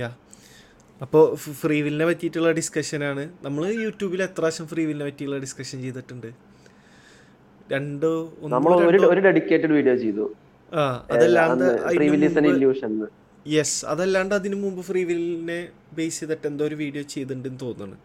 യാ 0.00 0.08
അപ്പോൾ 1.04 1.24
ഫ്രീ 1.60 1.76
വില്ലിനെ 1.86 2.06
പറ്റിയിട്ടുള്ള 2.10 2.50
ഡിസ്കഷനാണ് 2.58 3.24
നമ്മൾ 3.46 3.62
യൂട്യൂബിൽ 3.84 4.20
എത്ര 4.26 4.40
പ്രാവശ്യം 4.40 4.66
ഫ്രീ 4.72 4.82
വില്ലിനെ 4.88 5.06
പറ്റിയുള്ള 5.08 5.36
ഡിസ്കഷൻ 5.44 5.78
ചെയ്തിട്ടുണ്ട്? 5.84 6.30
രണ്ടോ 7.74 8.12
നമ്മൾ 8.54 8.72
ഒരു 9.14 9.20
ഡെഡിക്കേറ്റഡ് 9.28 9.72
വീഡിയോ 9.78 9.94
ചെയ്തു. 10.04 10.26
ആ 10.72 10.82
അതല്ലാണ്ട് 11.14 11.66
യെസ് 13.54 13.78
അതല്ലാണ്ട് 13.90 14.32
അതിനു 14.38 14.56
മുമ്പ് 14.62 14.80
ഫ്രീ 14.88 15.02
വില്ലിനെ 15.10 15.60
ബേസ് 15.98 16.18
ചെയ്തിട്ട് 16.20 16.46
എന്തോ 16.50 16.64
ഒരു 16.70 16.76
വീഡിയോ 16.82 17.02
ചെയ്തിട്ടുണ്ടെന്ന് 17.14 17.60
തോന്നുന്നു. 17.66 17.98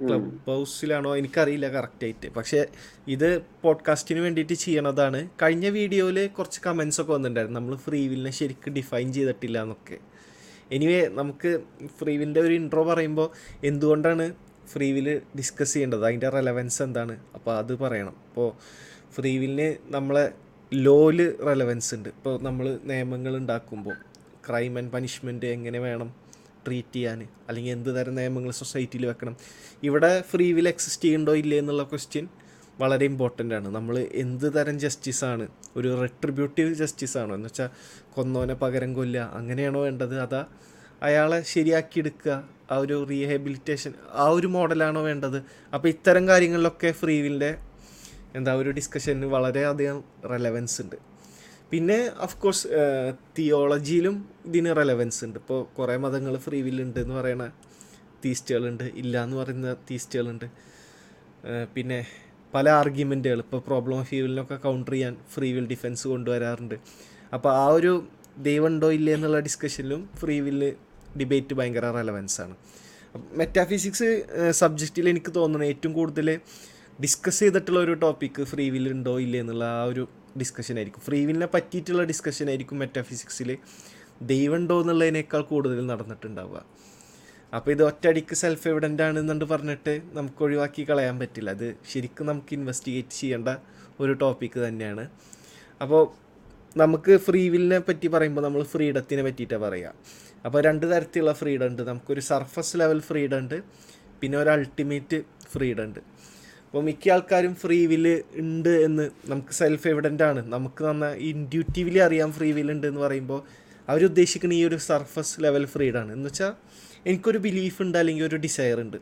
ക്ലബ് 0.00 0.38
ഹൗസിലാണോ 0.46 1.16
എനിക്കറിയില്ല 1.16 1.68
കറക്റ്റായിട്ട്. 1.68 2.34
പക്ഷേ 2.34 2.66
ഇത് 3.08 3.42
പോഡ്കാസ്റ്റിന് 3.62 4.18
വേണ്ടിയിട്ട് 4.18 4.52
ചെയ്യണതാണ്. 4.52 5.28
കഴിഞ്ഞ 5.42 5.68
വീഡിയോയിൽ 5.68 6.26
കുറച്ച് 6.26 6.60
കമൻസ് 6.66 7.00
ഒക്കെ 7.00 7.12
വന്നിട്ടുണ്ടായിരുന്നു. 7.12 7.60
നമ്മൾ 7.60 7.76
ഫ്രീ 7.76 8.08
വില്ലിനെ 8.08 8.30
ശരിക്കും 8.30 8.72
ഡിഫൈൻ 8.72 9.12
ചെയ്തിട്ടില്ല 9.12 9.62
എന്നൊക്കെ 9.62 9.98
എനിവേ 10.72 11.08
നമുക്ക് 11.08 11.60
ഫ്രീ 11.86 12.12
വില്ലിന്റെ 12.12 12.40
ഒരു 12.40 12.54
ഇൻട്രോ 12.54 12.82
പറയുമ്പോൾ 12.82 13.30
എന്തുകൊണ്ടാണ് 13.64 14.34
ഫ്രീ 14.66 14.92
വില്ല് 14.92 15.20
ഡിസ്കസ് 15.36 15.72
ചെയ്യേണ്ടത്? 15.72 16.06
അതിന്റെ 16.06 16.28
റെലവൻസ് 16.28 16.82
എന്താണ്? 16.82 17.20
അപ്പോൾ 17.34 17.58
അത് 17.58 17.78
പറയണം. 17.78 18.16
അപ്പോൾ 18.28 18.52
ഫ്രീ 19.12 19.38
വില്ലിന് 19.38 19.74
നമ്മളെ 19.94 20.32
ലോയിൽ 20.74 21.36
റെലവൻസ് 21.46 21.94
ഉണ്ട്. 21.94 22.08
ഇപ്പോൾ 22.08 22.42
നമ്മൾ 22.42 22.78
നിയമങ്ങൾ 22.84 23.36
ഉണ്ടാക്കുമ്പോൾ 23.36 23.94
ക്രൈം 24.48 24.78
ആൻഡ് 24.78 24.92
പനിഷ്മെന്റ് 24.92 25.46
എങ്ങനെ 25.46 25.78
വേണം? 25.78 26.23
ട്രീറ്റ് 26.66 26.94
ചെയ്യാൻ 26.94 27.28
അല്ലെങ്കിൽ 27.48 27.72
എന്ത് 27.72 28.00
തരം 28.00 28.14
നിയമങ്ങൾ 28.14 28.50
സൊസൈറ്റിയിൽ 28.50 29.06
വെക്കണം. 29.06 29.36
ഇവിടെ 29.82 30.24
ഫ്രീ 30.30 30.52
വിൽ 30.52 30.68
എക്സിസ്റ്റ് 30.68 31.04
ചെയ്യുന്നുണ്ടോ 31.04 31.34
ഇല്ലേ 31.34 31.58
എന്നുള്ള 31.58 31.82
ക്വസ്റ്റ്യൻ 31.82 32.28
വളരെ 32.80 33.04
ഇമ്പോർട്ടന്റ് 33.04 33.54
ആണ്. 33.54 33.68
നമ്മൾ 33.68 33.98
എന്ത് 33.98 34.54
തരം 34.54 34.78
ജസ്റ്റിസ് 34.78 35.24
ആണ്? 35.24 35.48
ഒരു 35.76 36.00
റെട്രിബ്യൂട്ടീവ് 36.00 36.74
ജസ്റ്റിസ് 36.74 37.18
ആണോ? 37.18 37.34
എന്ന് 37.34 37.46
വെച്ചാൽ 37.46 37.68
കൊന്നോനെ 38.14 38.54
പകരം 38.54 38.94
കൊല്ലുക 38.94 39.22
അങ്ങനെയാണോ 39.22 39.82
വേണ്ടത്? 39.82 40.20
അതാ 40.20 40.44
അയാളെ 41.02 41.42
ശരിയാക്കി 41.42 41.98
എടുക്കുക 41.98 42.48
ആ 42.70 42.76
ഒരു 42.76 43.06
റീഹാബിലിറ്റേഷൻ 43.10 43.92
ആ 44.12 44.28
ഒരു 44.28 44.46
മോഡലാണോ 44.46 45.02
വേണ്ടത്? 45.02 45.42
അപ്പോൾ 45.74 45.88
ഇത്തരം 45.88 46.28
കാര്യങ്ങളിലൊക്കെ 46.28 46.92
ഫ്രീ 46.92 47.20
വില്ലിന്റെ 47.20 47.56
എന്താ 48.34 48.54
ഒരു 48.54 48.70
ഡിസ്കഷന് 48.70 49.24
വളരെയധികം 49.24 50.04
റെലവൻസ് 50.30 50.82
ഉണ്ട്. 50.82 51.13
പിന്നെ 51.74 52.00
ഓഫ് 52.24 52.36
കോഴ്സ് 52.42 52.66
തിയോളജിയിലും 53.36 54.16
ഇതിന് 54.48 54.72
റെലവൻസ് 54.78 55.20
ഉണ്ട്. 55.26 55.38
ഇപ്പോൾ 55.42 55.60
കുറേ 55.76 55.94
മതങ്ങൾ 56.02 56.34
ഫ്രീ 56.44 56.58
വില്ലുണ്ട് 56.66 56.98
എന്ന് 57.04 57.14
പറയുന്ന 57.20 57.46
തീസ്റ്റുകളുണ്ട് 58.24 58.84
ഇല്ല 59.02 59.14
എന്ന് 59.26 59.36
പറയുന്ന 59.40 59.70
തീസ്റ്റുകളുണ്ട് 59.88 60.46
പിന്നെ 61.74 61.98
പല 62.54 62.66
ആർഗ്യുമെന്റുകൾ 62.80 63.38
ഇപ്പോൾ 63.44 63.60
പ്രോബ്ലം 63.68 63.96
ഓഫ് 64.02 64.14
ഈവിലിനൊക്കെ 64.18 64.56
കൗണ്ടർ 64.66 64.94
ചെയ്യാൻ 64.94 65.14
ഫ്രീ 65.34 65.48
വിൽ 65.54 65.66
ഡിഫെൻസ് 65.72 66.04
കൊണ്ടുവരാറുണ്ട്. 66.12 66.76
അപ്പോൾ 67.36 67.50
ആ 67.62 67.64
ഒരു 67.78 67.92
ദൈവം 68.48 68.68
ഉണ്ടോ 68.72 68.88
ഇല്ലേ 68.98 69.12
എന്നുള്ള 69.16 69.38
ഡിസ്കഷനിലും 69.48 70.02
ഫ്രീ 70.20 70.36
വില്ല് 70.46 70.70
ഡിബേറ്റ് 71.20 71.54
ഭയങ്കര 71.60 71.88
റെലവൻസ് 71.98 72.36
ആണ്. 72.44 72.54
മെറ്റാഫിസിക്സ് 73.40 74.10
സബ്ജക്റ്റിൽ 74.60 75.08
എനിക്ക് 75.12 75.32
തോന്നുന്നത് 75.38 75.70
ഏറ്റവും 75.72 75.92
കൂടുതൽ 75.98 76.28
ഡിസ്കസ് 77.02 77.40
ചെയ്തിട്ടുള്ള 77.44 77.80
ഒരു 77.86 77.94
ടോപ്പിക്ക് 78.04 78.44
ഫ്രീ 78.52 78.66
വിൽ 78.74 78.86
ഉണ്ടോ 78.96 79.14
ഇല്ലേ 79.24 79.40
എന്നുള്ള 79.44 79.64
ആ 79.78 79.82
ഒരു 79.92 80.04
ഡിസ്കഷൻ 80.38 80.76
ആയിരിക്കും. 80.76 81.02
ഫ്രീ 81.02 81.26
വില്ലിനെ 81.26 81.46
പറ്റിയിട്ടുള്ള 81.46 82.02
ഡിസ്കഷൻ 82.02 82.48
ആയിരിക്കും 82.48 82.78
മെറ്റാഫിസിക്സിൽ 82.78 83.58
ദൈവം 84.22 84.56
ഉണ്ടോ 84.56 84.80
എന്നുള്ളതിനേക്കാൾ 84.80 85.42
കൂടുതൽ 85.42 85.86
നടന്നിട്ടുണ്ടാവുക. 85.86 86.64
അപ്പോൾ 87.54 87.70
ഇത് 87.70 87.82
ഒറ്റയടിക്ക് 87.82 88.34
സെൽഫ് 88.34 88.68
എവിഡന്റ് 88.68 89.02
ആണെന്നുണ്ട് 89.02 89.44
പറഞ്ഞിട്ട് 89.44 90.02
നമുക്ക് 90.12 90.42
ഒഴിവാക്കി 90.44 90.90
കളയാൻ 90.90 91.18
പറ്റില്ല. 91.18 91.50
അത് 91.50 91.76
ശരിക്കും 91.92 92.26
നമുക്ക് 92.26 92.54
ഇൻവെസ്റ്റിഗേറ്റ് 92.54 93.14
ചെയ്യേണ്ട 93.20 93.48
ഒരു 94.00 94.12
ടോപ്പിക്ക് 94.12 94.60
തന്നെയാണ്. 94.60 95.08
അപ്പോൾ 95.82 96.24
നമുക്ക് 96.76 97.16
ഫ്രീ 97.16 97.48
വില്ലിനെ 97.48 97.78
പറ്റി 97.78 98.06
പറയുമ്പോൾ 98.06 98.40
നമ്മൾ 98.40 98.62
ഫ്രീഡത്തിനെ 98.62 99.22
പറ്റിയിട്ടാണ് 99.22 99.62
പറയുക. 99.62 99.94
അപ്പോൾ 100.44 100.62
രണ്ട് 100.62 100.96
തരത്തിലുള്ള 100.96 101.32
ഫ്രീഡം 101.32 101.66
ഉണ്ട്. 101.66 101.82
നമുക്കൊരു 101.82 102.20
സർഫസ് 102.20 102.76
ലെവൽ 102.76 103.00
ഫ്രീഡം 103.00 103.38
ഉണ്ട്. 103.38 103.62
പിന്നെ 104.20 104.38
ഒരു 104.38 104.50
അൾട്ടിമേറ്റ് 104.50 105.22
ഫ്രീഡം 105.52 105.84
ഉണ്ട്. 105.84 106.00
അപ്പോൾ 106.74 106.84
മിക്ക 106.84 107.10
ആൾക്കാരും 107.10 107.52
ഫ്രീ 107.54 107.76
വില്ല് 107.86 108.14
ഉണ്ട് 108.38 108.68
എന്ന് 108.68 109.10
നമുക്ക് 109.30 109.52
സെൽഫ് 109.52 109.88
എവിഡന്റ് 109.88 110.22
ആണ്. 110.22 110.52
നമുക്ക് 110.52 110.84
നന്നായി 110.84 111.18
ഇൻഡ്യൂറ്റീവ്ലി 111.28 111.98
അറിയാം 111.98 112.32
ഫ്രീ 112.32 112.52
വില്ല് 112.52 112.72
ഉണ്ട് 112.72 112.86
എന്ന് 112.86 113.00
പറയുമ്പോൾ 113.00 113.40
അവരുദ്ദേശിക്കുന്ന 113.88 114.54
ഈ 114.54 114.64
ഒരു 114.64 114.76
സർഫസ് 114.76 115.34
ലെവൽ 115.44 115.64
ഫ്രീഡാണ് 115.66 116.12
എന്ന് 116.12 116.28
വെച്ചാൽ 116.28 116.52
എനിക്കൊരു 117.06 117.38
ബിലീഫ് 117.38 117.82
ഉണ്ട് 117.82 117.98
അല്ലെങ്കിൽ 117.98 118.24
ഒരു 118.24 118.36
ഡിസയർ 118.36 118.80
ഉണ്ട്. 118.80 118.98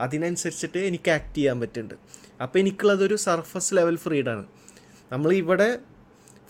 അതിനനുസരിച്ചിട്ട് 0.00 0.78
എനിക്ക് 0.78 1.10
ആക്ട് 1.10 1.34
ചെയ്യാൻ 1.34 1.60
പറ്റുന്നുണ്ട്. 1.60 1.94
അപ്പോൾ 2.42 2.58
എനിക്കുള്ളതൊരു 2.58 3.14
സർഫസ് 3.14 3.74
ലെവൽ 3.74 3.96
ഫ്രീഡാണ് 3.96 4.44
നമ്മൾ 5.12 5.32
ഇവിടെ 5.32 5.78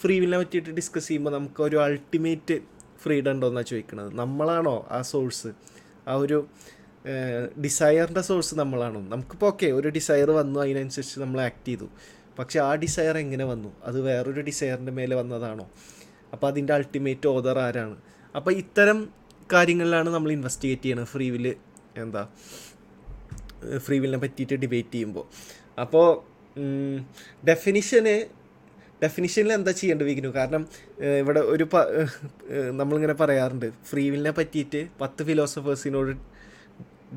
ഫ്രീ 0.02 0.20
വില്ലിനെ 0.20 0.40
പറ്റിയിട്ട് 0.44 0.70
ഡിസ്കസ് 0.70 1.08
ചെയ്യുമ്പോൾ 1.08 1.30
നമുക്ക് 1.30 1.62
ഒരു 1.62 1.76
അൾട്ടിമേറ്റ് 1.76 2.58
ഫ്രീഡം 3.04 3.32
ഉണ്ടോ 3.32 3.48
എന്നാണ് 3.48 3.66
ചോദിക്കുന്നത് 3.66 4.14
നമ്മളാണോ 4.14 4.88
ആ 4.90 5.02
സോഴ്സ് 5.02 5.52
ആ 6.08 6.14
ഒരു 6.14 6.48
ഡിസയറിന്റെ 7.64 8.22
സോഴ്സ് 8.28 8.54
നമ്മളാണ്. 8.60 8.98
നമുക്കിപ്പോൾ 9.12 9.48
ഓക്കെ 9.52 9.68
ഒരു 9.78 9.88
ഡിസയർ 9.96 10.30
വന്നു 10.40 10.58
അതിനനുസരിച്ച് 10.64 11.16
നമ്മൾ 11.22 11.40
ആക്ട് 11.46 11.66
ചെയ്തു. 11.68 11.86
പക്ഷെ 12.38 12.58
ആ 12.66 12.70
ഡിസയർ 12.82 13.16
എങ്ങനെ 13.24 13.44
വന്നു? 13.52 13.70
അത് 13.88 13.98
വേറൊരു 14.08 14.42
ഡിസയറിന്റെ 14.48 14.92
മേലെ 14.98 15.14
വന്നതാണോ? 15.20 15.66
അപ്പോൾ 16.32 16.46
അതിന്റെ 16.50 16.72
അൾട്ടിമേറ്റ് 16.76 17.26
ഓതർ 17.34 17.58
ആരാണ്? 17.66 17.96
അപ്പോൾ 18.38 18.52
ഇത്തരം 18.62 18.98
കാര്യങ്ങളിലാണ് 19.52 20.10
നമ്മൾ 20.14 20.30
ഇൻവെസ്റ്റിഗേറ്റ് 20.36 20.82
ചെയ്യണത് 20.82 21.08
ഫ്രീ 21.14 21.26
വില്ല് 21.30 21.54
എന്താ? 22.02 22.22
ഫ്രീ 23.86 23.96
വില്ലിനെ 24.02 24.20
പറ്റിയിട്ട് 24.22 24.56
ഡിബേറ്റ് 24.62 24.94
ചെയ്യുമ്പോൾ 24.94 25.26
അപ്പോൾ 25.82 26.06
ഡെഫിനിഷന് 27.48 28.14
ഡെഫിനിഷനിൽ 29.02 29.52
എന്താ 29.52 29.72
ചെയ്യേണ്ടത് 29.78 30.08
വിഘ്നു? 30.08 30.30
കാരണം 30.38 30.62
ഇവിടെ 31.22 31.40
ഒരു 31.52 31.64
നമ്മളിങ്ങനെ 32.80 33.14
പറയാറുണ്ട്. 33.22 33.68
ഫ്രീ 33.90 34.04
വില്ലിനെ 34.12 34.32
പറ്റിയിട്ട് 34.38 34.80
പത്ത് 35.00 35.22
ഫിലോസഫേഴ്സിനോട് 35.28 36.12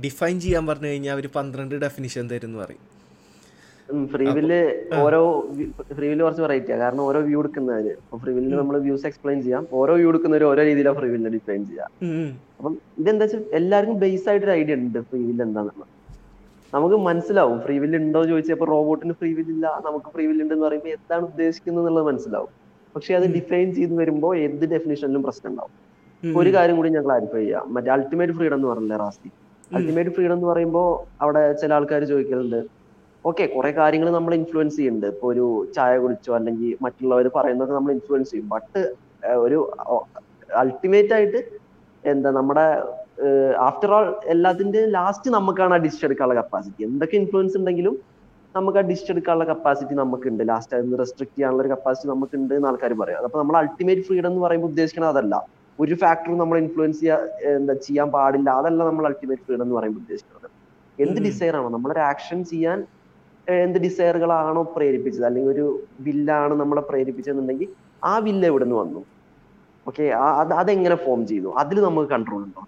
ഡിഫൈൻ 0.04 0.36
ചെയ്യാൻ 0.44 0.64
പറഞ്ഞു 0.70 0.90
കഴിഞ്ഞാൽ 0.92 1.14
അവർ 1.16 1.26
പന്ത്രണ്ട് 1.38 1.76
ഡെഫിനിഷൻ 1.86 2.26
തരും 2.32 2.48
എന്ന് 2.50 2.60
പറയും 2.64 2.84
ഫ്രീവിൽ 4.14 4.52
ഓരോ 5.06 5.20
ഫ്രീവിൽ 5.98 6.20
കുറച്ച് 6.24 6.44
വെറൈറ്റിയാ 6.44 6.78
കാരണം 6.84 7.02
ഓരോ 7.10 7.20
വ്യൂ 7.28 7.40
എടുക്കുന്നവര്. 7.42 7.92
അപ്പൊ 8.04 8.18
ഫ്രീവിൽ 8.24 8.46
നമ്മൾ 8.62 8.76
വ്യൂസ് 8.86 9.06
എക്സ്പ്ലെയിൻ 9.10 9.40
ചെയ്യാം. 9.46 9.64
ഓരോ 9.80 9.94
വ്യൂ 10.00 10.08
എടുക്കുന്നവര് 10.12 10.46
ഓരോ 10.52 10.62
രീതിയിലാണ് 10.70 10.98
ഫ്രീവില്ല 11.00 11.30
ഡിഫൈൻ 11.36 11.62
ചെയ്യാം. 11.70 11.90
അപ്പം 12.58 12.74
ഇതെന്താ 13.02 13.26
വെച്ചാൽ 13.26 13.44
എല്ലാവർക്കും 13.60 14.00
ബേസ് 14.04 14.28
ആയിട്ട് 14.32 14.46
ഒരു 14.48 14.54
ഐഡിയ 14.60 14.76
ഉണ്ട് 14.80 15.00
ഫ്രീവിൽ 15.12 15.38
എന്താണെന്ന് 15.48 15.88
നമുക്ക് 16.74 16.98
മനസ്സിലാവും 17.08 17.58
ഫ്രീവിൽ 17.66 17.92
ഉണ്ടോ 18.02 18.20
എന്ന് 18.22 18.32
ചോദിച്ചപ്പോൾ 18.34 18.68
റോബോട്ടിന് 18.74 19.14
ഫ്രീവില്ല 19.20 19.52
ഇല്ല 19.56 19.68
നമുക്ക് 19.88 20.10
ഫ്രീവിൽ 20.16 20.34
ഉണ്ട് 20.34 20.44
ഉണ്ടെന്ന് 20.44 20.66
പറയുമ്പോൾ 20.68 20.94
എന്താണ് 20.98 21.24
ഉദ്ദേശിക്കുന്നത് 21.30 21.84
എന്നുള്ളത് 21.84 22.06
മനസ്സിലാവും. 22.10 22.52
പക്ഷെ 22.96 23.12
അത് 23.20 23.26
ഡിഫൈൻ 23.38 23.68
ചെയ്ത് 23.78 23.94
വരുമ്പോൾ 24.02 24.34
എന്ത് 24.48 24.66
ഡെഫിനേഷനിലും 24.74 25.24
പ്രശ്നം 25.28 25.50
ഉണ്ടാവും. 25.52 25.74
ഒരു 26.24 26.50
കാര്യം 26.56 26.76
കൂടി 26.80 26.90
ഞാൻ 26.98 27.04
ക്ലാരിഫൈ 27.08 27.42
ചെയ്യാം. 27.46 27.66
മറ്റേ 27.76 27.90
അൾട്ടിമേറ്റ് 27.96 28.34
ഫ്രീഡം 28.38 28.58
എന്ന് 28.60 28.70
പറഞ്ഞില്ലേ 28.72 28.98
റാസ്തി 29.04 29.30
അൾട്ടിമേറ്റ് 29.72 30.12
ഫ്രീഡം 30.16 30.36
എന്ന് 30.38 30.48
പറയുമ്പോൾ 30.52 30.88
അവിടെ 31.24 31.42
ചില 31.62 31.74
ആൾക്കാർ 31.78 32.02
ചോദിക്കലുണ്ട്. 32.14 32.60
ഓക്കെ 33.30 33.44
കുറെ 33.56 33.72
കാര്യങ്ങൾ 33.82 34.10
നമ്മൾ 34.16 34.34
ഇൻഫ്ലുവൻസ് 34.40 34.76
ചെയ്യുന്നുണ്ട്. 34.80 35.08
ഇപ്പൊ 35.14 35.28
ഒരു 35.34 35.46
ചായ 35.76 35.94
കുടിച്ചോ 36.04 36.34
അല്ലെങ്കിൽ 36.40 36.72
മറ്റുള്ളവർ 36.86 37.28
പറയുന്നതൊക്കെ 37.38 37.76
നമ്മൾ 37.78 37.92
ഇൻഫ്ലുവൻസ് 37.98 38.32
ചെയ്യും. 38.32 38.50
ബട്ട് 38.54 38.82
ഒരു 39.46 39.60
അൾട്ടിമേറ്റ് 40.62 41.14
ആയിട്ട് 41.18 41.40
എന്താ 42.04 42.32
നമ്മുടെ 42.40 42.66
ആഫ്റ്റർ 43.68 43.92
ഓൾ 43.98 44.08
എല്ലാത്തിന്റെ 44.34 44.82
ലാസ്റ്റ് 44.98 45.30
നമുക്കാണ് 45.38 45.74
ആ 45.78 45.80
ഡിസിഷൻ 45.86 46.06
എടുക്കാനുള്ള 46.08 46.36
കപ്പാസിറ്റി 46.42 46.84
എന്തൊക്കെ 46.90 47.16
ഇൻഫ്ലുവൻസ് 47.22 47.58
ഉണ്ടെങ്കിലും 47.60 47.96
നമുക്ക് 48.56 48.80
ആ 48.82 48.84
ഡിസിഷൻ 48.90 49.12
എടുക്കാനുള്ള 49.14 49.46
കപ്പാസിറ്റി 49.52 49.94
നമുക്കുണ്ട്. 50.02 50.42
ലാസ്റ്റ് 50.52 50.76
അതിന് 50.78 51.00
റെസ്ട്രിക്ട് 51.04 51.36
ചെയ്യാനുള്ള 51.36 51.62
ഒരു 51.64 51.72
കപ്പാസിറ്റി 51.74 52.08
നമുക്കുണ്ട് 52.14 52.54
എന്ന് 52.58 52.68
ആൾക്കാർ 52.70 52.94
പറയാം. 53.02 53.24
അപ്പൊ 53.28 53.40
നമ്മൾ 53.42 53.56
അൾട്ടിമേറ്റ് 53.62 54.04
ഫ്രീഡം 54.08 54.30
എന്ന് 54.32 54.44
പറയുമ്പോൾ 54.46 54.70
ഉദ്ദേശിക്കുന്നത് 54.74 55.14
അതല്ല. 55.16 55.36
ഒരു 55.80 55.96
ഫാക്ടറും 56.02 56.38
നമ്മൾ 56.42 56.58
ഇൻഫ്ലുവൻസ് 56.64 57.00
ചെയ്യാ 57.00 57.16
എന്താ 57.58 57.74
ചെയ്യാൻ 57.86 58.10
പാടില്ല 58.16 58.50
അതല്ല 58.60 58.82
നമ്മൾ 58.90 59.06
അൾട്ടിമേറ്റ് 59.10 59.44
ഫ്രീഡം 59.48 59.64
എന്ന് 59.66 59.76
പറയുമ്പോൾ 59.78 60.02
ഉദ്ദേശിക്കുന്നത്. 60.04 60.48
എന്ത് 60.98 61.20
ഡിസൈർ 61.20 61.34
ഡിസയർ 61.36 61.56
ആണോ 61.60 61.70
നമ്മളൊരു 61.76 62.02
ആക്ഷൻ 62.12 62.40
ചെയ്യാൻ 62.52 62.78
എന്ത് 63.48 63.78
ഡിസയറുകളാണോ 63.86 64.62
പ്രേരിപ്പിച്ചത് 64.76 65.26
അല്ലെങ്കിൽ 65.30 65.52
ഒരു 65.56 65.66
വില്ലാണ് 66.06 66.54
നമ്മളെ 66.62 66.84
പ്രേരിപ്പിച്ചതെന്നുണ്ടെങ്കിൽ 66.90 67.70
ആ 68.04 68.14
വില്ല് 68.28 68.48
എവിടെ 68.52 68.66
നിന്ന് 68.66 68.78
വന്നു 68.84 69.02
ഓക്കെ 69.90 70.06
അത് 70.42 70.54
അതെങ്ങനെ 70.62 70.96
ഫോം 71.06 71.20
ചെയ്തു? 71.32 71.50
അതിൽ 71.62 71.78
നമുക്ക് 71.88 72.10
കൺട്രോൾ 72.14 72.42
ഉണ്ടോ? 72.48 72.62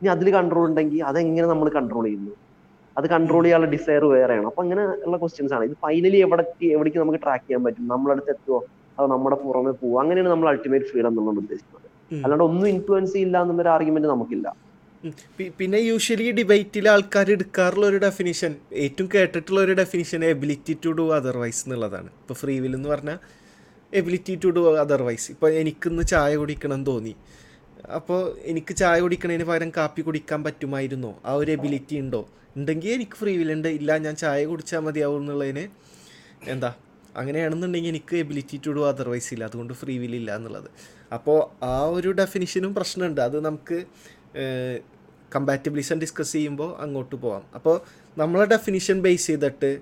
ഇനി 0.00 0.08
അതിൽ 0.14 0.28
കൺട്രോൾ 0.36 0.64
ഉണ്ടെങ്കിൽ 0.70 1.02
അതെങ്ങനെ 1.10 1.46
നമ്മൾ 1.52 1.68
കൺട്രോൾ 1.76 2.04
ചെയ്യുന്നു? 2.06 2.32
അത് 2.96 3.06
കൺട്രോൾ 3.14 3.42
ചെയ്യാനുള്ള 3.44 3.70
ഡിസയർ 3.76 4.04
വേറെയാണ്? 4.14 4.46
അപ്പൊ 4.50 4.62
അങ്ങനെ 4.64 4.82
ഉള്ള 5.06 5.16
ക്വസ്റ്റ്യൻസ് 5.22 5.54
ആണ്. 5.56 5.64
ഇത് 5.68 5.76
ഫൈനലി 5.84 6.18
എവിടെ 6.26 6.44
എവിടേക്ക് 6.76 6.98
നമുക്ക് 7.02 7.20
ട്രാക്ക് 7.24 7.44
ചെയ്യാൻ 7.46 7.62
പറ്റും? 7.66 7.86
നമ്മളടുത്ത് 7.94 8.30
എത്തുമോ 8.34 8.58
അതോ 8.98 9.06
നമ്മുടെ 9.14 9.36
പുറമെ 9.44 9.72
പോവോ? 9.80 9.96
അങ്ങനെയാണ് 10.02 10.30
നമ്മൾ 10.34 10.48
അൾട്ടിമേറ്റ് 10.52 10.88
ഫ്രീഡം 10.90 11.14
നമ്മൾ 11.18 11.36
ഉദ്ദേശിക്കുന്നത്. 11.44 11.83
അല്ലാണ്ട് 12.22 12.44
ഒന്നും 12.44 12.68
ഇൻഫ്ലുവൻസ് 12.68 13.12
ചെയ്യില്ല 13.12 13.42
എന്നുള്ളൊരു 13.42 13.68
ആർഗ്യുമെന്റ് 13.68 14.08
നമുക്കില്ല. 14.08 14.48
പിന്നെ 15.58 15.78
യൂഷ്വലി 15.78 16.30
ഡിബേറ്റിൽ 16.30 16.88
ആൾക്കാർ 16.88 17.30
എടുക്കാറുള്ള 17.30 17.86
ഒരു 17.86 17.98
ഡെഫിനിഷൻ 18.04 18.52
ഏറ്റവും 18.84 19.08
കേട്ടിട്ടുള്ള 19.14 19.60
ഒരു 19.60 19.72
definition 19.72 20.24
ability 20.24 20.74
to 20.84 20.90
do 20.98 21.04
otherwise 21.16 21.62
എന്നുള്ളതാണ്. 21.66 22.10
ഇപ്പോൾ 22.20 22.34
ഫ്രീ 22.34 22.54
വിൽ 22.64 22.74
എന്ന് 22.74 22.88
പറഞ്ഞാൽ 22.88 23.18
എബിലിറ്റി 23.92 24.34
ടു 24.44 24.48
ഡു 24.48 24.62
അതർവൈസ് 24.84 25.26
ഇപ്പോൾ 25.32 25.50
എനിക്കിന്ന് 25.62 26.04
ചായ 26.12 26.36
കുടിക്കണം 26.36 26.80
തോന്നി. 26.84 27.14
അപ്പോൾ 27.98 28.20
എനിക്ക് 28.52 28.72
ചായ 28.76 28.96
കുടിക്കണതിന് 29.00 29.44
പകരം 29.44 29.72
കാപ്പി 29.76 30.02
കുടിക്കാൻ 30.02 30.40
പറ്റുമായിരുന്നോ? 30.44 31.12
ആ 31.26 31.34
ഒരു 31.34 31.50
എബിലിറ്റി 31.50 31.96
ഉണ്ടോ? 31.96 32.22
ഉണ്ടെങ്കിൽ 32.56 32.92
എനിക്ക് 32.96 33.16
ഫ്രീ 33.20 33.32
വിൽ 33.36 33.52
ഉണ്ട്. 33.52 33.68
ഇല്ല 33.68 33.96
ഞാൻ 34.06 34.16
ചായ 34.16 34.44
കുടിച്ചാൽ 34.44 34.82
മതിയാവും 34.86 35.20
എന്നുള്ളതിന് 35.22 35.64
എന്താ? 36.54 36.70
അങ്ങനെയാണെന്നുണ്ടെങ്കിൽ 37.16 37.90
എനിക്ക് 37.94 38.16
എബിലിറ്റി 38.16 38.56
ടു 38.66 38.70
ഡു 38.70 38.82
അതർവൈസ് 38.88 39.34
ഇല്ല. 39.34 39.44
അതുകൊണ്ട് 39.44 39.72
ഫ്രീ 39.80 39.94
വിൽ 39.98 40.14
ഇല്ല 40.20 40.36
എന്നുള്ളത്. 40.36 40.70
അപ്പോൾ 41.12 41.64
ആ 41.64 41.86
ഒരു 41.86 42.10
ഡെഫിനിഷനും 42.10 42.74
പ്രശ്നമുണ്ട്. 42.74 43.20
അത് 43.20 43.44
നമുക്ക് 43.44 43.78
കമ്പാറ്റബിളിസം 45.34 45.98
ഡിസ്കസ് 46.00 46.32
ചെയ്യുമ്പോൾ 46.32 46.76
അങ്ങോട്ട് 46.80 47.16
പോവാം. 47.16 47.42
അപ്പോൾ 47.54 47.80
നമ്മളെ 48.18 48.44
ഡെഫിനിഷൻ 48.44 49.02
ബേസ് 49.02 49.26
ചെയ്തിട്ട് 49.26 49.80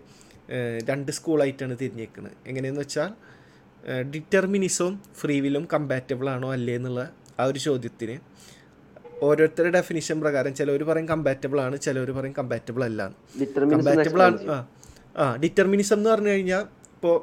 രണ്ട് 0.88 1.12
സ്കൂളായിട്ടാണ് 1.12 1.76
തിരിഞ്ഞേക്കുന്നത് 1.80 2.32
എങ്ങനെയെന്ന് 2.46 2.80
വെച്ചാൽ 2.80 3.10
ഡിറ്റർമിനിസവും 4.14 5.00
ഫ്രീവിലും 5.20 5.68
കമ്പാറ്റബിൾ 5.72 6.30
ആണോ 6.30 6.52
അല്ലേ 6.52 6.74
എന്നുള്ള 6.76 7.10
ആ 7.40 7.44
ഒരു 7.44 7.58
ചോദ്യത്തിന് 7.58 8.16
ഓരോരുത്തരുടെ 9.22 9.72
ഡെഫിനിഷൻ 9.78 10.20
പ്രകാരം 10.20 10.54
ചിലവർ 10.54 10.82
പറയും 10.82 11.06
കമ്പാറ്റബിൾ 11.06 11.60
ആണ് 11.60 11.76
ചിലവർ 11.80 12.10
പറയും 12.10 12.32
കമ്പാറ്റബിൾ 12.32 12.84
അല്ല 12.84 13.02
കമ്പാറ്റബിൾ 13.72 14.22
ആണ്. 14.22 14.38
ആ 14.50 14.66
ആ 15.16 15.36
ഡിറ്റർമിനിസം 15.36 15.96
എന്ന് 15.98 16.10
പറഞ്ഞു 16.10 16.28
കഴിഞ്ഞാൽ 16.28 16.62
ഇപ്പോൾ 16.94 17.16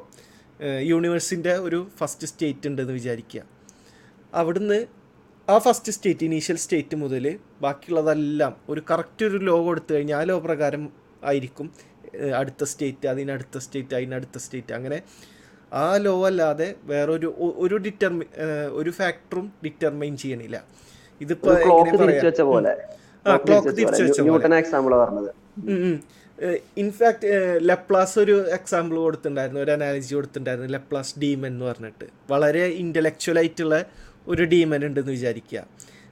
യൂണിവേഴ്സിന്റെ 0.82 1.54
ഒരു 1.56 1.90
ഫസ്റ്റ് 1.98 2.26
സ്റ്റേറ്റ് 2.26 2.68
ഉണ്ടെന്ന് 2.68 2.92
വിചാരിക്കുക. 2.92 3.42
അവിടുന്ന് 4.32 4.86
ആ 5.48 5.58
ഫസ്റ്റ് 5.58 5.92
സ്റ്റേറ്റ് 5.92 6.24
ഇനീഷ്യൽ 6.24 6.56
സ്റ്റേറ്റ് 6.56 6.96
മുതൽ 6.96 7.24
ബാക്കിയുള്ളതെല്ലാം 7.62 8.56
ഒരു 8.68 8.82
കറക്റ്റ് 8.90 9.24
ഒരു 9.24 9.36
ലോ 9.36 9.64
കൊടുത്തു 9.64 9.94
കഴിഞ്ഞാൽ 9.94 10.18
ആ 10.18 10.22
ലോ 10.22 10.38
പ്രകാരം 10.38 10.92
ആയിരിക്കും 11.24 11.70
അടുത്ത 12.34 12.64
സ്റ്റേറ്റ് 12.64 13.08
അതിനടുത്ത 13.08 13.58
സ്റ്റേറ്റ് 13.58 13.94
അതിനടുത്ത 13.94 14.38
സ്റ്റേറ്റ് 14.38 14.72
അങ്ങനെ 14.72 14.98
ആ 15.72 15.96
ലോ 15.96 16.26
അല്ലാതെ 16.26 16.74
വേറൊരു 16.84 17.28
ഒരു 17.56 17.76
ഡിറ്റർമി 17.76 18.26
ഒരു 18.70 18.90
ഫാക്ടറും 18.90 19.52
ഡിറ്റർമൈൻ 19.64 20.16
ചെയ്യണില്ല. 20.16 20.64
ഇതിപ്പോ 21.20 21.54
ക്ലോക്ക് 21.64 21.96
തിരിച്ചു 21.98 22.26
വെച്ച 22.26 22.40
ഇൻഫാക്ട് 26.76 27.30
ലെപ്ലാസ് 27.60 28.18
ഒരു 28.18 28.36
എക്സാമ്പിൾ 28.50 28.96
കൊടുത്തിട്ടുണ്ടായിരുന്നു 28.96 29.60
ഒരു 29.60 29.70
അനാലജി 29.70 30.14
കൊടുത്തിട്ടുണ്ടായിരുന്നു 30.14 30.68
ലെപ്ലാസ് 30.68 31.18
ഡീം 31.18 31.46
എന്ന് 31.46 31.64
പറഞ്ഞിട്ട്. 31.64 32.06
വളരെ 32.30 32.64
ഇന്റലക്ച്വൽ 32.66 33.38
ആയിട്ടുള്ള 33.38 33.78
ഒരു 34.28 34.44
ഡീമൻ 34.44 34.84
ഉണ്ടെന്ന് 34.84 35.10
വിചാരിക്കുക 35.10 35.66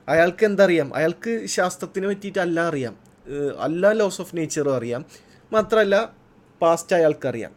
അയാൾക്ക് 0.09 0.47
എന്തറിയാം? 0.47 0.95
അയാൾക്ക് 0.95 1.47
ശാസ്ത്രത്തിനെ 1.47 2.09
പറ്റിയിട്ട് 2.09 2.39
അല്ല 2.39 2.61
അറിയാം. 2.61 2.97
അല്ല 3.61 3.65
എല്ലാ 3.65 3.93
ലോസ് 3.93 4.21
ഓഫ് 4.21 4.37
നേച്ചറും 4.37 4.77
അറിയാം. 4.77 5.05
മാത്രമല്ല 5.53 6.13
പാസ്റ്റ് 6.63 6.97
അയാൾക്കറിയാം. 6.97 7.53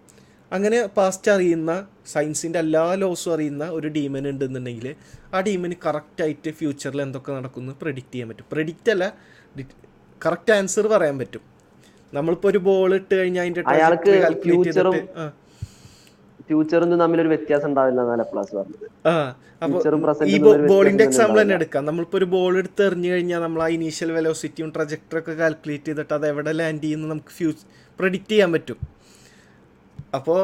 അങ്ങനെ 0.52 0.86
പാസ്റ്റ് 0.86 1.32
അറിയുന്ന 1.32 1.88
സയൻസിന്റെ 2.06 2.60
എല്ലാ 2.60 2.94
ലോസും 2.94 3.34
അറിയുന്ന 3.34 3.70
ഒരു 3.70 3.88
ഡീമൻ 3.88 4.30
ഉണ്ടെന്നുണ്ടെങ്കിൽ 4.30 4.96
ആ 5.34 5.40
ഡീമന് 5.40 5.74
കറക്റ്റായിട്ട് 5.86 6.52
ഫ്യൂച്ചറിൽ 6.52 7.02
എന്തൊക്കെ 7.02 7.32
നടക്കുന്നു 7.32 7.74
പ്രെഡിക്റ്റ് 7.82 8.14
ചെയ്യാൻ 8.14 8.30
പറ്റും. 8.30 8.46
പ്രെഡിക്റ്റ് 8.52 8.92
അല്ല 8.92 9.14
കറക്റ്റ് 10.26 10.54
ആൻസർ 10.54 10.88
പറയാൻ 10.88 11.18
പറ്റും. 11.18 11.42
നമ്മളിപ്പോൾ 12.14 12.48
ഒരു 12.48 12.58
ബോൾ 12.58 12.96
ഇട്ട് 12.96 13.16
കഴിഞ്ഞാൽ 13.16 13.42
അതിന്റെ 13.42 13.62
കാൽക്കുലേറ്റ് 13.62 14.72
ചെയ്തിട്ട് 14.72 15.41
ഫ്യൂച്ചറും 16.52 17.00
തമ്മിൽ 17.04 17.22
ഒരു 17.24 17.32
വ്യത്യാസം 17.34 17.68
ഉണ്ടാവില്ല 17.72 18.00
എന്നാണ് 18.06 18.24
പ്ലസ് 18.34 18.54
പറഞ്ഞത്. 18.60 18.88
ഈ 20.34 20.38
ബോളിന്റെ 20.72 21.04
എക്സാമ്പിൾ 21.10 21.38
തന്നെ. 21.42 21.56
എടുക്കാം. 21.60 21.84
നമ്മളിപ്പോ 21.90 22.18
ഒരു 22.22 22.28
ബോൾ 22.36 22.54
എടുത്ത് 22.62 22.84
എറിഞ്ഞു 22.90 23.10
കഴിഞ്ഞാൽ 23.14 23.42
നമ്മൾ 23.46 23.62
ആ 23.66 23.68
ഇനീഷ്യൽ 23.78 24.10
വെലോസിറ്റിയും 24.18 24.70
ട്രജക്ടറും 24.76 25.20
ഒക്കെ 25.22 25.34
കാൽക്കുലേറ്റ് 25.42 25.88
ചെയ്തിട്ട് 25.90 26.14
അത് 26.18 26.26
എവിടെ 26.32 26.52
ലാൻഡ് 26.60 26.84
ചെയ്യുന്നു 26.86 27.08
നമുക്ക് 27.14 27.34
ഫ്യൂച്ചർ 27.38 27.66
പ്രെഡിക്റ്റ് 28.00 28.34
ചെയ്യാൻ 28.34 28.52
പറ്റും. 28.56 28.80
അപ്പോൾ 30.18 30.40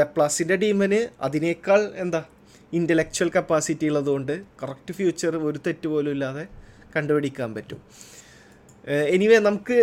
ലെപ്ലാസിന്റെ 0.00 0.56
ടീമിന് 0.64 1.00
അതിനേക്കാൾ 1.26 1.80
എന്താ 2.04 2.22
ഇന്റലക്ച്വൽ 2.78 3.28
കപ്പാസിറ്റി 3.36 3.86
ഉള്ളതുകൊണ്ട് 3.90 4.34
കറക്റ്റ് 4.62 4.94
ഫ്യൂച്ചർ 4.98 5.32
ഒരു 5.50 5.58
തെറ്റ് 5.66 5.88
പോലും 5.94 6.12
ഇല്ലാതെ 6.16 6.44
കണ്ടുപിടിക്കാൻ 6.96 7.50
പറ്റും. 7.56 7.80
എനിവേ 9.14 9.36
നമുക്ക് 9.48 9.76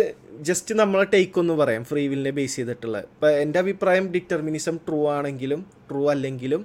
ജസ്റ്റ് 0.48 0.72
നമ്മളെ 0.80 1.06
ടേക്ക് 1.14 1.38
ഒന്ന് 1.40 1.54
പറയാം. 1.60 1.82
ഫ്രീ 1.90 2.02
വില്ലിനെ 2.10 2.32
ബേസ് 2.36 2.54
ചെയ്തിട്ടുള്ള. 2.56 2.98
ഇപ്പം 3.14 3.30
എന്റെ 3.44 3.58
അഭിപ്രായം 3.62 4.04
ഡിറ്റർമിനിസം 4.14 4.76
ട്രൂ 4.86 5.00
ആണെങ്കിലും 5.14 5.60
ട്രൂ 5.88 6.02
അല്ലെങ്കിലും 6.12 6.62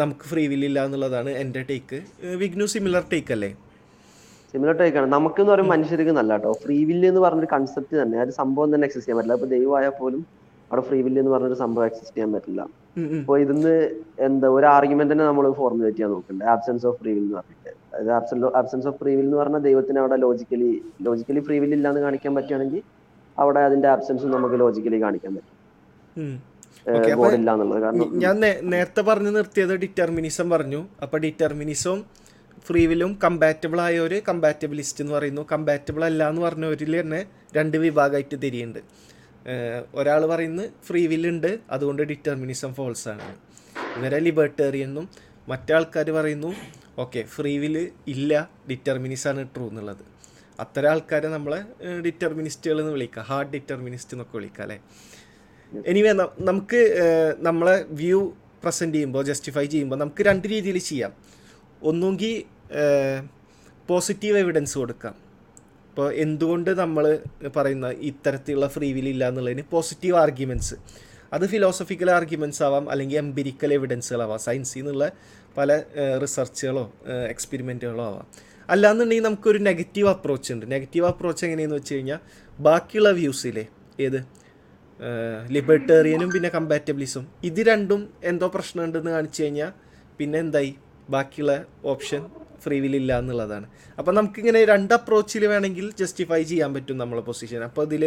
നമുക്ക് 0.00 0.24
ഫ്രീ 0.30 0.42
വില്ലില്ല 0.52 0.78
എന്നുള്ളതാണ് 0.86 1.30
എന്റെ 1.42 1.60
ടേക്ക് 1.70 1.98
വിഗ്നു 2.42 2.66
സിമിലർ 2.74 3.02
ടേക്ക് 3.12 3.32
അല്ലേ? 3.36 3.50
സിമിലർ 4.52 4.74
ടേക്ക് 4.80 4.98
ആണ്. 5.00 5.08
നമുക്ക് 5.16 5.38
എന്ന് 5.42 5.52
പറയുമ്പോൾ 5.52 5.74
മനുഷ്യർക്ക് 5.74 6.14
നല്ല 6.20 6.32
കേട്ടോ 6.36 6.52
ഫ്രീ 6.64 6.78
വില്ല് 6.88 7.06
എന്ന് 7.12 7.22
പറഞ്ഞൊരു 7.24 7.50
കൺസെപ്റ്റ് 7.54 7.94
തന്നെ. 8.02 8.16
ആ 8.20 8.24
ഒരു 8.26 8.34
സംഭവം 8.40 8.68
തന്നെ 8.74 8.86
എക്സിസ്റ്റ് 8.88 9.06
ചെയ്യാൻ 9.06 9.18
പറ്റില്ല. 9.20 9.38
ഇപ്പൊ 9.38 9.48
ദൈവമായാൽ 9.54 9.94
പോലും 10.00 10.22
അവിടെ 10.70 10.82
ഫ്രീ 10.88 10.98
വില്ല് 11.06 11.20
എന്ന് 11.22 11.32
പറഞ്ഞൊരു 11.34 11.58
സംഭവം 11.64 11.86
എക്സിസ്റ്റ് 11.90 12.14
ചെയ്യാൻ 12.16 12.32
പറ്റില്ല. 12.36 12.62
അപ്പോൾ 13.20 13.38
ഇതിന്ന് 13.44 13.74
എന്താ 14.28 14.48
ഒരു 14.56 14.66
ആർഗ്യുമെന്റ് 14.76 15.12
തന്നെ 15.14 15.26
നമ്മൾ 15.30 15.46
ഫോർമുലേറ്റ് 15.60 15.96
ചെയ്യാൻ 15.98 16.12
നോക്കണ്ടേ? 16.16 16.44
ആബ്സെൻസ് 16.54 16.86
ഓഫ് 16.90 16.96
ഫ്രീ 17.02 17.12
വിൽ 17.16 17.24
എന്ന് 17.28 17.38
അതായത് 17.42 17.63
ആബ്സെൻസ് 18.60 18.88
ഓഫ് 18.88 18.96
ഫ്രീ 18.98 19.12
വിൽ 19.14 19.24
എന്ന് 19.24 19.36
പറഞ്ഞാൽ 19.36 19.60
ദൈവത്തിന് 19.60 19.98
അവിടെ 19.98 20.16
ലോജിക്കലി 20.16 20.70
ലോജിക്കലി 21.02 21.40
ഫ്രീ 21.40 21.58
വിൽ 21.58 21.74
ഇല്ലാന്ന് 21.74 22.00
കാണിക്കാൻ 22.00 22.34
പറ്റുകയാണെങ്കിൽ 22.34 22.82
അവിടെ 23.38 23.60
അതിന്റെ 23.60 23.88
ആബ്സെൻസ് 23.88 24.26
നമുക്ക് 24.26 24.60
ലോജിക്കലി 24.60 25.02
കാണിക്കാൻ 25.02 25.32
പറ്റും. 25.36 25.54
ഞാൻ 28.24 28.40
നേരത്തെ 28.62 29.02
പറഞ്ഞു 29.02 29.30
നിർത്തിയത് 29.30 29.74
ഡിറ്റർമിനിസം 29.76 30.50
പറഞ്ഞു. 30.50 30.88
അപ്പൊ 31.02 31.18
ഡിറ്റർമിനിസവും 31.18 32.04
ഫ്രീ 32.66 32.86
വില്ലും 32.86 33.18
കമ്പാറ്റബിൾ 33.24 33.80
ഒരു 33.80 34.20
കമ്പാറ്റബിലിസ്റ്റ് 34.28 35.02
എന്ന് 35.04 35.14
പറയുന്നു. 35.14 35.42
കമ്പാറ്റബിൾ 35.52 36.04
അല്ല 36.04 36.28
എന്ന് 36.28 36.42
പറഞ്ഞവരിൽ 36.42 37.00
തന്നെ 37.00 37.26
രണ്ട് 37.56 37.76
വിഭാഗമായിട്ട് 37.76 38.36
തിരിയുണ്ട് 38.42 38.78
ഒരാൾ 39.94 40.26
പറയുന്നത് 40.26 40.70
ഫ്രീ 40.86 41.26
ഉണ്ട്. 41.28 41.58
അതുകൊണ്ട് 41.70 42.02
ഡിറ്റർമിനിസം 42.02 42.74
ഫോൾസ് 42.74 43.08
ആണ്. 43.08 43.26
ഇവരെ 43.98 44.18
ലിബർട്ടേറിയനും 44.18 45.08
മറ്റേ 45.48 45.74
ആൾക്കാർ 45.74 46.10
പറയുന്നു 46.10 46.50
ഓക്കെ 46.98 47.20
ഫ്രീ 47.34 47.58
വിൽ 47.58 47.76
ഇല്ല 48.08 48.32
ഡിറ്റർമിനിസാണ് 48.70 49.48
ട്രൂ 49.54 49.68
എന്നുള്ളത്. 49.68 50.02
അത്തരം 50.60 50.90
ആൾക്കാരെ 50.90 51.28
നമ്മളെ 51.28 51.58
ഡിറ്റർമിനിസ്റ്റുകൾ 52.04 52.80
എന്ന് 52.80 52.92
വിളിക്കുക 52.92 53.22
ഹാർഡ് 53.22 53.52
ഡിറ്റർമിനിസ്റ്റ് 53.52 54.14
എന്നൊക്കെ 54.14 54.36
വിളിക്കാം 54.36 54.62
അല്ലേ? 54.62 54.76
എനിവേ 55.86 56.12
നമുക്ക് 56.40 56.80
നമ്മളെ 57.38 57.84
വ്യൂ 57.90 58.20
പ്രസന്റ് 58.62 58.94
ചെയ്യുമ്പോൾ 58.94 59.24
ജസ്റ്റിഫൈ 59.24 59.64
ചെയ്യുമ്പോൾ 59.66 59.96
നമുക്ക് 59.96 60.22
രണ്ട് 60.22 60.48
രീതിയിൽ 60.48 60.78
ചെയ്യാം. 60.78 61.12
ഒന്നുകിൽ 61.82 62.44
പോസിറ്റീവ് 63.88 64.38
എവിഡൻസ് 64.38 64.78
കൊടുക്കാം. 64.78 65.14
ഇപ്പോൾ 65.88 66.12
എന്തുകൊണ്ട് 66.14 66.70
നമ്മൾ 66.82 67.04
പറയുന്ന 67.56 67.88
ഇത്തരത്തിലുള്ള 68.10 68.68
ഫ്രീ 68.68 68.92
വിൽ 68.92 69.08
ഇല്ല 69.08 69.24
എന്നുള്ളതിന് 69.28 69.64
പോസിറ്റീവ് 69.70 70.16
ആർഗ്യുമെന്റ്സ് 70.16 70.76
അത് 71.32 71.44
ഫിലോസഫിക്കൽ 71.48 72.10
ആർഗ്യുമെന്റ്സ് 72.10 72.62
ആവാം 72.62 72.90
അല്ലെങ്കിൽ 72.90 73.16
എംപിരിക്കൽ 73.18 73.74
എവിഡൻസുകളാവാം 73.74 74.38
സയൻസിൽ 74.38 74.78
നിന്നുള്ള 74.78 75.04
പല 75.56 75.70
റിസർച്ചുകളോ 76.22 76.84
എക്സ്പെരിമെന്റുകളോ 77.32 78.04
ആവാം. 78.10 78.26
അല്ലാന്നുണ്ടെങ്കിൽ 78.68 79.24
നമുക്കൊരു 79.28 79.60
നെഗറ്റീവ് 79.68 80.08
അപ്രോച്ച് 80.14 80.50
ഉണ്ട്. 80.54 80.64
നെഗറ്റീവ് 80.74 81.06
അപ്രോച്ച് 81.10 81.42
എങ്ങനെയെന്ന് 81.46 81.76
വെച്ച് 81.80 81.94
കഴിഞ്ഞാൽ 81.94 82.20
ബാക്കിയുള്ള 82.58 83.10
വ്യൂസിലെ 83.20 83.64
ഏത്? 84.06 84.20
ലിബർട്ടേറിയനും 85.54 86.28
പിന്നെ 86.34 86.48
കമ്പാറ്റബിളിസും 86.54 87.24
ഇത് 87.48 87.60
രണ്ടും 87.68 88.00
എന്തോ 88.30 88.46
പ്രശ്നമുണ്ടെന്ന് 88.54 89.10
കാണിച്ചു 89.16 89.42
കഴിഞ്ഞാൽ 89.42 89.70
പിന്നെ 90.18 90.38
എന്തായി? 90.44 90.72
ബാക്കിയുള്ള 91.14 91.54
ഓപ്ഷൻ 91.92 92.22
ഫ്രീ 92.64 92.76
വിൽ 92.82 92.94
ഇല്ല 92.98 93.12
എന്നുള്ളതാണ്. 93.22 93.66
അപ്പോൾ 93.98 94.12
നമുക്കിങ്ങനെ 94.18 94.60
രണ്ട് 94.72 94.92
അപ്രോച്ചിൽ 94.96 95.42
വേണമെങ്കിൽ 95.52 95.86
ജസ്റ്റിഫൈ 96.00 96.40
ചെയ്യാൻ 96.50 96.70
പറ്റും 96.76 96.96
നമ്മളെ 97.02 97.22
പൊസിഷൻ 97.28 97.62
അപ്പോൾ 97.68 97.82
ഇതിൽ 97.88 98.04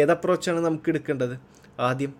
ഏത് 0.00 0.12
അപ്രോച്ചാണ് 0.16 0.60
നമുക്ക് 0.66 0.88
എടുക്കേണ്ടത്? 0.92 1.34
ആദ്യം 1.88 2.12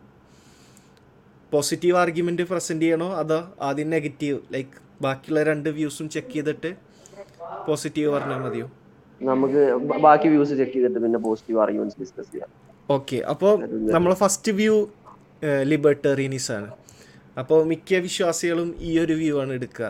പോസിറ്റീവ് 1.53 1.97
ആർഗ്യുമെന്റ് 1.97 2.43
പ്രസന്റ് 2.43 2.85
ചെയ്യണോ? 2.85 3.09
അതോ 3.21 3.39
ആദ്യം 3.69 3.91
നെഗറ്റീവ് 3.97 4.39
ലൈക്ക് 4.55 4.75
ബാക്കിയുള്ള 5.03 5.43
രണ്ട് 5.51 5.69
വ്യൂസും 5.79 6.07
ചെക്ക് 6.15 6.35
ചെയ്തിട്ട് 6.35 6.71
പോസിറ്റീവ് 7.69 8.11
പറഞ്ഞാൽ 8.15 8.41
മതിയോ? 8.47 8.67
നമുക്ക് 9.21 9.63
ബാക്കി 10.07 10.29
വ്യൂസ് 10.29 10.55
ചെക്ക് 10.61 10.73
ചെയ്തിട്ട് 10.73 10.99
പിന്നെ 11.05 11.19
പോസിറ്റീവ് 11.19 11.61
ആർഗ്യുമെന്റ്സ് 11.61 11.99
ഡിസ്കസ് 12.01 12.31
ചെയ്യാം. 12.33 12.51
ഓക്കെ 12.97 13.17
അപ്പോൾ 13.33 13.55
നമ്മൾ 13.97 14.13
ഫസ്റ്റ് 14.15 14.53
വ്യൂ 14.53 14.75
ലിബർട്ടേറിയനിസ് 15.73 16.51
ആണ്. 16.53 16.69
അപ്പോൾ 17.41 17.59
മിക്ക 17.71 17.99
വിശ്വാസികളും 18.07 18.69
ഈ 18.89 18.93
ഒരു 18.99 19.13
വ്യൂ 19.13 19.35
ആണ് 19.41 19.53
എടുക്കുക. 19.53 19.89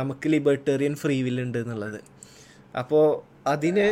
നമുക്ക് 0.00 0.26
ലിബർട്ടേറിയൻ 0.34 0.94
ഫ്രീ 1.02 1.16
വിൽ 1.22 1.38
ഉണ്ട് 1.44 1.58
എന്നുള്ളത്. 1.58 2.00
അപ്പോൾ 2.78 3.06
അതിന് 3.48 3.86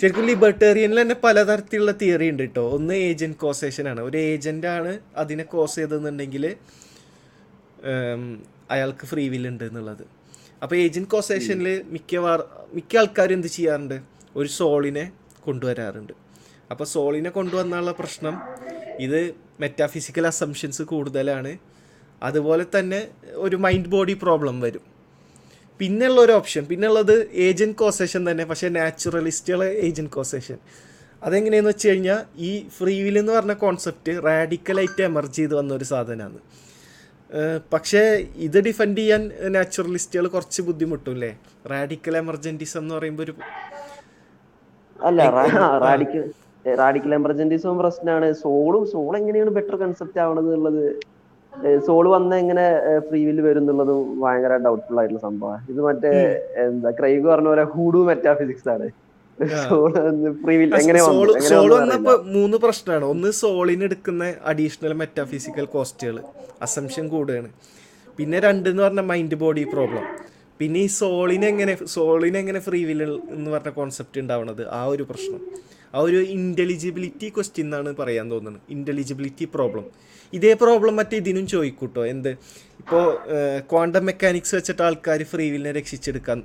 ശരിക്കും 0.00 0.24
ലിബർട്ടേറിയനിൽ 0.26 0.98
തന്നെ 1.00 1.16
പലതരത്തിലുള്ള 1.24 1.92
തിയറി 1.92 2.30
ഉണ്ട് 2.30 2.42
കേട്ടോ 2.42 2.62
ഒന്ന് 2.76 2.94
ഏജന്റ് 2.94 3.36
കോസേഷൻ 3.36 3.88
ആണ്. 3.88 4.00
ഒരു 4.00 4.18
ഏജന്റ് 4.18 4.66
ആണ് 4.66 4.92
അതിനെ 5.16 5.44
കോസ് 5.44 5.76
ചെയ്തെന്നുണ്ടെങ്കിൽ 5.76 6.44
അയാൾക്ക് 8.70 9.06
ഫ്രീ 9.06 9.28
വിൽ 9.28 9.46
ഉണ്ട് 9.48 9.64
എന്നുള്ളത്. 9.64 10.04
അപ്പോൾ 10.62 10.76
ഏജന്റ് 10.76 11.08
കോസേഷനിൽ 11.08 11.68
മിക്കവാർ 11.94 12.40
മിക്ക 12.74 12.96
ആൾക്കാരും 12.96 13.34
എന്ത് 13.34 13.46
ചെയ്യാറുണ്ട്? 13.46 13.96
ഒരു 14.36 14.48
സോളിനെ 14.48 15.04
കൊണ്ടുവരാറുണ്ട്. 15.40 16.14
അപ്പോൾ 16.70 16.84
സോളിനെ 16.84 17.30
കൊണ്ടുവന്നുള്ള 17.30 17.92
പ്രശ്നം 18.00 18.34
ഇത് 19.00 19.20
മെറ്റാഫിസിക്കൽ 19.60 20.26
അസംഷൻസ് 20.26 20.82
കൂടുതലാണ്. 20.82 21.52
അതുപോലെ 22.22 22.66
തന്നെ 22.78 23.00
ഒരു 23.44 23.56
മൈൻഡ് 23.56 23.92
ബോഡി 23.94 24.14
പ്രോബ്ലം 24.22 24.56
വരും. 24.60 24.91
പിന്നെയുള്ള 25.80 26.20
ഒരു 26.20 26.32
ഓപ്ഷൻ 26.32 26.62
പിന്നെയുള്ളത് 26.66 27.14
ഏജന്റ് 27.44 27.78
കോസേഷൻ 27.78 28.22
തന്നെ 28.28 28.44
പക്ഷേ 28.44 28.68
നാച്ചുറലിസ്റ്റുകളെ 28.76 29.68
ഏജന്റ് 29.86 30.12
കോസേഷൻ 30.12 30.58
അതെങ്ങനെയെന്ന് 31.22 31.70
വെച്ച് 31.70 31.88
കഴിഞ്ഞാൽ 31.88 32.20
ഈ 32.42 32.50
ഫ്രീ 32.76 32.94
വിൽ 33.02 33.16
എന്ന് 33.18 33.32
പറഞ്ഞ 33.32 33.54
കോൺസെപ്റ്റ് 33.60 34.12
റാഡിക്കലായിട്ട് 34.24 35.02
എമർജ് 35.02 35.36
ചെയ്ത് 35.36 35.54
വന്ന 35.54 35.72
ഒരു 35.74 35.86
സാധനമാണ് 35.90 36.40
പക്ഷേ 37.72 38.02
ഇത് 38.46 38.58
ഡിഫെൻഡ് 38.66 38.98
ചെയ്യാൻ 38.98 39.22
നാച്ചുറലിസ്റ്റുകൾ 39.54 40.26
കുറച്ച് 40.28 40.62
ബുദ്ധിമുട്ടും 40.62 41.12
അല്ലേ? 41.12 41.30
റാഡിക്കൽ 41.70 42.14
എമർജന്റിസം 42.18 42.80
എന്ന് 42.82 42.94
പറയുമ്പോൾ 42.96 43.24
ഒരു 43.26 43.34
അല്ല 44.96 45.20
റാഡിക്കൽ 45.84 46.24
റാഡിക്കൽ 46.64 47.12
എമർജന്റിസം 47.16 47.78
പ്രശ്നമാണ് 47.80 48.28
സോളും 48.42 48.84
സോൾ 48.92 49.12
എങ്ങനെയാണ് 49.20 49.52
ബെറ്റർ 49.56 49.76
കൺസെപ്റ്റ് 49.80 50.20
ആവണത് 50.24 50.48
എന്നുള്ളത് 50.48 50.84
സോൾ 51.86 52.04
വന്ന 52.14 52.32
എങ്ങനെ 52.42 52.64
ഫ്രീ 53.08 53.20
വില്ല് 53.28 53.42
വരും 53.46 53.62
എന്നുള്ളതും 53.62 53.98
ഭയങ്കര 54.22 54.54
ഡൗട്ട്ഫുൾ 54.66 54.98
ആയിട്ടുള്ള 55.00 55.22
സംഭവമാണ് 55.28 55.62
ഇത് 55.72 55.80
മറ്റേ 55.86 56.12
എന്താ 56.64 56.90
ക്രൈഗ് 57.00 57.24
പറഞ്ഞ 57.30 57.48
പോലെ 57.52 57.64
ഹൂഡു 57.74 58.00
മെറ്റാഫിസിക്സ് 58.10 58.68
ആണ്. 58.74 58.86
സോൾ 61.50 61.70
വന്നപ്പോ 61.74 62.12
മൂന്ന് 62.34 62.56
പ്രശ്നമാണ് 62.64 63.04
ഒന്ന് 63.12 63.30
സോളിന് 63.42 63.84
എടുക്കുന്ന 63.88 64.24
അഡീഷണൽ 64.50 64.92
മെറ്റാഫിസിക്കൽ 65.02 65.66
കോസ്റ്റുകൾ 65.74 66.16
അസംഷൻ 66.66 67.04
കൂടുകയാണ്. 67.14 67.48
പിന്നെ 68.18 68.38
രണ്ട് 68.46 68.68
എന്ന് 68.72 68.82
പറഞ്ഞ 68.86 69.02
മൈൻഡ് 69.12 69.38
ബോഡി 69.42 69.62
പ്രോബ്ലം 69.74 70.04
പിന്നെ 70.60 70.80
ഈ 70.86 70.90
സോളിനെങ്ങനെ 71.00 71.74
സോളിനെങ്ങനെ 71.96 72.60
ഫ്രീ 72.66 72.80
വില്ല് 72.90 73.06
എന്ന് 73.36 73.48
പറഞ്ഞ 73.54 73.72
കോൺസെപ്റ്റ് 73.78 74.20
ഉണ്ടാവണത് 74.24 74.62
ആ 74.78 74.82
ഒരു 74.94 75.06
പ്രശ്നം. 75.10 75.40
ആ 75.94 76.00
ഒരു 76.06 76.20
ഇന്റലിജിബിലിറ്റി 76.36 77.28
ക്വസ്റ്റ്യൻ 77.36 77.66
എന്നാണ് 77.66 77.90
പറയാൻ 77.96 78.26
തോന്നുന്നത്. 78.30 78.62
ഇന്റലിജിബിലിറ്റി 78.70 79.46
പ്രോബ്ലം 79.54 79.86
ഇതേ 80.32 80.52
പ്രോബ്ലം 80.62 80.94
മറ്റേ 80.96 81.16
ഇതിനും 81.22 81.46
ചോദിക്കൂട്ടോ. 81.46 82.02
എന്ത്? 82.06 82.32
ഇപ്പോൾ 82.80 83.04
ക്വാണ്ടം 83.70 84.04
മെക്കാനിക്സ് 84.06 84.54
വെച്ചിട്ട് 84.54 84.82
ആൾക്കാർ 84.82 85.22
ഫ്രീ 85.32 85.46
വില്ലിനെ 85.50 85.72
രക്ഷിച്ചെടുക്കാൻ 85.78 86.38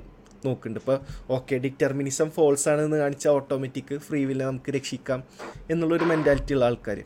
നോക്കുന്നുണ്ട്. 0.44 0.80
ഇപ്പോൾ 0.80 0.98
ഓക്കെ 1.36 1.54
ഡിറ്റർമിനിസം 1.56 2.30
ഫോൾസ് 2.30 2.68
ആണെന്ന് 2.68 2.96
കാണിച്ചാൽ 2.96 3.30
ഓട്ടോമാറ്റിക് 3.30 3.94
ഫ്രീ 4.06 4.20
വില്ലിനെ 4.24 4.46
നമുക്ക് 4.50 4.70
രക്ഷിക്കാം 4.78 5.22
എന്നുള്ളൊരു 5.70 6.04
മെന്റാലിറ്റി 6.04 6.54
ഉള്ള 6.54 6.64
ആൾക്കാർ 6.64 6.98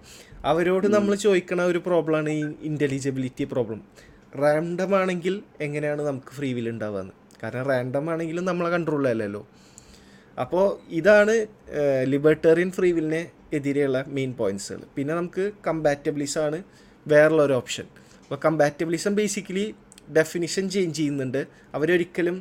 അവരോട് 0.44 0.87
നമ്മൾ 0.87 1.14
ചോദിക്കണ 1.14 1.62
ഒരു 1.62 1.78
പ്രോബ്ലമാണ് 1.78 2.30
ഈ 2.30 2.42
ഇന്റലിജിബിലിറ്റി 2.62 3.44
പ്രോബ്ലം 3.44 3.80
റാൻഡം 4.42 4.92
ആണെങ്കിൽ 4.96 5.34
എങ്ങനെയാണ് 5.61 6.02
നമുക്ക് 6.02 6.32
ഫ്രീ 6.37 6.52
വിൽ 6.52 6.68
ഉണ്ടാവുക 6.68 7.02
കാരണം 7.42 7.64
റാൻഡം 7.70 8.11
ആണെങ്കിലും 8.11 8.44
നമ്മളെ 8.44 8.70
കൺട്രോളിലല്ലല്ലോ 8.70 9.42
അപ്പോൾ 10.42 10.66
ഇതാണ് 10.99 11.34
ലിബർട്ടേറിയൻ 12.12 12.70
ഫ്രീ 12.76 12.88
വില്ലിനെ 12.96 13.22
എതിരെയുള്ള 13.56 13.99
മെയിൻ 14.16 14.30
പോയിന്റ്സുകൾ 14.40 14.82
പിന്നെ 14.96 15.12
നമുക്ക് 15.18 15.44
കമ്പാറ്റബിളിസമാണ് 15.66 16.58
വേറുള്ള 17.06 17.42
ഒരു 17.49 17.54
ഓപ്ഷൻ 17.61 17.87
അപ്പോൾ 18.22 18.38
കമ്പാറ്റബിളിസം 18.44 19.12
ബേസിക്കലി 19.20 19.64
ഡെഫിനിഷൻ 20.18 20.64
ചേഞ്ച് 20.75 20.96
ചെയ്യുന്നുണ്ട്. 20.99 21.40
അവരൊരിക്കലും 21.76 22.37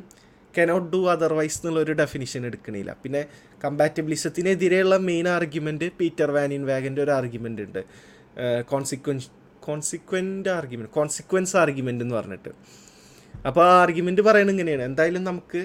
കനോട്ട് 0.56 0.88
ഡു 0.94 1.00
അതർവൈസ് 1.12 1.58
എന്നുള്ള 1.60 1.80
ഒരു 1.84 1.92
ഡെഫിനിഷൻ 2.00 2.40
എടുക്കണില്ല. 2.48 2.90
പിന്നെ 3.02 3.22
കമ്പാറ്റബിളിസത്തിനെതിരെയുള്ള 3.64 4.96
മെയിൻ 5.08 5.26
ആർഗ്യുമെന്റ് 5.36 5.86
പീറ്റർ 6.00 6.30
വാനിൻ 6.36 6.62
വാഗന്റെ 6.70 7.00
ഒരു 7.04 7.12
ആർഗ്യുമെന്റ് 7.18 7.62
ഉണ്ട്. 7.66 7.82
Consequence 8.72 9.28
consequent 9.66 10.50
argument 10.58 10.92
consequence 10.98 11.54
argument 11.62 12.04
എന്ന് 12.04 12.16
പറഞ്ഞിട്ട്. 12.18 12.50
അപ്പോൾ 13.48 13.62
ആ 13.68 13.72
ആർഗ്യുമെന്റ് 13.82 14.22
പറയുന്നത് 14.28 14.54
ഇങ്ങനെയാണ്. 14.56 14.84
എന്തായാലും 14.90 15.24
നമുക്ക് 15.30 15.60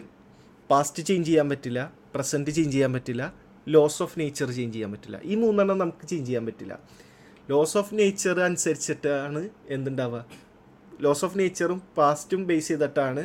പാസ്റ്റ് 0.72 1.02
ചേഞ്ച് 1.10 1.28
ചെയ്യാൻ 1.30 1.48
പറ്റില്ല. 1.54 1.82
പ്രസന്റ് 2.16 2.52
ചേഞ്ച് 2.58 2.74
ചെയ്യാൻ 2.76 2.92
പറ്റില്ല. 2.94 3.24
ലോസ് 3.68 4.00
ഓഫ് 4.04 4.16
നേച്ചർ 4.20 4.50
ചേഞ്ച് 4.58 4.74
ചെയ്യാൻ 4.76 4.92
പറ്റില്ല. 4.96 5.18
ഈ 5.32 5.36
മൂന്നെണ്ണം 5.44 5.78
നമുക്ക് 5.84 6.06
ചേഞ്ച് 6.12 6.28
ചെയ്യാൻ 6.30 6.46
പറ്റില്ല. 6.50 6.74
ലോസ് 7.52 7.78
ഓഫ് 7.82 7.94
നേച്ചർ 8.00 8.38
അനുസരിച്ചിട്ടാണ് 8.48 9.42
എന്തുണ്ടാവുക? 9.76 10.22
ലോസ് 11.06 11.26
ഓഫ് 11.26 11.38
നേച്ചറും 11.40 11.80
പാസ്റ്റും 11.98 12.42
ബേസ് 12.50 12.68
ചെയ്തിട്ടാണ് 12.68 13.24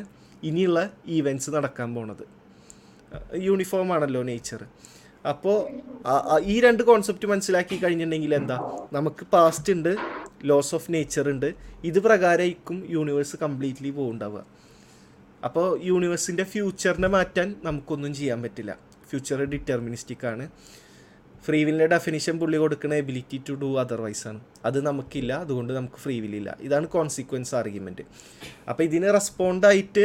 ഇനിയുള്ള 0.49 0.81
ഈവന്റ്സ് 1.17 1.51
നടക്കാൻ 1.57 1.89
പോണത്. 1.95 2.25
യൂണിഫോം 3.49 3.89
ആണല്ലോ 3.95 4.23
നേച്ചർ 4.31 4.61
അപ്പോൾ 5.33 5.57
ഈ 6.53 6.55
രണ്ട് 6.65 6.83
കോൺസെപ്റ്റ് 6.89 7.27
മനസ്സിലാക്കി 7.33 7.77
കഴിഞ്ഞിട്ടുണ്ടെങ്കിൽ 7.83 8.33
എന്താ? 8.39 8.57
നമുക്ക് 8.97 9.25
പാസ്റ്റ് 9.35 9.73
ഉണ്ട് 9.77 9.93
ലോസ് 10.51 10.73
ഓഫ് 10.79 10.89
നേച്ചർ 10.95 11.27
ഉണ്ട്. 11.33 11.49
ഇത് 11.89 11.99
പ്രകാരമായിരിക്കും 12.07 12.79
യൂണിവേഴ്സ് 12.95 13.37
കംപ്ലീറ്റ്ലി 13.43 13.91
പോകുന്നുണ്ടാവുക 13.99 14.43
അപ്പോൾ 15.45 15.67
യൂണിവേഴ്സിന്റെ 15.85 16.45
ഫ്യൂച്ചറിനെ 16.45 17.09
മാറ്റാൻ 17.09 17.49
നമുക്കൊന്നും 17.65 18.15
ചെയ്യാൻ 18.15 18.43
പറ്റില്ല. 18.43 18.79
ഫ്യൂച്ചർ 19.11 19.45
ഡിറ്റർമിനിസ്റ്റിക് 19.45 20.27
ആണ്. 20.27 20.45
ഫ്രീ 21.47 21.65
വില്ലിന്റെ 21.65 21.87
ഡെഫിനിഷൻ 21.87 22.39
പുള്ളി 22.39 22.59
കൊടുക്കുന്ന 22.59 22.95
എബിലിറ്റി 22.95 23.43
ടു 23.49 23.53
ഡു 23.53 23.69
അതർവൈസ് 23.81 24.29
ആണ്. 24.29 24.41
അത് 24.65 24.87
നമുക്കില്ല 24.87 25.33
അതുകൊണ്ട് 25.45 25.73
നമുക്ക് 25.73 25.99
ഫ്രീ 26.03 26.21
വില്ലില്ല 26.21 26.57
ഇതാണ് 26.61 26.87
കോൺസിക്വൻസ് 26.89 27.55
ആർഗ്യുമെന്റ് 27.55 28.05
അപ്പോൾ 28.69 28.83
ഇതിന് 28.83 29.09
റെസ്പോണ്ടായിട്ട് 29.15 30.05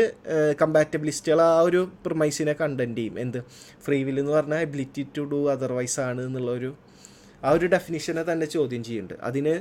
കമ്പാറ്റബിലിസ്റ്റുകൾ 0.61 1.41
ആ 1.41 1.59
ഒരു 1.59 1.81
പ്രിമൈസിനെ 2.05 2.53
കണ്ടന്റ് 2.61 2.97
ചെയ്യും. 2.97 3.19
എന്ത്? 3.19 3.39
ഫ്രീ 3.85 4.03
വില്ല് 4.03 4.21
എന്ന് 4.21 4.33
പറഞ്ഞാൽ 4.33 4.57
എബിലിറ്റി 4.57 5.07
ടു 5.17 5.21
ഡു 5.21 5.51
അതർവൈസ് 5.51 5.99
ആണ് 5.99 6.21
എന്നുള്ളൊരു 6.21 6.71
ആ 7.43 7.51
ഒരു 7.51 7.65
ഡെഫിനിഷനെ 7.65 8.23
തന്നെ 8.31 8.45
ചോദ്യം 8.45 8.83
ചെയ്യുന്നുണ്ട്. 8.83 9.23
അതിന് 9.23 9.55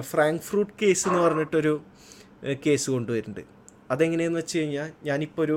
ഫ്രാങ്ക് 0.00 0.42
ഫ്രൂട്ട് 0.42 0.72
കേസ് 0.82 1.08
എന്ന് 1.08 1.20
പറഞ്ഞിട്ടൊരു 1.20 1.74
കേസ് 2.66 2.90
കൊണ്ടുവരുന്നുണ്ട്. 2.90 3.61
അതെങ്ങനെയെന്ന് 3.92 4.38
വെച്ച് 4.38 4.58
കഴിഞ്ഞാൽ 4.58 4.90
ഞാനിപ്പോൾ 5.04 5.42
ഒരു 5.42 5.56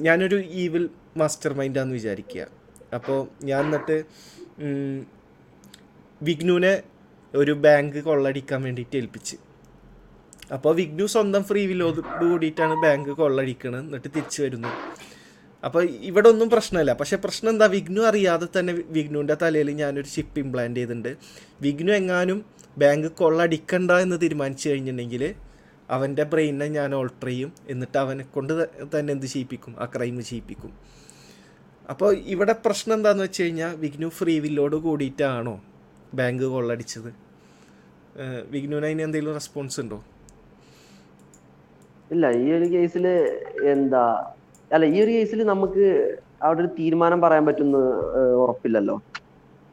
ഞാനൊരു 0.00 0.38
ഈവിൽ 0.62 0.84
മാസ്റ്റർ 1.16 1.52
മൈൻഡാന്ന് 1.52 1.94
വിചാരിക്കുക 1.94 2.44
അപ്പോൾ 2.94 3.18
ഞാൻ 3.44 3.64
എന്നിട്ട് 3.64 3.96
വിഗ്നുവിനെ 6.20 6.74
ഒരു 7.34 7.52
ബാങ്ക് 7.64 7.98
കൊള്ളടിക്കാൻ 8.04 8.60
വേണ്ടിയിട്ട് 8.62 8.96
ഏൽപ്പിച്ച്. 8.96 9.36
അപ്പോൾ 10.54 10.72
വിഗ്നു 10.74 11.06
സ്വന്തം 11.06 11.42
ഫ്രീ 11.44 11.62
വില്ലോട് 11.66 12.00
കൂടിയിട്ടാണ് 12.20 12.74
ബാങ്ക് 12.82 13.10
കൊള്ളടിക്കണത് 13.10 13.80
എന്നിട്ട് 13.80 14.08
തിരിച്ചു 14.08 14.40
വരുന്നു 14.42 14.70
അപ്പോൾ 15.62 15.82
ഇവിടെ 16.02 16.28
ഒന്നും 16.28 16.48
പ്രശ്നമില്ല 16.50 16.92
പക്ഷേ 16.92 17.16
പ്രശ്നം 17.16 17.50
എന്താ? 17.50 17.66
വിഗ്നു 17.66 18.02
അറിയാതെ 18.02 18.46
തന്നെ 18.56 18.72
വിഗ്നുവിന്റെ 18.88 19.34
തലയിൽ 19.34 19.70
ഞാനൊരു 19.80 20.08
ചിപ്പ് 20.08 20.38
ഇംപ്ലാന്റ് 20.40 20.80
ചെയ്തിട്ടുണ്ട് 20.80 21.10
വിഗ്നു 21.60 21.92
എങ്ങാനും 21.92 22.38
ബാങ്ക് 22.78 23.08
കൊള്ളടിക്കണ്ട 23.20 23.92
എന്ന് 24.04 24.16
തീരുമാനിച്ചു 24.22 24.66
കഴിഞ്ഞിട്ടുണ്ടെങ്കിൽ 24.68 25.22
അവന്റെ 25.94 26.24
ബ്രെയിനെ 26.32 26.66
ഞാൻ 26.78 26.90
ഓൾട്ടർ 26.98 27.28
ചെയ്യും. 27.28 27.50
എന്നിട്ട് 27.72 27.98
അവനെ 28.04 28.24
കൊണ്ട് 28.34 28.52
തന്നെ 28.94 29.10
എന്ത് 29.16 29.26
ചെയ്യിപ്പിക്കും? 29.32 29.72
ആ 29.82 29.84
ക്രൈം 29.94 30.16
ചെയ്യിപ്പിക്കും. 30.30 30.72
അപ്പോൾ 31.92 32.10
ഇവിടെ 32.34 32.54
പ്രശ്നം 32.64 32.94
എന്താണെന്ന് 32.98 33.24
വെച്ച് 33.26 33.42
കഴിഞ്ഞാൽ 33.42 33.72
വിഗ്നു 33.82 34.08
ഫ്രീ 34.18 34.34
വില്ലോട് 34.44 34.76
കൂടിയിട്ടാണോ 34.86 35.54
ബാങ്ക് 36.18 36.46
കൊള്ളടിച്ചത് 36.54 37.10
വിഗ്നുവിന് 38.52 38.86
അതിന് 38.88 39.02
എന്തെങ്കിലും 39.06 39.34
റെസ്പോൺസ് 39.38 39.78
ഉണ്ടോ? 39.82 39.98
ഇല്ല 42.14 42.26
ഈ 42.42 42.46
ഒരു 42.56 42.66
കേസിൽ 42.74 43.06
എന്താ 43.74 44.02
അല്ല 44.74 44.84
ഈ 44.94 44.96
ഒരു 45.04 45.12
കേസിൽ 45.16 45.40
നമുക്ക് 45.52 45.84
അവിടെ 46.46 46.60
ഒരു 46.62 46.70
തീരുമാനം 46.78 47.18
പറയാൻ 47.24 47.44
പറ്റുന്ന 47.48 47.76
ഉറപ്പില്ലല്ലോ. 48.42 48.96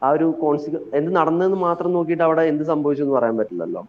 ആ 0.04 0.08
ഒരു 0.16 0.26
കോൺസിക്വ 0.42 0.78
എന്ത് 0.98 1.10
നടന്നതെന്ന് 1.18 1.58
മാത്രം 1.68 1.90
നോക്കിയിട്ട് 1.96 2.24
അവിടെ 2.28 2.42
എന്ത് 2.52 2.64
സംഭവിച്ചു 2.72 3.04
എന്ന് 3.04 3.14
പറയാൻ 3.18 3.36
പറ്റില്ലല്ലോ. 3.40 3.82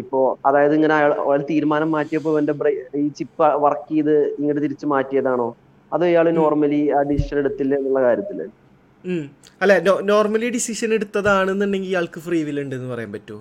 ഇപ്പോ 0.00 0.18
അതായത് 0.46 0.74
ഇങ്ങനെ 0.74 0.94
അയാൾ 0.98 1.12
അയാൾ 1.24 1.40
തീരുമാനം 1.50 1.90
മാറ്റിയപ്പോ 1.94 2.32
എന്റെ 2.40 2.54
ഈ 3.02 3.08
ചിപ്പ് 3.18 3.48
വർക്ക് 3.64 3.88
ചെയ്ത് 3.92 4.14
ഇങ്ങോട്ട് 4.38 4.62
തിരിച്ചു 4.66 4.86
മാറ്റിയതാണോ? 4.94 5.48
അതോ 5.92 6.04
ഇയാൾ 6.12 6.26
നോർമലി 6.40 6.80
ആ 6.96 7.00
ഡിസിഷൻ 7.10 7.38
എടുത്തില്ല 7.42 7.74
എന്നുള്ള 7.80 8.02
കാര്യത്തിൽ. 8.08 8.40
അല്ല 9.62 9.72
നോർമലി 10.12 10.48
ഡിസിഷൻ 10.56 10.90
എടുത്തതാണെന്നുണ്ടെങ്കിൽ 10.96 11.90
ഇയാൾക്ക് 11.94 12.20
ഫ്രീ 12.26 12.40
വിൽ 12.48 12.60
ഉണ്ട് 12.64 12.74
എന്ന് 12.78 12.90
പറയാൻ 12.94 13.12
പറ്റുമോ 13.16 13.40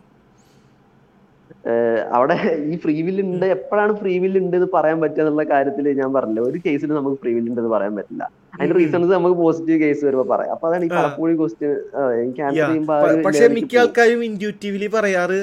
അവിടെ 2.17 2.35
ഈ 2.71 2.75
ഫ്രീ 2.83 2.95
വില്ല് 3.05 3.23
ഉണ്ട്. 3.29 3.45
എപ്പോഴാണ് 3.55 3.93
ഫ്രീ 4.01 4.13
വില്ല് 4.23 4.39
ഉണ്ട് 4.43 4.55
എന്ന് 4.57 4.69
പറയാൻ 4.75 4.97
പറ്റുക 5.01 5.21
എന്നുള്ള 5.23 5.43
കാര്യത്തിൽ 5.53 5.85
ഞാൻ 6.01 6.09
പറഞ്ഞില്ല. 6.17 6.41
ഒരു 6.49 6.59
കേസിൽ 6.65 6.93
നമുക്ക് 6.97 7.17
ഫ്രീ 7.21 7.31
വില്ല് 7.35 7.49
ഉണ്ട് 7.51 7.61
എന്ന് 7.61 7.73
പറയാൻ 7.75 7.93
പറ്റില്ല. 7.99 8.23
അതിന്റെ. 8.59 8.75
റീസൺസ് 8.79 9.11
നമുക്ക് 9.15 9.37
പോസിറ്റീവ് 9.41 9.77
കേസ് 9.83 10.01
വരുമ്പോ 10.07 10.25
പറയാം. 10.33 10.53
അപ്പൊ 10.55 10.67
അതാണ് 10.69 10.85
ഈ. 10.85 10.89
പലപ്പോഴും 10.95 11.35
ക്വസ്റ്റ്യൻ 11.41 11.73
എനിക്ക് 12.23 12.41
ആൻസർ 12.47 13.21
പക്ഷെ 13.27 13.47
മിക്ക. 13.57 13.77
ആൾക്കാരും 13.83 14.23
ഇൻഡ്യൂറ്റീവ്ലി 14.29 14.89
പറയാറ് 14.97 15.39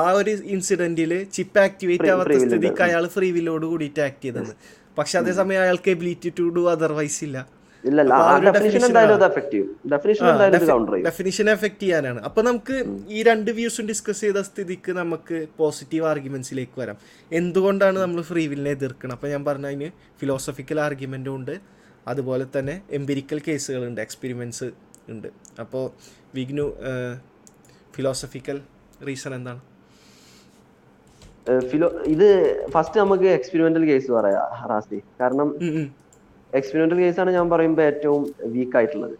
ആ 0.00 0.02
ഒരു 0.20 0.34
ഇൻസിഡന്റിൽ 0.56 1.14
ചിപ്പ് 1.38 1.60
ആക്ടിവേറ്റ് 1.66 2.10
ആവാത്ത 2.16 2.38
സ്ഥിതിക്ക്. 2.46 2.82
അയാൾ 2.88 3.06
ഫ്രീ 3.16 3.30
വില്ലോട് 3.38 3.66
കൂടിയിട്ട് 3.72 4.02
ആക്ട് 4.08 4.22
ചെയ്തെന്ന് 4.26 4.54
പക്ഷെ 4.98 5.16
അതേസമയം 5.22 5.62
അയാൾക്ക് 5.64 5.90
എബിലിറ്റി 5.96 6.30
ടു 6.38 6.46
ഡു 6.56 6.62
അതർവൈസ് 6.74 7.20
ഇല്ല. 7.28 7.38
ഡെഫിനിഷൻ 11.06 11.46
എഫക്ട് 11.50 11.82
ചെയ്യാനാണ്. 11.82 12.20
അപ്പൊ 12.28 12.40
നമുക്ക് 12.48 12.74
ഈ 13.16 13.18
രണ്ട് 13.28 13.50
വ്യൂസും 13.58 13.86
ഡിസ്കസ് 13.90 14.20
ചെയ്ത 14.24 14.40
സ്ഥിതിക്ക് 14.48 14.92
നമുക്ക് 14.98 15.36
പോസിറ്റീവ് 15.60 16.04
ആർഗ്യുമെന്റ്സിലേക്ക് 16.10 16.76
വരാം. 16.80 16.96
എന്തുകൊണ്ടാണ് 17.40 17.98
നമ്മൾ 18.04 18.20
ഫ്രീ 18.30 18.44
വില്ലിനെ 18.52 18.72
എതിർക്കണം 18.78 19.14
അപ്പൊ 19.16 19.28
ഞാൻ 19.34 19.44
പറഞ്ഞ 19.48 19.66
അതിന് 19.72 19.88
ഫിലോസഫിക്കൽ 20.20 20.80
ആർഗ്യുമെന്റും 20.86 21.34
ഉണ്ട്. 21.36 21.54
അതുപോലെ 22.06 22.46
തന്നെ 22.58 22.82
എംപിരിക്കൽ 22.90 23.40
കേസുകളുണ്ട് 23.48 24.00
എക്സ്പെരിമെന്റ്സ് 24.00 24.70
ഉണ്ട്. 25.08 25.28
അപ്പോൾ 25.60 25.90
വിഗ്നു 26.34 26.72
ഫിലോസഫിക്കൽ 27.96 28.60
റീസൺ 29.06 29.34
എന്താണ്? 29.34 29.60
ഫിലോ 31.70 31.88
ഇത് 32.06 32.28
ഫസ്റ്റ് 32.70 33.00
നമുക്ക് 33.00 33.24
എക്സ്പെരിമെന്റൽ 33.24 33.84
കേസ് 33.86 34.12
പറയാം 34.12 34.48
കാരണം 35.20 35.48
എക്സ്പെരിമെന്റൽ 36.52 36.96
കേസ് 36.96 37.20
ആണ് 37.20 37.30
കേസാണ് 37.30 37.30
ഞാൻ 37.30 37.50
പറയുമ്പോൾ 37.50 37.82
ഏറ്റവും 37.82 38.34
വീക്ക് 38.42 38.76
ആയിട്ടുള്ളത്. 38.76 39.16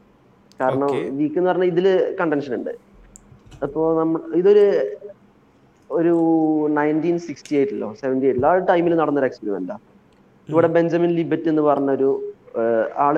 കാരണം 0.60 0.92
വീക്ക് 1.18 1.38
എന്ന് 1.38 1.50
പറഞ്ഞാൽ 1.50 1.66
ഇതിൽ 1.66 2.16
കണ്ടൻഷൻ 2.20 2.54
ഉണ്ട്. 2.54 2.70
അപ്പോ 3.62 4.00
നമ്മൾ 4.00 4.20
ഇതൊരു 4.34 4.64
ഒരു 5.90 6.14
നയന്റീൻ 6.78 7.18
സിക്സ്റ്റി 7.18 7.56
എയ്റ്റിലോ 7.56 7.94
സെവന്റി 8.00 8.26
എയ്റ്റിലോ 8.26 8.48
ആ 8.48 8.56
ടൈമിൽ 8.56 8.94
നടന്നൊരു 8.96 9.26
എക്സ്പെരിമെന്റാ 9.26 9.76
ഇവിടെ 10.48 10.66
ബെഞ്ചമിൻ 10.66 11.10
ലിബറ്റ് 11.10 11.48
എന്ന് 11.48 11.62
പറഞ്ഞൊരു 11.62 12.29
ആൾ 13.04 13.16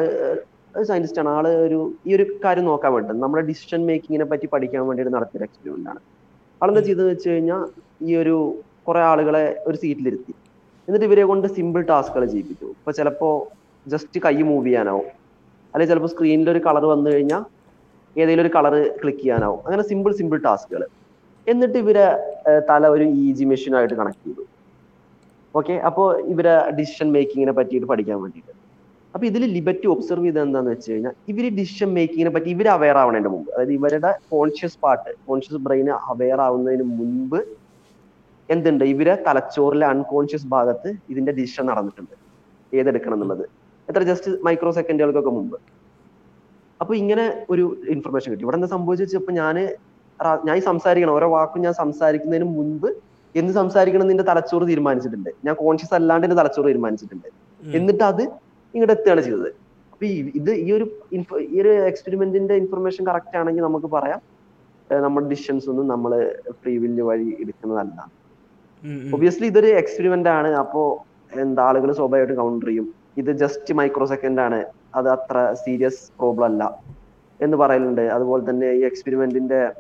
സയന്റിസ്റ്റ് 0.89 1.21
ആണ്. 1.23 1.31
ആൾ 1.37 1.47
ഒരു 1.67 1.79
ഈ 2.09 2.11
ഒരു 2.17 2.25
കാര്യം 2.45 2.67
നോക്കാൻ 2.71 2.93
വേണ്ടി 2.95 3.15
നമ്മുടെ 3.25 3.45
ഡിസിഷൻ 3.51 3.81
മേക്കിങ്ങിനെ 3.89 4.27
പറ്റി 4.33 4.47
പഠിക്കാൻ 4.55 4.83
വേണ്ടിയിട്ട് 4.89 5.15
നടത്തിയൊരു 5.17 5.47
എക്സ്പെരിമെന്റ് 5.49 5.91
ആണ്. 5.93 6.01
ആളെന്താ 6.61 6.83
ചെയ്തെന്ന് 6.89 7.13
വെച്ച് 7.15 7.29
കഴിഞ്ഞാൽ 7.33 7.63
ഈ 8.09 8.17
ഒരു 8.23 8.37
കുറെ 8.89 9.01
ആളുകളെ 9.11 9.45
ഒരു 9.69 9.77
സീറ്റിലിരുത്തി 9.83 10.35
എന്നിട്ട് 10.89 11.07
ഇവരെ 11.09 11.25
കൊണ്ട് 11.31 11.47
സിമ്പിൾ 11.57 11.83
ടാസ്കുകൾ 11.91 12.25
ചെയ്യിപ്പിച്ചു. 12.33 12.69
ഇപ്പൊ 12.79 12.93
ചിലപ്പോ 12.99 13.29
ജസ്റ്റ് 13.87 14.19
കൈ 14.25 14.37
മൂവ് 14.51 14.65
ചെയ്യാനാവും. 14.67 15.09
അല്ലെങ്കിൽ 15.73 15.93
ചിലപ്പോൾ 15.93 16.13
സ്ക്രീനിൽ 16.15 16.49
ഒരു 16.55 16.61
കളർ 16.69 16.85
വന്നു 16.93 17.09
കഴിഞ്ഞാൽ 17.13 17.43
ഏതെങ്കിലും 18.17 18.45
ഒരു 18.45 18.51
കളർ 18.57 18.75
ക്ലിക്ക് 19.03 19.23
ചെയ്യാനാവും. 19.23 19.61
അങ്ങനെ 19.67 19.85
സിമ്പിൾ 19.91 20.13
സിമ്പിൾ 20.21 20.39
ടാസ്കുകൾ 20.47 20.83
എന്നിട്ട് 21.47 21.79
ഇവരെ 21.85 22.07
തല 22.71 22.89
ഒരു 22.95 23.05
ഇ 23.23 23.27
ജി 23.39 23.45
മെഷീനായിട്ട് 23.53 23.95
കണക്ട് 24.01 24.25
ചെയ്തു. 24.27 24.43
ഓക്കെ 25.55 25.75
അപ്പോൾ 25.89 26.07
ഇവരെ 26.33 26.55
ഡിസിഷൻ 26.81 27.09
മേക്കിങ്ങിനെ 27.15 27.55
പറ്റിയിട്ട് 27.59 27.89
പഠിക്കാൻ 27.93 28.19
വേണ്ടിയിട്ട്. 28.25 28.53
അപ്പൊ 29.15 29.25
ഇതിൽ 29.31 29.43
ലിബർട്ടി 29.57 29.87
ഒബ്സർവ് 29.95 30.27
ചെയ്ത് 30.27 30.39
എന്താന്ന് 30.43 30.71
വെച്ച് 30.75 30.89
കഴിഞ്ഞാൽ 30.93 31.15
ഇവർ 31.31 31.45
ഡിസിഷൻ 31.59 31.89
മേക്കിങ്ങിനെ 31.97 32.31
പറ്റി 32.37 32.49
ഇവർ 32.55 32.67
അവെയർ 32.77 32.97
ആവണതിന്റെ 33.03 33.31
മുമ്പ്. 33.35 33.49
അതായത് 33.55 33.73
ഇവരുടെ 33.79 34.11
conscious 34.35 34.79
part 34.85 35.11
conscious 35.29 35.61
brain 35.67 35.89
aware 36.13 36.41
ആവുന്നതിന് 36.47 36.87
മുൻപ് 36.99 37.41
എന്തുണ്ട്? 38.49 38.85
ഇവരെ 38.95 39.15
തലച്ചോറിലെ 39.27 39.87
അൺകോൺഷ്യസ് 39.93 40.49
ഭാഗത്ത് 40.55 40.91
ഇതിന്റെ 41.13 41.33
ഡിസിഷൻ 41.41 41.67
നടന്നിട്ടുണ്ട്. 41.71 42.15
ഏതെടുക്കണം 42.73 43.17
എന്നുള്ളത്. 43.17 43.45
എത്ര 43.91 44.03
ജസ്റ്റ് 44.11 44.31
മൈക്രോ 44.47 44.73
സെക്കൻഡുകൾക്കൊക്കെ 44.79 45.33
മുമ്പ്. 45.39 45.57
അപ്പൊ 46.81 46.93
ഇങ്ങനെ 47.03 47.25
ഒരു 47.53 47.65
ഇൻഫർമേഷൻ 47.95 48.29
കിട്ടി. 48.33 48.45
ഇവിടെ 48.47 48.57
എന്താ 48.59 48.69
സംഭവിച്ചു 48.77 49.05
വെച്ചപ്പോ 49.05 49.33
ഞാൻ 49.43 49.57
ഞാൻ 50.47 50.55
ഈ 50.61 50.63
സംസാരിക്കണം. 50.71 51.15
ഓരോ 51.19 51.29
വാക്കും 51.37 51.61
ഞാൻ 51.67 51.75
സംസാരിക്കുന്നതിന് 51.83 52.49
മുൻപ് 52.57 52.89
എന്ത് 53.41 53.53
സംസാരിക്കണം 53.59 54.03
എന്ന് 54.05 54.13
നിന്റെ 54.15 54.27
തലച്ചോറ് 54.31 54.65
തീരുമാനിച്ചിട്ടുണ്ട്. 54.71 55.31
ഞാൻ 55.47 55.55
കോൺഷ്യസ് 55.65 55.95
അല്ലാണ്ട് 55.99 56.25
എന്റെ 56.27 56.39
തലച്ചോറ് 56.41 56.67
തീരുമാനിച്ചിട്ടുണ്ട്. 56.71 57.29
എന്നിട്ട് 57.79 58.05
അത് 58.11 58.23
ഇങ്ങോട്ട് 58.75 58.93
എത്തുകയാണ് 58.93 59.21
ചെയ്തത്. 59.21 59.49
അപ്പൊ 59.93 60.07
ഈ 60.07 60.33
ഇത് 60.35 60.51
ഈ 60.51 60.73
ഒരു 60.73 61.01
ഇൻഫ- 61.13 61.39
ഈ 61.39 61.61
ഒരു 61.61 61.69
എക്സ്പെരിമെന്റിന്റെ 61.69 62.55
ഇൻഫർമേഷൻ 62.55 63.07
കറക്റ്റ് 63.07 63.39
ആണെങ്കിൽ 63.39 63.63
നമുക്ക് 63.63 63.87
പറയാം. 63.87 64.21
നമ്മുടെ 65.03 65.27
ഡിസിഷൻസ് 65.27 65.71
ഒന്നും 65.71 65.89
നമ്മൾ 65.89 66.37
ഫ്രീ 66.51 66.79
വില്ല് 66.79 67.03
വഴി 67.03 67.37
എടുക്കുന്നതല്ല. 67.41 68.13
ഒബിയസ്ലി 69.15 69.47
ഇതൊരു 69.47 69.67
എക്സ്പെരിമെന്റ് 69.67 70.29
ആണ്. 70.29 70.49
അപ്പോ 70.49 71.07
എന്താ 71.33 71.63
ആളുകൾ 71.63 71.93
സ്വാഭാവികമായിട്ട് 71.93 72.35
കൗണ്ടർ 72.35 72.67
ചെയ്യും. 72.67 72.95
ഇത് 73.17 73.33
ജസ്റ്റ് 73.33 73.75
മൈക്രോ 73.75 74.07
സെക്കൻഡ് 74.07 74.41
ആണ്. 74.41 74.65
അത് 74.95 75.09
അത്ര 75.09 75.53
സീരിയസ് 75.53 76.13
പ്രോബ്ലം 76.19 76.45
അല്ല 76.45 76.83
എന്ന് 77.41 77.57
പറയലുണ്ട്. 77.57 78.01
അതുപോലെ 78.01 78.51
തന്നെ 78.51 78.71
ഈ 78.71 78.85
എക്സ്പെരിമെന്റിന്റെ 78.85 79.73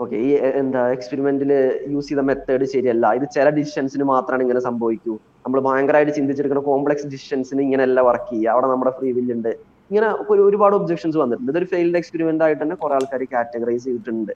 ഓക്കെ 0.00 0.16
ഈ 0.16 0.28
എന്താ 0.34 0.88
എക്സ്പെരിമെന്റിൽ 0.92 1.78
യൂസ് 1.88 2.08
ചെയ്ത 2.08 2.20
മെത്തേഡ് 2.20 2.64
ശരിയല്ല. 2.64 3.12
ഇത് 3.12 3.28
ചില 3.34 3.48
ഡിസിഷൻസിന് 3.48 4.04
മാത്രമാണ് 4.04 4.42
ഇങ്ങനെ 4.42 4.60
സംഭവിക്കൂ. 4.60 5.18
നമ്മൾ 5.44 5.60
ഭയങ്കരമായിട്ട് 5.68 6.12
ചിന്തിച്ചെടുക്കുന്ന 6.18 6.62
കോംപ്ലക്സ് 6.70 7.06
ഡിസിഷൻസിന് 7.14 7.60
ഇങ്ങനെയല്ല 7.66 8.00
വർക്ക് 8.08 8.30
ചെയ്യുക. 8.30 8.52
അവിടെ 8.54 8.66
നമ്മുടെ 8.72 8.92
ഫ്രീ 8.98 9.10
വില്ല് 9.18 9.34
ഉണ്ട്. 9.36 9.52
ഇങ്ങനെ 9.90 10.08
ഒരു 10.32 10.40
ഒരുപാട് 10.48 10.74
ഒബ്ജെക്ഷൻസ് 10.78 11.18
വന്നിട്ടുണ്ട്. 11.22 11.52
ഇതൊരു 11.52 11.68
ഫെയിൽഡ് 11.72 11.98
എക്സ്പെരിമെന്റ് 12.00 12.44
ആയിട്ട് 12.46 12.62
തന്നെ 12.62 12.76
കുറെ 12.82 12.94
ആൾക്കാർ 12.98 13.22
കാറ്റഗറൈസ് 13.34 13.84
ചെയ്തിട്ടുണ്ട്. 13.84 14.32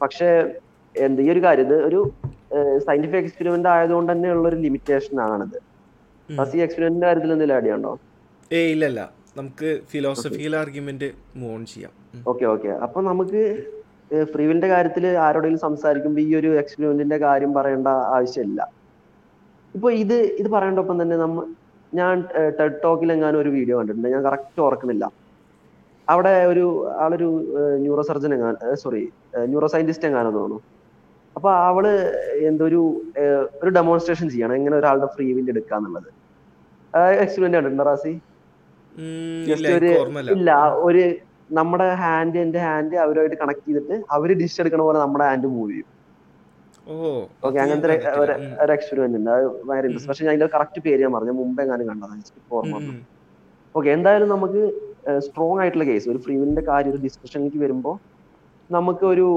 പക്ഷേ 0.00 0.28
എന്ത് 0.94 1.20
ഈ 1.22 1.28
ഒരു 1.34 1.40
കാര്യം 1.46 1.66
ഇത് 1.68 1.76
ഒരു 1.88 2.00
സയന്റിഫിക് 2.86 3.18
എക്സ്പെരിമെന്റ് 3.24 3.68
ആയതുകൊണ്ട് 3.74 4.10
തന്നെ 4.12 4.30
ഉള്ള 4.36 4.44
ഒരു 4.48 4.58
ലിമിറ്റേഷൻ 4.66 5.20
ആണിത് 5.26 5.58
ഈ 6.56 6.62
എക്സ്പെരിമെന്റിന്റെ 6.66 7.06
കാര്യത്തിൽ 7.06 7.32
എന്തെങ്കിലും 7.34 7.58
ഐഡിയ 7.60 7.76
ഉണ്ടോ? 7.78 7.92
ഏ 8.50 8.60
ഇല്ലല്ല. 8.74 9.00
നമുക്ക് 9.36 9.68
ഫിലോസഫിക്കൽ 9.92 10.54
ആർഗ്യുമെന്റ് 10.62 11.08
മൂവ് 11.40 11.52
ഓൺ 11.54 11.62
ചെയ്യാം. 11.72 11.92
ഓക്കെ 12.30 12.44
ഓക്കെ 12.54 12.70
അപ്പൊ 12.86 12.98
നമുക്ക് 13.10 13.42
ഫ്രീവിലിന്റെ 14.32 14.68
കാര്യത്തിൽ 14.74 15.04
ആരോടെങ്കിലും 15.26 15.62
സംസാരിക്കുമ്പോൾ 15.66 16.20
ഈ 16.20 16.30
ഒരു 16.40 16.50
എക്സ്പെരിമെന്റിന്റെ 16.62 17.18
കാര്യം 17.26 17.52
പറയേണ്ട 17.58 17.88
ആവശ്യമില്ല. 18.16 18.60
ഇപ്പൊ 19.76 19.88
ഇത് 20.02 20.16
ഇത് 20.40 20.48
പറയേണ്ടൊപ്പം 20.54 20.96
തന്നെ 21.02 21.16
നമ്മ 21.24 21.44
ഞാൻ 21.92 22.14
ടെഡ് 22.58 22.78
ടോക്കിൽ 22.84 23.12
എങ്ങാനും 23.14 23.38
ഒരു 23.42 23.50
വീഡിയോ 23.56 23.74
കണ്ടിട്ടുണ്ട്. 23.78 24.08
ഞാൻ 24.14 24.22
കറക്റ്റ് 24.28 24.60
ഓർക്കുന്നില്ല. 24.66 25.04
അവിടെ 26.12 26.34
ഒരു 26.52 26.64
ആളൊരു 27.04 27.28
ന്യൂറോ 27.82 28.02
സർജൻ 28.10 28.32
എങ്ങാൻ 28.36 28.54
സോറി 28.82 29.02
ന്യൂറോ 29.52 29.66
സയന്റിസ്റ്റ് 29.74 30.08
എങ്ങാനും 30.08 30.34
തോന്നുന്നു. 30.38 30.58
അപ്പൊ 31.36 31.50
അവൾ 31.68 31.84
എന്തോ 32.48 32.64
ഒരു 32.70 32.80
ഒരു 33.62 33.70
ഡെമോൺസ്ട്രേഷൻ 33.78 34.26
ചെയ്യണം. 34.32 34.54
എങ്ങനെ 34.60 34.76
ഒരാളുടെ 34.80 35.08
ഫ്രീ 35.14 35.26
വില്ല് 35.36 35.52
എടുക്കാന്നുള്ളത് 35.54 36.10
എക്സ്പെരിമെന്റ് 37.24 37.56
കണ്ടിട്ടുണ്ടോ 37.58 37.86
റാസി? 37.90 38.12
ഇല്ല 40.36 40.54
ഒരു 40.86 41.02
നമ്മുടെ 41.58 41.86
ഹാൻഡ് 42.02 42.38
എന്റെ 42.44 42.60
ഹാൻഡ് 42.66 42.96
അവരുമായിട്ട് 43.04 43.38
കണക്ട് 43.42 43.64
ചെയ്തിട്ട് 43.68 43.96
അവർ 44.16 44.28
ഡിഷ് 44.42 44.60
എടുക്കണ 44.62 44.82
പോലെ 44.88 44.98
നമ്മുടെ 45.04 45.24
ഹാൻഡ് 45.28 45.48
മൂവ് 45.54 45.70
ചെയ്യും. 45.72 45.88
ഓക്കെ 47.46 47.58
അങ്ങനത്തെ 47.64 47.88
ഒരു-. 47.88 47.98
ഒരു-. 48.22 48.36
ഒരു 48.62 48.72
എക്സ്പെരിമെന്റ് 48.76 49.18
ഉണ്ട്. 49.18 49.30
അത് 49.34 49.44
ഭയങ്കര 49.68 49.86
ഇൻട്രസ്റ്റ് 49.88 50.10
പക്ഷെ 50.10 50.24
ഞാൻ 50.26 50.32
അതിന്റെ 50.34 50.48
കറക്റ്റ് 50.54 50.80
പേര് 50.86 51.00
ഞാൻ 51.04 51.12
പറഞ്ഞു 51.16 51.34
മുമ്പ് 51.40 51.60
എങ്ങാനും 51.64 51.88
കണ്ടതാണ് 51.90 52.22
ഓർമ്മ. 52.58 52.78
ഓക്കെ 53.74 53.90
എന്തായാലും 53.96 54.28
നമുക്ക് 54.34 54.62
സ്ട്രോങ് 55.26 55.60
ആയിട്ടുള്ള 55.62 55.84
കേസ് 55.90 56.06
ഒരു 56.12 56.20
ഫ്രീവിലിന്റെ 56.24 56.62
കാര്യം 56.70 56.92
ഒരു 56.94 57.00
ഡിസ്കഷനിലേക്ക് 57.06 57.60
വരുമ്പോൾ 57.64 57.94
നമുക്ക് 58.70 59.04
ഒരു 59.12 59.28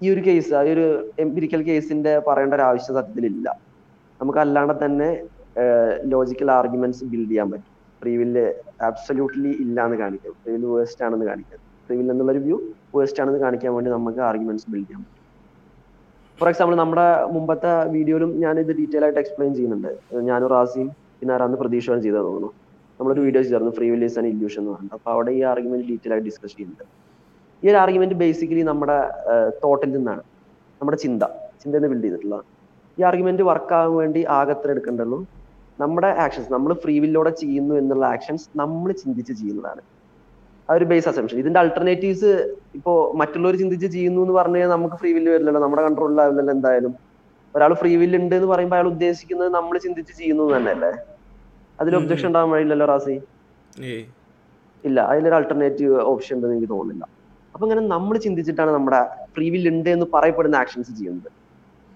ഈ 0.00 0.08
ഒരു 0.14 0.22
കേസ് 0.28 0.52
ആ 0.58 0.60
ഒരു 0.74 0.84
എംപിരിക്കൽ 1.24 1.60
കേസിന്റെ 1.68 2.12
പറയേണ്ട 2.28 2.54
ഒരു 2.58 2.64
ആവശ്യം 2.68 2.94
സത്യത്തിലില്ല. 2.98 3.46
നമുക്ക് 4.20 4.40
അല്ലാണ്ട് 4.44 4.74
തന്നെ 4.84 5.08
ലോജിക്കൽ 6.14 6.48
ആർഗ്യുമെന്റ്സ് 6.58 7.04
ബിൽഡ് 7.12 7.30
ചെയ്യാൻ 7.30 7.48
പറ്റും. 7.52 7.72
ഫ്രീവിൽ 8.02 8.34
ആബ്സല്യൂട്ട്ലി 8.88 9.52
ഇല്ല 9.64 9.78
എന്ന് 9.86 9.96
കാണിക്കാം 10.02 10.34
പ്രീവിൽ 10.42 10.64
വേസ്റ്റ് 10.74 11.04
ആണെന്ന് 11.06 11.26
കാണിക്കാം 11.30 11.58
ഫ്രീവിൽ 11.88 12.08
എന്നുള്ളൊരു 12.12 12.42
വ്യൂ 12.46 12.56
വേസ്റ്റ് 12.98 13.20
ആണെന്ന് 13.22 13.40
കാണിക്കാൻ 13.44 13.72
വേണ്ടി 13.76 13.90
നമുക്ക് 13.96 14.20
ആർഗ്യുമെന്റ്സ് 14.30 14.68
ബിൽഡ് 14.72 14.86
ചെയ്യാൻ 14.88 15.02
പറ്റും. 15.04 15.17
ഫോർ 16.40 16.48
എക്സാമ്പിൾ 16.50 16.74
നമ്മുടെ 16.80 17.06
മുമ്പത്തെ 17.34 17.70
വീഡിയോയിലും 17.94 18.30
ഞാൻ 18.42 18.54
ഇത് 18.62 18.68
ഡീറ്റെയിൽ 18.78 19.04
ആയിട്ട് 19.04 19.20
എക്സ്പ്ലെയിൻ 19.22 19.52
ചെയ്യുന്നുണ്ട്. 19.56 19.88
ഞാനും 20.28 20.48
റാസിയും 20.52 20.88
പിന്നെ 21.18 21.32
ആരാന്ന് 21.36 21.58
പ്രതീക്ഷയാണ് 21.62 22.02
ചെയ്തത് 22.04 22.24
തോന്നുന്നു. 22.26 22.50
നമ്മളൊരു 22.98 23.22
വീഡിയോ 23.26 23.40
ചെയ്തായിരുന്നു 23.46 23.72
ഫ്രീ 23.78 23.86
വില്ലേസ് 23.92 24.16
ആൻഡ് 24.20 24.30
ഇല്യൂഷൻ 24.34 24.60
എന്ന് 24.62 24.72
പറഞ്ഞിട്ട്. 24.74 24.94
അപ്പൊ 24.98 25.10
അവിടെ 25.14 25.32
ഈ 25.38 25.40
ആർഗ്യുമെന്റ് 25.52 25.86
ഡീറ്റെയിൽ 25.90 26.12
ആയിട്ട് 26.14 26.26
ഡിസ്കസ് 26.28 26.54
ചെയ്യുന്നുണ്ട്. 26.56 26.84
ഈ 27.62 27.70
ഒരു 27.72 27.78
ആർഗ്യുമെന്റ് 27.82 28.16
ബേസിക്കലി 28.22 28.62
നമ്മുടെ 28.70 28.98
തോട്ടിൽ 29.64 29.90
നിന്നാണ്. 29.96 30.22
നമ്മുടെ 30.80 30.98
ചിന്ത 31.04 31.22
ചിന്തയിൽ 31.62 31.82
നിന്ന് 31.82 31.92
ബിൽഡ് 31.94 32.06
ചെയ്തിട്ടുള്ള. 32.06 32.38
ഈ 32.98 33.02
ആർഗ്യുമെന്റ് 33.10 33.44
വർക്ക് 33.50 33.74
ആകാൻ 33.80 33.94
വേണ്ടി 34.02 34.22
ആകത്തിന് 34.38 34.72
എടുക്കേണ്ടുള്ളൂ 34.76 35.18
നമ്മുടെ 35.82 36.10
ആക്ഷൻസ് 36.26 36.50
നമ്മൾ 36.56 36.70
ഫ്രീ 36.84 36.94
വില്ലോടെ 37.04 37.32
ചെയ്യുന്നു 37.42 37.74
എന്നുള്ള 37.82 38.04
ആക്ഷൻസ് 38.14 38.46
നമ്മൾ 38.62 38.90
ചിന്തിച്ച് 39.02 39.32
ചെയ്യുന്നതാണ്. 39.40 39.82
ആ 40.68 40.74
ഒരു 40.74 40.84
ബേസ് 40.84 41.08
അസംഷൻ 41.08 41.38
ഇതിന്റെ 41.38 41.60
അൾട്ടർനേറ്റീവ്സ് 41.60 42.30
ഇപ്പോ 42.74 43.12
മറ്റുള്ളവർ 43.16 43.56
ചിന്തിച്ച് 43.56 43.86
ചെയ്യുന്നു 43.86 44.20
എന്ന് 44.22 44.34
പറഞ്ഞു 44.34 44.56
കഴിഞ്ഞാൽ 44.56 44.76
നമുക്ക് 44.76 44.96
ഫ്രീ 44.96 45.12
വില്ല് 45.12 45.30
വരില്ലല്ലോ. 45.30 45.60
നമ്മുടെ 45.60 45.82
കൺട്രോളിലാവില്ലല്ലോ 45.82 46.54
എന്തായാലും. 46.54 46.94
ഒരാൾ 47.54 47.74
ഫ്രീ 47.74 47.96
വില്ല് 47.96 48.18
ഉണ്ട് 48.18 48.34
എന്ന് 48.34 48.48
പറയുമ്പോൾ 48.48 48.76
അയാൾ 48.76 48.86
ഉദ്ദേശിക്കുന്നത് 48.86 49.54
നമ്മൾ 49.54 49.78
ചിന്തിച്ച് 49.78 50.12
ചെയ്യുന്നു 50.12 50.56
തന്നെയല്ലേ? 50.56 50.90
അതിൽ 51.80 51.96
ഒബ്ജക്ഷൻ 51.96 52.24
ഉം. 52.24 52.28
ഉണ്ടാവാൻ 52.28 52.50
വഴിയില്ലല്ലോ 52.50 52.86
റാസി? 52.86 53.16
ഇല്ല. 54.84 55.00
അതിലൊരു 55.00 55.34
അൾട്ടർനേറ്റീവ് 55.34 55.94
ഓപ്ഷൻ 56.02 56.36
ഉണ്ടെന്ന് 56.36 56.56
എനിക്ക് 56.56 56.72
തോന്നുന്നില്ല. 56.72 57.04
അപ്പൊ 57.54 57.66
ഇങ്ങനെ 57.66 57.86
നമ്മൾ 57.86 58.18
ചിന്തിച്ചിട്ടാണ് 58.18 58.70
നമ്മുടെ 58.70 59.00
ഫ്രീ 59.34 59.50
വില്ല് 59.50 59.70
ഉണ്ട് 59.70 59.90
എന്ന് 59.90 60.06
പറയപ്പെടുന്ന 60.14 60.56
ആക്ഷൻസ് 60.56 60.92
ചെയ്യുന്നത്. 60.98 61.30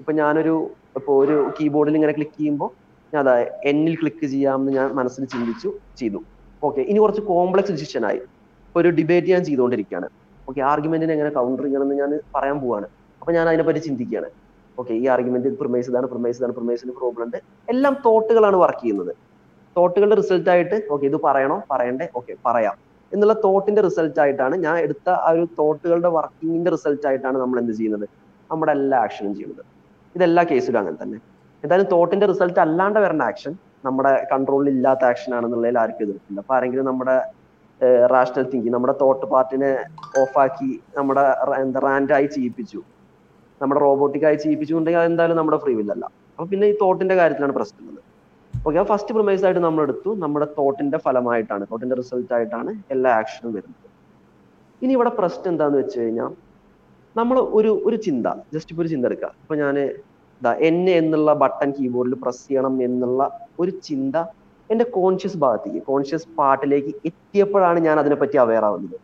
ഇപ്പൊ 0.01 0.13
ഞാനൊരു 0.13 0.55
ഇപ്പോൾ 0.97 1.27
ഒരു 1.27 1.53
കീബോർഡിൽ 1.61 1.95
ഇങ്ങനെ 1.95 2.13
ക്ലിക്ക് 2.13 2.39
ചെയ്യുമ്പോൾ 2.39 2.71
ഞാൻ 3.15 3.21
അതാ 3.21 3.35
എന്നിൽ 3.65 3.97
ക്ലിക്ക് 3.97 4.27
ചെയ്യാമെന്ന് 4.27 4.73
ഞാൻ 4.73 4.89
മനസ്സിൽ 4.91 5.25
ചിന്തിച്ചു 5.25 5.79
ചെയ്തു. 5.97 6.21
ഓക്കെ 6.63 6.81
ഇനി 6.81 6.99
കുറച്ച് 6.99 7.21
കോംപ്ലക്സ് 7.21 7.73
ഡിസിഷൻ 7.73 8.07
ആയി. 8.07 8.21
ഒരു 8.79 8.89
ഡിബേറ്റ് 8.99 9.31
ഞാൻ 9.35 9.43
ചെയ്തുകൊണ്ടിരിക്കുകയാണ്. 9.49 10.09
ഓക്കെ 10.49 10.61
ആർഗ്യുമെന്റിനെ 10.73 11.13
എങ്ങനെ 11.17 11.31
കൗണ്ടർ 11.39 11.65
ചെയ്യണമെന്ന് 11.65 11.97
ഞാൻ 12.03 12.13
പറയാൻ 12.37 12.57
പോവാണ്. 12.61 12.87
അപ്പൊ 13.23 13.33
ഞാൻ 13.33 13.49
അതിനെപ്പറ്റി 13.49 13.81
ചിന്തിക്കുകയാണ്. 13.89 14.29
ഓക്കെ 14.79 14.93
ഈ 14.93 15.05
ആർഗ്യുമെന്റ് 15.15 15.49
പ്രൊമൈസ് 15.61 15.89
ഇതാണ് 15.91 16.07
പ്രൊമൈസ് 16.13 16.39
ഇതാണ് 16.41 16.55
പ്രൊമൈസിന് 16.59 16.93
പ്രോബ്ലം 17.01 17.25
ഉണ്ട്. 17.27 17.39
എല്ലാം 17.73 17.95
തോട്ടുകളാണ് 18.07 18.57
വർക്ക് 18.57 18.83
ചെയ്യുന്നത്. 18.83 19.13
തോട്ടുകളുടെ 19.77 20.17
റിസൾട്ട് 20.21 20.51
ആയിട്ട് 20.55 20.77
ഓക്കെ 20.95 21.05
ഇത് 21.11 21.19
പറയണോ? 21.27 21.57
പറയണ്ടേ? 21.73 22.07
ഓക്കെ 22.19 22.33
പറയാം. 22.47 22.75
എന്നുള്ള 23.13 23.35
തോട്ടിന്റെ 23.45 23.83
റിസൾട്ട് 23.83 24.21
ആയിട്ടാണ് 24.21 24.55
ഞാൻ 24.57 24.77
എടുത്ത 24.79 25.09
ആ 25.27 25.31
ഒരു 25.37 25.45
തോട്ടുകളുടെ 25.59 26.11
വർക്കിങ്ങിന്റെ 26.17 26.71
റിസൾട്ട് 26.77 27.07
ആയിട്ടാണ് 27.09 27.37
നമ്മൾ 27.39 27.59
എന്ത് 27.63 27.73
ചെയ്യുന്നത്? 27.73 28.07
നമ്മുടെ 28.51 28.73
എല്ലാ 28.73 28.99
ആക്ഷനും 29.05 29.35
ചെയ്യുന്നത്. 29.37 29.63
ഇതെല്ലാ 30.15 30.43
കേസിലും 30.43 30.79
അങ്ങനെ 30.83 30.99
തന്നെ. 31.03 31.19
എന്തായാലും 31.65 31.89
തോട്ടിന്റെ 31.95 32.27
റിസൾട്ട് 32.33 32.61
അല്ലാണ്ട് 32.61 32.99
വരുന്ന 33.05 33.23
ആക്ഷൻ 33.23 33.53
നമ്മുടെ 33.87 34.13
കൺട്രോളിൽ 34.33 34.71
ഇല്ലാത്ത 34.77 35.05
ആക്ഷൻ 35.11 35.31
ആണെന്നുള്ളതിൽ 35.37 35.79
ആർക്കും 35.83 36.05
എതിർപ്പില്ല. 36.07 36.41
അപ്പൊ 36.41 36.55
ആരെങ്കിലും 36.57 36.85
നമ്മുടെ 36.85 37.17
റാഷണൽ 38.13 38.45
തിങ്കിങ് 38.53 38.75
നമ്മുടെ 38.75 38.95
തോട്ട് 39.03 39.27
പാർട്ടിനെ 39.33 39.71
ഓഫാക്കി 40.23 40.71
നമ്മുടെ 40.99 41.25
എന്താ 41.63 41.81
റാൻഡായി 41.87 42.29
ചെയ്യിപ്പിച്ചു. 42.37 42.81
നമ്മുടെ 43.61 43.81
റോബോട്ടിക് 43.87 44.27
ആയി 44.29 44.39
ചെയ്യിപ്പിച്ചുകൊണ്ടെങ്കിൽ 44.45 45.01
അതെന്തായാലും 45.03 45.37
നമ്മുടെ 45.41 45.59
ഫ്രീ 45.65 45.73
വില്ലല്ല 45.81 46.05
അപ്പൊ 46.35 46.47
പിന്നെ 46.53 46.67
ഈ 46.73 46.75
തോട്ടിന്റെ 46.85 47.17
കാര്യത്തിലാണ് 47.21 47.55
പ്രശ്നം 47.59 47.99
ഓക്കെ 48.55 48.83
ഫസ്റ്റ് 48.91 49.13
പ്രൊമൈസ് 49.17 49.45
ആയിട്ട് 49.47 49.63
നമ്മൾ 49.67 49.83
എടുത്തു. 49.87 50.11
നമ്മുടെ 50.23 50.47
തോട്ടിന്റെ 50.59 50.99
ഫലമായിട്ടാണ് 51.07 51.65
തോട്ടിന്റെ 51.71 51.97
റിസൾട്ട് 52.01 52.33
ആയിട്ടാണ് 52.37 52.71
എല്ലാ 52.95 53.11
ആക്ഷനും 53.21 53.53
വരുന്നത്. 53.57 53.89
ഇനി 54.83 54.93
ഇവിടെ 54.99 55.13
പ്രശ്നം 55.19 55.49
എന്താന്ന് 55.53 55.79
വെച്ച് 55.83 55.97
കഴിഞ്ഞാൽ 56.01 56.31
നമ്മൾ 57.17 57.37
ഒരു 57.59 57.71
ഒരു 57.89 57.97
ചിന്ത 58.07 58.27
ജസ്റ്റ് 58.55 58.73
ഇപ്പൊ 58.73 58.83
ഒരു 58.85 58.91
ചിന്ത 58.93 59.05
എടുക്കുക 59.11 59.31
ഇപ്പൊ 59.43 59.55
ഞാൻ 59.63 59.77
എന്നെ 60.69 60.93
എന്നുള്ള 61.01 61.31
ബട്ടൺ 61.43 61.71
കീബോർഡിൽ 61.79 62.15
പ്രസ് 62.23 62.43
ചെയ്യണം 62.47 62.77
എന്നുള്ള 62.87 63.23
ഒരു 63.63 63.73
ചിന്ത 63.89 64.17
എന്റെ 64.71 64.85
കോൺഷ്യസ് 64.85 65.37
ഭാഗത്തേക്ക് 65.37 65.81
കോൺഷ്യസ് 65.87 66.29
പാർട്ടിലേക്ക് 66.39 66.93
എത്തിയപ്പോഴാണ് 67.09 67.79
ഞാൻ 67.81 67.99
അതിനെപ്പറ്റി 67.99 68.37
അവെയർ 68.37 68.65
ആവുന്നത്. 68.65 68.97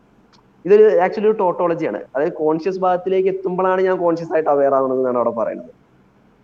ഇതൊരു 0.65 0.85
ആക്ച്വലി 1.05 1.29
ഒരു 1.31 1.37
ടോട്ടോളജിയാണ് 1.39 2.01
അതായത് 2.15 2.33
കോൺഷ്യസ് 2.33 2.79
ഭാഗത്തിലേക്ക് 2.79 3.29
എത്തുമ്പോഴാണ് 3.29 3.81
ഞാൻ 3.83 3.97
കോൺഷ്യസ് 3.99 4.33
ആയിട്ട് 4.35 4.51
അവെയർ 4.51 4.75
ആവുന്നത് 4.79 5.01
എന്നാണ് 5.01 5.19
അവിടെ 5.19 5.31
പറയുന്നത്. 5.31 5.73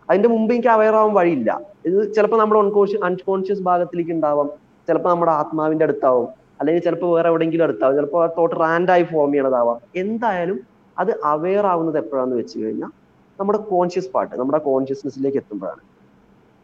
അതിന്റെ 0.08 0.28
മുമ്പ് 0.28 0.54
എനിക്ക് 0.54 0.68
അവെയർ 0.68 0.94
ആവാൻ 0.94 1.14
വഴിയില്ല. 1.14 1.50
ഇത് 1.86 2.14
ചിലപ്പോൾ 2.14 2.36
നമ്മുടെ 2.36 2.60
അൺകോൺഷ്യസ് 2.60 3.04
അൺകോൺഷ്യസ് 3.04 3.62
ഭാഗത്തിലേക്ക് 3.62 4.12
ഉണ്ടാവാം. 4.12 4.48
ചിലപ്പോൾ 4.88 5.08
നമ്മുടെ 5.08 5.32
ആത്മാവിന്റെ 5.32 5.84
അടുത്താവും. 5.84 6.28
അല്ലെങ്കിൽ 6.60 6.82
ചിലപ്പോൾ 6.82 7.16
വേറെ 7.16 7.28
എവിടെയെങ്കിലും 7.28 7.64
അടുത്താവും. 7.64 7.96
ചിലപ്പോൾ 7.96 8.24
ആ 8.24 8.28
തോട്ട് 8.38 8.56
റാൻഡായി 8.60 9.02
ഫോം 9.02 9.32
ചെയ്യണതാവാം. 9.32 9.78
എന്തായാലും 9.96 10.58
അത് 10.96 11.12
അവെയർ 11.24 11.66
ആവുന്നത് 11.66 11.98
എപ്പോഴാന്ന് 11.98 12.36
വെച്ച് 12.36 12.56
കഴിഞ്ഞാൽ 12.58 12.90
നമ്മുടെ 13.38 13.58
കോൺഷ്യസ് 13.58 14.10
പാർട്ട് 14.14 14.34
നമ്മുടെ 14.40 14.58
കോൺഷ്യസ്നെസ്സിലേക്ക് 14.58 15.38
എത്തുമ്പോഴാണ്. 15.42 15.82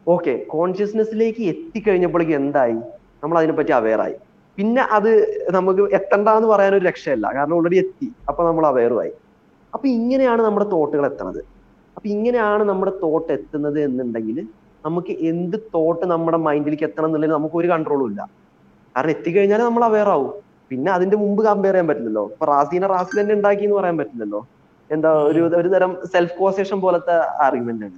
ഓക്കെ 0.07 0.33
കോൺഷ്യസ്നെസ്സിലേക്ക് 0.49 1.43
എത്തിക്കഴിഞ്ഞപ്പോഴേക്കും 1.43 2.35
എന്തായി? 2.35 2.77
നമ്മൾ 3.23 3.37
അതിനെപ്പറ്റി 3.37 3.71
അവെയറായി 3.71 4.15
പിന്നെ 4.57 4.81
അത് 4.81 5.09
നമുക്ക് 5.49 5.81
എത്തണ്ടെന്ന് 5.97 6.47
പറയാൻ 6.47 6.75
ഒരു 6.75 6.85
രക്ഷയല്ല. 6.85 7.33
കാരണം 7.35 7.55
ഓൾറെഡി 7.55 7.77
എത്തി. 7.77 8.07
അപ്പൊ 8.29 8.41
നമ്മൾ 8.47 8.65
അവയറുമായി 8.65 9.11
അപ്പൊ 9.73 9.87
ഇങ്ങനെയാണ് 9.87 10.41
നമ്മുടെ 10.41 10.65
തോട്ടുകൾ 10.65 11.05
എത്തണത്. 11.05 11.41
അപ്പൊ 11.97 12.09
ഇങ്ങനെയാണ് 12.09 12.63
നമ്മുടെ 12.63 12.91
തോട്ട് 13.03 13.31
എത്തുന്നത് 13.33 13.79
എന്നുണ്ടെങ്കിൽ 13.79 14.47
നമുക്ക് 14.85 15.13
എന്ത് 15.31 15.57
തോട്ട് 15.75 16.05
നമ്മുടെ 16.05 16.37
മൈൻഡിലേക്ക് 16.37 16.83
എത്തണം 16.83 17.07
എന്നുള്ളതിൽ 17.07 17.33
നമുക്ക് 17.33 17.55
ഒരു 17.55 17.67
കൺട്രോളും 17.67 18.07
ഇല്ല. 18.11 18.21
കാരണം 18.95 19.09
എത്തിക്കഴിഞ്ഞാൽ 19.09 19.61
നമ്മൾ 19.61 19.83
അവെയർ 19.83 20.09
ആവും. 20.09 20.31
പിന്നെ 20.71 20.91
അതിന്റെ 20.91 21.17
മുമ്പ് 21.17 21.43
കമ്പയർ 21.43 21.73
ചെയ്യാൻ 21.73 21.87
പറ്റില്ലല്ലോ. 21.87 22.29
ഇപ്പൊ 22.33 22.45
റാസീനെ 22.45 22.87
റാസി 22.87 23.13
തന്നെ 23.19 23.33
ഉണ്ടാക്കി 23.33 23.63
എന്ന് 23.63 23.77
പറയാൻ 23.77 23.97
പറ്റില്ലല്ലോ. 23.97 24.47
എന്താ 24.89 25.09
ഒരു 25.29 25.41
ഒരു 25.61 25.69
തരം 25.75 25.97
സെൽഫ് 26.13 26.37
കോസേഷൻ 26.39 26.79
പോലത്തെ 26.81 27.15
ആർഗ്യുമെന്റ് 27.45 27.85
ആണ്. 27.85 27.97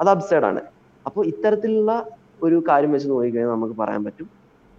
അത് 0.00 0.10
അബ്സൈഡ് 0.10 0.44
ആണ്. 0.44 0.60
അപ്പോൾ 1.06 1.22
ഇത്തരത്തിലുള്ള 1.32 1.90
ഒരു 2.46 2.56
കാര്യം 2.68 2.90
വെച്ച് 2.94 3.08
നോക്കിക്കഴിഞ്ഞാൽ 3.10 3.52
നമുക്ക് 3.56 3.76
പറയാൻ 3.82 4.00
പറ്റും. 4.06 4.28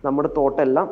നമ്മുടെ 0.05 0.29
തോട്ടെല്ലാം 0.39 0.87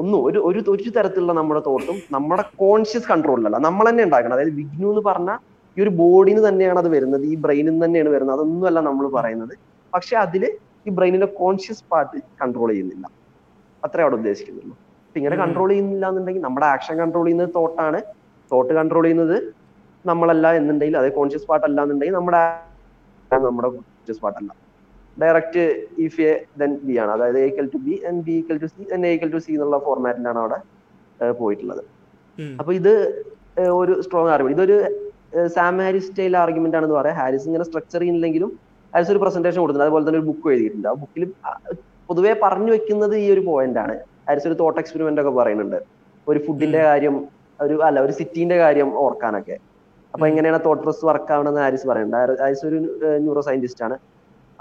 ഒന്നും 0.00 0.18
ഒരു 0.28 0.38
ഒരു 0.48 0.60
ഒരു 0.72 0.90
തരത്തിലുള്ള 0.96 1.32
നമ്മുടെ 1.40 1.62
തോട്ടും 1.68 1.96
നമ്മുടെ 2.16 2.44
കോൺഷ്യസ് 2.64 3.06
കൺട്രോളിലല്ല 3.12 3.58
നമ്മൾ 3.68 3.84
തന്നെ 3.90 4.02
ഉണ്ടാക്കണം. 4.08 4.34
അതായത് 4.36 4.54
വിഗ്നു 4.60 4.86
എന്ന് 4.92 5.02
പറഞ്ഞ 5.10 5.30
ഈ 5.76 5.82
ഒരു 5.84 5.92
ബോഡിന്ന് 6.00 6.42
തന്നെയാണ് 6.48 6.78
അത് 6.82 6.90
വരുന്നത്. 6.96 7.24
ഈ 7.32 7.34
ബ്രെയിനിൽ 7.44 7.72
നിന്ന് 7.72 7.84
തന്നെയാണ് 7.86 8.10
വരുന്നത്. 8.14 8.34
അതൊന്നുമല്ല 8.36 8.80
നമ്മൾ 8.88 9.04
പറയുന്നത്. 9.18 9.54
പക്ഷെ 9.94 10.14
അതിൽ 10.24 10.42
ഈ 10.86 10.90
ബ്രെയിനിന്റെ 10.98 11.28
കോൺഷ്യസ് 11.40 11.84
പാർട്ട് 11.92 12.18
കൺട്രോൾ 12.42 12.68
ചെയ്യുന്നില്ല. 12.72 13.06
അത്രേ 13.82 14.02
അവിടെ 14.04 14.16
ഉദ്ദേശിക്കുന്നുള്ളൂ. 14.20 14.74
അപ്പൊ 15.06 15.18
ഇങ്ങനെ 15.20 15.36
കൺട്രോൾ 15.42 15.68
ചെയ്യുന്നില്ല 15.72 16.04
എന്നുണ്ടെങ്കിൽ 16.10 16.42
നമ്മുടെ 16.46 16.66
ആക്ഷൻ 16.74 16.94
കൺട്രോൾ 17.02 17.24
ചെയ്യുന്നത് 17.26 17.50
തോട്ടാണ്. 17.58 18.00
തോട്ട് 18.50 18.72
കൺട്രോൾ 18.78 19.04
ചെയ്യുന്നത് 19.06 19.36
നമ്മളല്ല 20.04 20.46
എന്നുണ്ടെങ്കിൽ 20.58 20.96
അതായത് 21.00 21.16
കോൺഷ്യസ് 21.20 21.46
പാർട്ട് 21.50 21.66
അല്ല 21.68 21.78
എന്നുണ്ടെങ്കിൽ 21.84 22.16
നമ്മുടെ 22.20 22.42
നമ്മുടെ 23.30 23.68
കോൺഷ്യസ് 23.76 24.20
പാർട്ട് 24.24 24.38
അല്ല. 24.42 24.50
Direct 25.22 25.86
if 25.98 26.20
A 26.20 26.44
then 26.58 26.78
B 26.82 26.98
ആണ്. 26.98 27.10
അതായത് 27.10 27.38
A 27.38 27.46
equal 27.46 27.70
to 27.74 27.76
B 27.76 28.02
and 28.08 28.24
B 28.24 28.30
equal 28.30 28.58
to 28.58 28.66
C 28.66 28.94
and 28.94 29.06
A 29.06 29.10
equal 29.10 29.30
to 29.30 29.36
C 29.36 29.52
എന്നുള്ള 29.52 29.78
ഫോർമാറ്റിലാണ് 29.78 30.38
അവിടെ 30.38 31.30
പോയിട്ടുള്ളത്. 31.32 31.84
അപ്പൊ 32.58 32.72
ഇത് 32.72 33.24
ഒരു 33.70 34.00
സ്ട്രോങ് 34.00 34.28
ആർഗ്യുമെന്റ് 34.28 34.62
ഇതൊരു 34.62 35.08
സാം 35.46 35.78
ഹാരിസ് 35.78 36.10
സ്റ്റൈൽ 36.10 36.36
ആർഗ്യുമെന്റ് 36.36 36.76
ആണെന്ന് 36.76 36.94
പറയാം. 36.94 37.16
ഹാരിസ് 37.16 37.46
ഇങ്ങനെ 37.46 37.64
സ്ട്രക്ചർ 37.64 38.00
ചെയ്യുന്നില്ലെങ്കിലും 38.00 38.58
ഹാരിസ് 38.94 39.10
ഒരു 39.10 39.18
പ്രസന്റേഷൻ 39.18 39.60
കൊടുക്കുന്നത് 39.60 39.86
അതുപോലെ 39.86 40.08
തന്നെ 40.08 40.18
ഒരു 40.20 40.26
ബുക്ക് 40.26 40.48
എഴുതിയിട്ടുണ്ട്. 40.48 40.88
ആ 40.88 40.92
ബുക്കിൽ 40.92 41.32
പൊതുവേ 42.08 42.36
പറഞ്ഞു 42.42 42.72
വെക്കുന്നത് 42.72 43.16
ഈ 43.16 43.30
ഒരു 43.30 43.40
പോയിന്റ് 43.40 43.78
ആണ്. 43.78 43.98
ഹാരിസ് 43.98 44.46
ഒരു 44.46 44.54
തോട്ട് 44.54 44.80
എക്സ്പെരിമെന്റ് 44.80 45.20
ഒക്കെ 45.20 45.30
പറയുന്നുണ്ട്. 45.30 45.82
ഒരു 46.28 46.38
ഫുഡിന്റെ 46.38 46.82
കാര്യം 46.82 47.28
ഒരു 47.60 47.82
അല്ല 47.82 48.00
ഒരു 48.00 48.12
സിറ്റിന്റെ 48.12 48.56
കാര്യം 48.56 48.94
ഓർക്കാനൊക്കെ. 48.94 49.58
അപ്പൊ 50.14 50.26
എങ്ങനെയാണ് 50.26 50.64
തോട്ട് 50.64 50.82
പ്രോസസ് 50.82 51.04
വർക്ക് 51.04 51.32
ആവണമെന്ന് 51.32 51.60
ഹാരിസ് 51.60 51.86
പറയുന്നുണ്ട്. 51.86 52.16
ഹാരി- 52.16 52.40
ഹാരിസ് 52.40 52.66
ഒരു 52.66 53.00
ന്യൂറോ 53.18 53.40
സയന്റിസ്റ്റ് 53.40 53.84
ആണ്. 53.84 53.98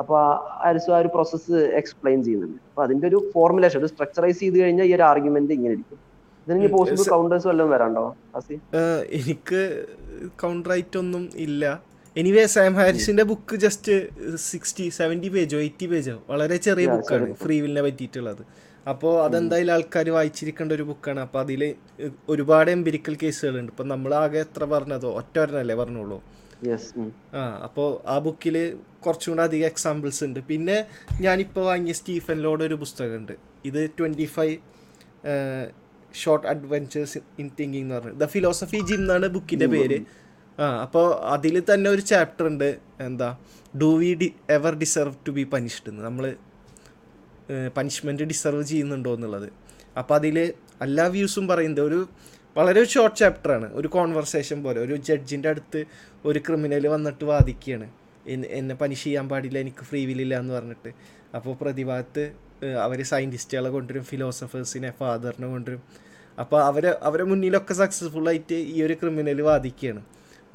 അപ്പൊ 0.02 0.14
ആ 0.26 0.30
ആ 0.66 1.00
ഒരു 1.02 1.10
പ്രോസസ്സ് 1.16 1.58
എക്സ്പ്ലെയിൻ 1.80 2.20
ചെയ്യുന്നുണ്ട്. 2.26 2.60
അപ്പൊ 2.70 2.84
അതിന്റെ 2.86 3.06
ഒരു 3.12 3.20
ഫോർമുലേഷൻ 3.34 3.78
ഒരു 3.82 3.90
സ്ട്രക്ചറൈസ് 3.94 4.40
ചെയ്ത് 4.44 4.58
കഴിഞ്ഞാൽ 4.62 4.88
ഈ 4.92 4.94
ഒരു 4.98 5.06
ആർഗ്യുമെന്റ് 5.12 5.54
ഇങ്ങനെ 5.58 5.74
ഇരിക്കും. 5.78 6.00
ഇതിന് 6.48 6.70
പോസിബിൾ 6.78 7.04
കൗണ്ടേഴ്സ് 7.16 7.48
വല്ലതും 7.50 7.72
വരാണ്ടോ 7.76 8.06
എനിക്ക് 9.20 9.62
കൗണ്ടർ 10.44 10.72
ആയിട്ടൊന്നും 10.76 11.24
ഇല്ല. 11.46 11.64
എനിവേ 12.16 12.44
സാം 12.54 12.74
ഹാരിസിന്റെ 12.80 13.24
ബുക്ക് 13.32 13.56
ജസ്റ്റ് 13.66 13.94
സിക്സ്റ്റി 14.52 14.86
സെവന്റി 15.00 15.30
പേജോ 15.36 15.58
എയ്റ്റി 15.66 15.88
പേജോ 15.92 16.16
വളരെ 16.32 16.58
ചെറിയ 16.68 16.88
ബുക്കാണ്. 16.94 17.28
ഫ്രീ 17.44 17.58
വില്ലിനെ 17.64 17.84
പറ്റിയിട്ടുള്ളത്. 17.88 18.42
അപ്പോൾ 18.92 19.14
അതെന്തായാലും 19.26 19.74
ആൾക്കാർ 19.76 20.08
വായിച്ചിരിക്കേണ്ട 20.16 20.72
ഒരു 20.78 20.86
ബുക്കാണ് 20.90 21.20
അപ്പോൾ 21.26 21.40
അതിൽ 21.44 21.62
ഒരുപാട് 22.34 22.70
എംപിരിക്കൽ 22.76 23.16
കേസുകളുണ്ട് 23.24 23.72
ഇപ്പം 23.74 23.88
നമ്മൾ 23.94 24.12
ആകെ 24.22 24.40
എത്ര 24.46 24.64
പറഞ്ഞതോ 24.74 25.10
ഒറ്റ 25.20 25.36
ഒരെണ്ണല്ലേ 25.44 25.76
പറഞ്ഞോളൂ 25.82 26.18
ആ 27.34 27.42
അപ്പോൾ 27.64 28.08
ആ 28.08 28.20
ബുക്കിൽ 28.20 28.78
കുറച്ചും 29.06 29.32
കൂടെ 29.32 29.44
അധികം 29.44 29.66
എക്സാമ്പിൾസ് 29.66 30.24
ഉണ്ട്. 30.24 30.40
പിന്നെ 30.40 30.86
ഞാനിപ്പോൾ 31.22 31.66
വാങ്ങിയ 31.66 31.94
സ്റ്റീഫൻ 31.94 32.38
ലോഡ് 32.38 32.64
ഒരു 32.64 32.74
പുസ്തകമുണ്ട്. 32.74 33.34
ഇത് 33.66 33.90
twenty 34.00 34.26
five 34.26 34.58
short 36.16 36.48
adventures 36.48 37.18
in 37.40 37.52
thinking 37.60 37.84
എന്ന് 37.84 37.96
പറഞ്ഞത് 37.96 38.22
ദ 38.22 38.26
ഫിലോസഫി 38.26 38.80
ജിം 38.80 38.96
എന്നാണ് 38.96 39.28
ബുക്കിന്റെ 39.28 39.66
പേര്. 39.66 40.00
ആ 40.60 40.82
അപ്പോൾ 40.82 41.14
അതിൽ 41.14 41.64
തന്നെ 41.74 41.90
ഒരു 41.90 42.02
ചാപ്റ്റർ 42.02 42.48
ഉണ്ട്. 42.48 42.80
എന്താ? 43.00 43.38
Do 43.82 43.98
we 43.98 44.14
D 44.14 44.34
ever 44.50 44.76
deserve 44.76 45.16
to 45.28 45.32
be 45.32 45.44
punished 45.44 45.90
എന്ന്. 45.90 46.04
നമ്മൾ 46.04 46.36
പനിഷ്മെന്റ് 47.78 48.24
ഡിസർവ് 48.24 48.64
ചെയ്യുന്നുണ്ടോ 48.64 49.14
എന്നുള്ളത്. 49.14 49.50
അപ്പോൾ 49.98 50.16
അതിൽ 50.16 50.54
എല്ലാ 50.82 51.08
വ്യൂസും 51.08 51.48
പറയുന്നത് 51.48 51.86
ഒരു 51.86 52.08
വളരെ 52.60 52.80
ഒരു 52.80 52.88
ഷോർട്ട് 52.88 53.18
ചാപ്റ്ററാണ് 53.18 53.74
ഒരു 53.74 53.88
കോൺവെർസേഷൻ 53.88 54.64
പോലെ. 54.64 54.82
ഒരു 54.82 54.96
ജഡ്ജിന്റെ 54.96 55.50
അടുത്ത് 55.50 55.86
ഒരു 56.26 56.40
ക്രിമിനൽ 56.40 56.88
വന്നിട്ട് 56.88 57.26
വാദിക്കുകയാണ്. 57.26 57.90
എന്നെ- 58.28 58.52
എന്നെ 58.52 58.76
പനിഷ് 58.76 59.04
ചെയ്യാൻ 59.04 59.30
പാടില്ല 59.30 59.60
എനിക്ക് 59.60 59.84
ഫ്രീ 59.84 60.06
വില്ലില്ല 60.06 60.40
എന്ന് 60.40 60.54
പറഞ്ഞിട്ട്. 60.54 60.94
അപ്പോൾ 61.36 61.56
പ്രതിഭാഗത്ത് 61.56 62.32
അവർ 62.82 63.04
സയന്റിസ്റ്റുകളെ 63.04 63.70
കൊണ്ടുവരും 63.70 64.04
ഫിലോസഫേഴ്സിനെ 64.04 64.92
ഫാദറിനെ 65.00 65.48
കൊണ്ടുവരും. 65.48 65.84
അപ്പോൾ 66.40 66.64
അവരെ 66.64 66.98
അവരെ 67.02 67.24
മുന്നിലൊക്കെ 67.24 67.74
സക്സസ്ഫുള്ളായിട്ട് 67.74 68.54
ഈ 68.54 68.84
ഒരു 68.84 68.94
ക്രിമിനൽ 68.94 69.42
വാദിക്കുകയാണ്. 69.42 70.02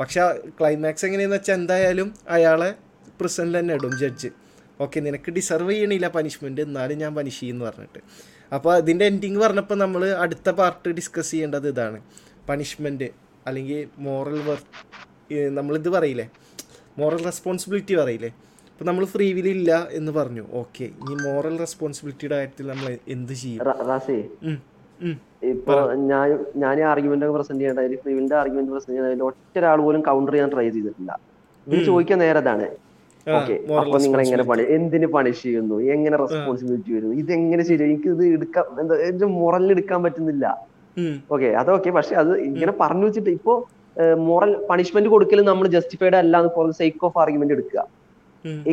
പക്ഷെ 0.01 0.21
ക്ലൈമാക്സ് 0.61 1.07
എങ്ങനെയെന്ന് 1.07 1.37
വെച്ചാൽ 1.37 1.55
എന്തായാലും 1.55 2.15
അയാളെ 2.29 2.75
പ്രിസണിൽ 3.19 3.59
തന്നെ 3.59 3.75
ഇടും 3.75 3.99
ജഡ്ജ് 3.99 4.29
ഓക്കെ 4.81 5.01
നിനക്ക് 5.01 5.31
ഡിസർവ് 5.31 5.71
ചെയ്യണില്ല 5.71 6.09
പനിഷ്മെന്റ് 6.09 6.61
എന്നാലും 6.61 6.99
ഞാൻ 6.99 7.15
പനിഷ് 7.15 7.41
ചെയ്യുമെന്ന് 7.41 7.65
പറഞ്ഞിട്ട്. 7.65 7.99
അപ്പോൾ 8.57 8.73
അതിന്റെ 8.81 9.05
എൻഡിങ് 9.11 9.41
പറഞ്ഞപ്പോൾ 9.45 9.79
നമ്മൾ 9.85 10.03
അടുത്ത 10.25 10.49
പാർട്ട് 10.61 10.89
ഡിസ്കസ് 10.99 11.31
ചെയ്യേണ്ടത് 11.35 11.69
ഇതാണ്. 11.73 11.99
പണിഷ്മെന്റ് 12.49 13.09
അല്ലെങ്കിൽ 13.49 13.81
മോറൽ 14.07 14.41
വർക്ക് 14.49 14.71
ഇത് 15.83 15.91
പറയില്ലേ? 15.97 16.27
മോറൽ 17.01 17.21
റെസ്പോൺസിബിലിറ്റി 17.31 17.95
പറയില്ലേ? 18.03 18.31
അപ്പൊ 18.73 18.85
നമ്മൾ 18.89 19.05
ഫ്രീ 19.15 19.27
വിൽ 19.37 19.49
ഇല്ല 19.57 19.73
എന്ന് 19.99 20.13
പറഞ്ഞു. 20.19 20.45
ഓക്കെ 20.61 20.87
ഈ 21.09 21.15
മോറൽ 21.27 21.55
റെസ്പോൺസിബിലിറ്റിയുടെ 21.65 22.37
കാര്യത്തിൽ 22.39 22.67
നമ്മൾ 22.73 22.87
എന്ത് 23.15 23.35
ചെയ്യും. 23.43 23.61
ഇപ്പൊ 25.53 25.75
ഞാൻ 26.11 26.29
ഞാൻ 26.63 26.77
ആർഗ്യുമെന്റ് 26.93 27.25
ഒക്കെ 27.27 27.35
പ്രസന്റ് 27.37 27.63
ചെയ്യണ്ടായി 27.63 27.99
ഫ്രീവിന്റെ 28.05 28.37
ആർഗ്യുമെന്റ് 28.41 28.73
പ്രസന്റ് 28.75 28.95
ചെയ്യണ്ടായി 28.97 29.27
ഒറ്റ 29.31 29.57
ഒരാൾ 29.61 29.79
പോലും 29.87 30.03
കൗണ്ടർ 30.09 30.35
ചെയ്യാൻ 30.35 30.51
ട്രൈ 30.55 30.67
ചെയ്തിട്ടില്ല. 30.77 31.13
ചോദിക്കാൻ 31.89 32.19
നേരതാണ് 32.25 32.67
ഓക്കെ 33.39 33.55
അപ്പൊ 33.81 33.99
നിങ്ങൾ 34.05 34.21
എങ്ങനെ 34.25 34.45
പണി 34.49 34.63
എന്തിന് 34.77 35.07
പണിഷ് 35.15 35.43
ചെയ്യുന്നു 35.45 35.77
എങ്ങനെ 35.95 36.17
റെസ്പോൺസിബിലിറ്റി 36.23 36.91
വരുന്നു? 36.97 37.15
ഇതെങ്ങനെ 37.23 37.63
ശരി 37.69 37.83
എനിക്ക് 37.89 38.09
ഇത് 38.15 38.25
എടുക്കാൻ 38.37 38.65
എന്താ 38.81 39.29
മൊറലിൽ 39.41 39.73
എടുക്കാൻ 39.77 40.01
പറ്റുന്നില്ല. 40.07 40.47
ഓക്കെ 41.35 41.49
അതൊക്കെ 41.61 41.91
പക്ഷെ 41.99 42.15
അത് 42.23 42.33
ഇങ്ങനെ 42.49 42.73
പറഞ്ഞു 42.83 43.07
വെച്ചിട്ട് 43.09 43.31
ഇപ്പോ 43.39 43.55
മോറൽ 44.29 44.53
പണിഷ്മെന്റ് 44.71 45.11
കൊടുക്കലും 45.15 45.47
നമ്മൾ 45.51 45.67
ജസ്റ്റിഫൈഡ് 45.77 46.17
അല്ല 46.23 46.35
എന്ന് 46.43 46.53
ഫോർ 46.57 46.73
സേക്ക് 46.81 47.05
ഓഫ് 47.09 47.19
ആർഗ്യുമെന്റ് 47.23 47.55
എടുക്കുക. 47.57 47.81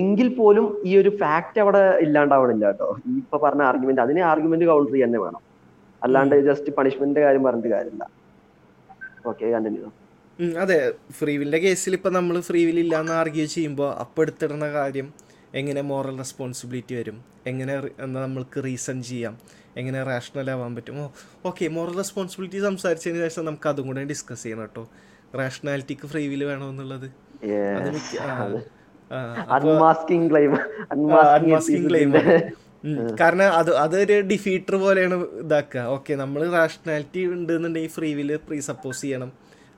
എങ്കിൽ 0.02 0.28
പോലും 0.40 0.66
ഈ 0.90 0.94
ഒരു 1.02 1.12
ഫാക്ട് 1.22 1.60
അവിടെ 1.64 1.84
ഇല്ലാണ്ടാവണില്ല 2.06 2.66
കേട്ടോ. 2.72 2.90
ഈ 3.10 3.14
ഇപ്പൊ 3.24 3.38
പറഞ്ഞ 3.46 3.64
ആർഗ്യുമെന്റ് 3.72 4.02
അതിനെ 4.06 4.22
ആർഗ്യുമെന്റ് 4.32 4.66
കൗണ്ടർ 4.72 4.94
ചെയ്യാൻ 4.96 5.10
തന്നെ 5.10 5.22
വേണം. 5.26 5.42
അല്ലാണ്ട് 6.02 6.36
ജസ്റ്റ് 6.50 6.70
പണിഷ്മെന്റിന്റെ 6.78 7.24
കാര്യം 7.28 7.44
പറഞ്ഞിട്ട് 7.48 7.72
കാര്യമില്ല. 7.76 8.04
ഓക്കെ 9.32 9.46
കണ്ടിന്യൂ 9.56 9.88
അതെ. 10.63 10.78
ഫ്രീ 11.17 11.34
വില്ലിന്റെ 11.39 11.60
കേസിൽ 11.65 11.94
ഇപ്പം 11.98 12.13
നമ്മൾ 12.17 12.36
ഫ്രീ 12.48 12.62
വിൽ 12.67 12.80
ഇല്ലാന്ന് 12.84 13.13
ആർഗ്യൂ 13.22 13.46
ചെയ്യുമ്പോൾ 13.56 13.89
അപ്പോൾ 14.04 14.22
എടുത്തിടുന്ന 14.26 14.67
കാര്യം 14.78 15.08
എങ്ങനെ 15.60 15.82
മോറൽ 15.91 16.15
റെസ്പോൺസിബിലിറ്റി 16.24 16.94
വരും? 17.00 17.17
എങ്ങനെ 17.52 17.74
എന്താ 18.06 18.20
നമ്മൾക്ക് 18.26 18.60
റീസൺ 18.67 18.98
ചെയ്യാം? 19.10 19.34
എങ്ങനെ 19.80 20.00
റാഷണൽ 20.10 20.48
ആവാൻ 20.54 20.72
പറ്റും? 20.78 20.98
ഓ 21.04 21.08
ഓക്കെ. 21.50 21.67
മോറൽ 21.78 21.96
റെസ്പോൺസിബിലിറ്റി 22.04 22.60
സംസാരിച്ചതിന് 22.67 23.20
ശേഷം 23.26 23.46
നമുക്ക് 23.50 23.70
അതും 23.72 23.88
കൂടെ 23.89 24.04
ഡിസ്കസ് 24.13 24.44
ചെയ്യണം 24.46 24.67
കേട്ടോ. 24.67 24.84
റാഷണാലിറ്റിക്ക് 25.41 26.08
ഫ്രീ 26.13 26.24
വേണമെന്നുള്ളത് 26.52 27.08
അത് 27.78 27.89
അപ്പോൾ 29.54 29.72
അൺമാസ്കിംഗ് 29.74 30.28
ക്ലൈം 30.32 30.52
അൺമാസ്കിംഗ് 30.96 31.88
ക്ലെയിം 31.89 32.12
കാരണം 33.22 33.50
അത് 33.60 33.72
അതൊരു 33.84 34.15
ഡിഫീറ്റർ 34.32 34.76
പോലെയാണ് 34.84 35.15
ഇതാക്കുക. 35.44 35.82
ഓക്കെ 35.96 36.13
നമ്മൾ 36.24 36.41
റാഷണാലിറ്റി 36.58 37.22
ഉണ്ട് 37.36 37.52
എന്നുണ്ടെങ്കിൽ 37.58 37.94
ഫ്രീ 37.98 38.10
വിൽ 38.20 38.32
പ്രീ 38.48 38.60
സപ്പോസ് 38.70 39.02
ചെയ്യണം. 39.02 39.32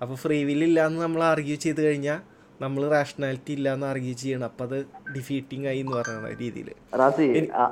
അപ്പോൾ 0.03 0.15
ഫ്രീ 0.21 0.37
വില്ല് 0.43 0.65
ഇല്ലയെന്ന് 0.67 0.91
എന്ന് 0.91 1.05
നമ്മൾ 1.05 1.21
ആർഗ്യൂ 1.29 1.55
ചെയ്ത് 1.63 1.81
കഴിഞ്ഞാൽ 1.83 2.19
നമ്മൾ 2.59 2.81
റാഷണാലിറ്റി 2.91 3.51
ഇല്ല 3.53 3.67
എന്ന് 3.75 3.85
ആർഗ്യൂ 3.87 4.13
ചെയ്യണം. 4.19 4.45
അപ്പം 4.49 4.65
അത് 4.67 4.77
ഡിഫീറ്റിംഗ് 5.15 5.65
ആയി 5.69 5.79
എന്ന് 5.83 5.95
പറയുന്ന 5.97 6.29
രീതിയിൽ 6.41 6.69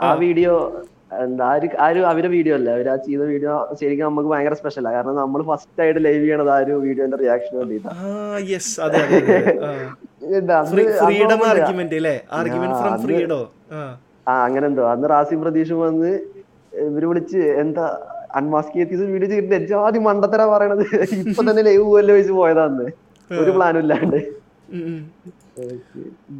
ആ- 0.03 0.15
വീഡിയോ 0.23 0.53
എന്താ 1.21 1.45
ആ 1.77 1.87
ഒരു 1.89 2.01
അവരുടെ 2.09 2.29
വീഡിയോ 2.33 2.53
അല്ല? 2.57 2.69
അവർ 2.75 2.87
ആ 2.89 2.97
ചെയ്ത 3.05 3.23
വീഡിയോ 3.31 3.53
ശരിക്കും 3.79 4.05
നമുക്ക് 4.07 4.29
ഭയങ്കര 4.29 4.55
സ്പെഷ്യലാണ് 4.59 4.95
കാരണം 4.97 5.17
നമ്മൾ 5.17 5.41
ഫസ്റ്റ് 5.49 5.81
ആയിട്ട് 5.83 6.01
ലൈവ് 6.05 6.21
ചെയ്യണത് 6.21 6.51
ആ 6.51 6.59
ഒരു 6.63 6.75
വീഡിയോന്റെ 6.85 7.17
റിയാക്ഷൻ 7.17 7.53
വേണ്ടിയിട്ടാണ് 7.59 7.97
അങ്ങനെ 14.41 14.65
എന്തോ. 14.67 14.83
അന്ന് 14.89 15.07
റാസി 15.11 15.35
പ്രതീക്ഷ 15.41 15.73
വന്ന് 15.81 16.11
ഇവർ 16.73 17.05
വിളിച്ച് 17.07 17.39
എന്താ 17.61 17.85
അൺമാസ്ക് 18.39 18.77
എത്തിയത് 18.83 19.03
വീഡിയോ 19.13 19.29
ചെയ്തിട്ട് 19.33 19.75
ആദ്യം 19.85 20.03
മണ്ടത്തര 20.09 20.41
പറയണത്. 20.53 20.85
ഇപ്പൊ 21.31 21.43
തന്നെ 21.49 21.63
ലൈവ് 21.69 21.85
പോലെ 21.93 22.13
വെച്ച് 22.17 22.33
പോയതാന്ന്. 22.39 22.87
ഒരു 23.41 23.51
പ്ലാനും 23.57 23.81
ഇല്ലാണ്ട്. 23.83 24.19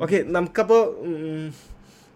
ഓക്കെ 0.04 0.20
നമുക്കപ്പോ 0.36 0.80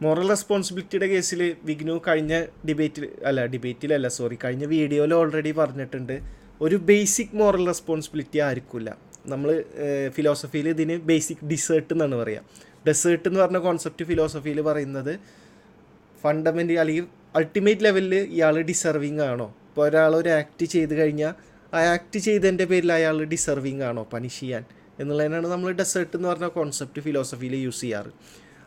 മോറൽ 0.04 0.28
റെസ്പോൺസിബിലിറ്റിയുടെ 0.34 1.08
കേസിൽ 1.14 1.42
വിഗ്നു 1.68 1.94
കഴിഞ്ഞ 2.08 2.34
ഡിബേറ്റിൽ 2.68 3.06
അല്ല 3.30 3.46
ഡിബേറ്റിലല്ല 3.54 4.08
സോറി 4.18 4.38
കഴിഞ്ഞ 4.44 4.66
വീഡിയോയിൽ 4.76 5.12
ഓൾറെഡി 5.20 5.52
പറഞ്ഞിട്ടുണ്ട്. 5.60 6.16
ഒരു 6.66 6.78
ബേസിക് 6.90 7.36
മോറൽ 7.42 7.64
റെസ്പോൺസിബിലിറ്റി 7.72 8.40
ആയിരിക്കില്ല 8.48 8.90
നമ്മൾ 9.34 9.50
ഫിലോസഫിയിൽ 10.16 10.68
ഇതിന് 10.74 10.96
ബേസിക് 11.10 11.44
ഡിസേർട്ട് 11.52 11.92
എന്നാണ് 11.96 12.16
പറയുക 12.22 12.42
ഡെസേർട്ട് 12.88 13.26
എന്ന് 13.30 13.40
പറഞ്ഞ 13.44 13.60
കോൺസെപ്റ്റ് 13.68 14.04
ഫിലോസഫിയിൽ 14.10 14.60
പറയുന്നത് 14.70 15.14
ഫണ്ടമെന്റ് 16.24 16.76
അല്ലെങ്കിൽ 16.82 17.08
അൾട്ടിമേറ്റ് 17.40 17.86
ലെവലിൽ 17.86 18.14
ഇയാൾ 18.36 18.56
ഡിസർവിങ് 18.70 19.24
ആണോ? 19.32 19.48
ഇപ്പോൾ 19.76 19.88
ഒരാൾ 19.88 20.16
ഒരു 20.16 20.30
ആക്ട് 20.30 20.66
ചെയ്ത് 20.66 20.94
കഴിഞ്ഞാൽ 20.96 21.34
ആ 21.74 21.80
ആക്ട് 21.94 22.20
ചെയ്തതിന്റെ 22.20 22.66
പേരിൽ 22.66 22.92
അയാൾ 22.94 23.24
ഡിസർവിങ് 23.24 23.82
ആണോ? 23.82 24.04
പണിഷ് 24.04 24.40
ചെയ്യാൻ. 24.40 24.64
എന്നുള്ളതിനാണ് 25.00 25.48
നമ്മൾ 25.48 25.72
ഡെസേർട്ട് 25.72 26.18
എന്ന് 26.18 26.30
പറഞ്ഞ 26.30 26.48
കോൺസെപ്റ്റ് 26.48 27.02
ഫിലോസഫിയിൽ 27.02 27.56
യൂസ് 27.56 27.82
ചെയ്യാറ്. 27.82 28.12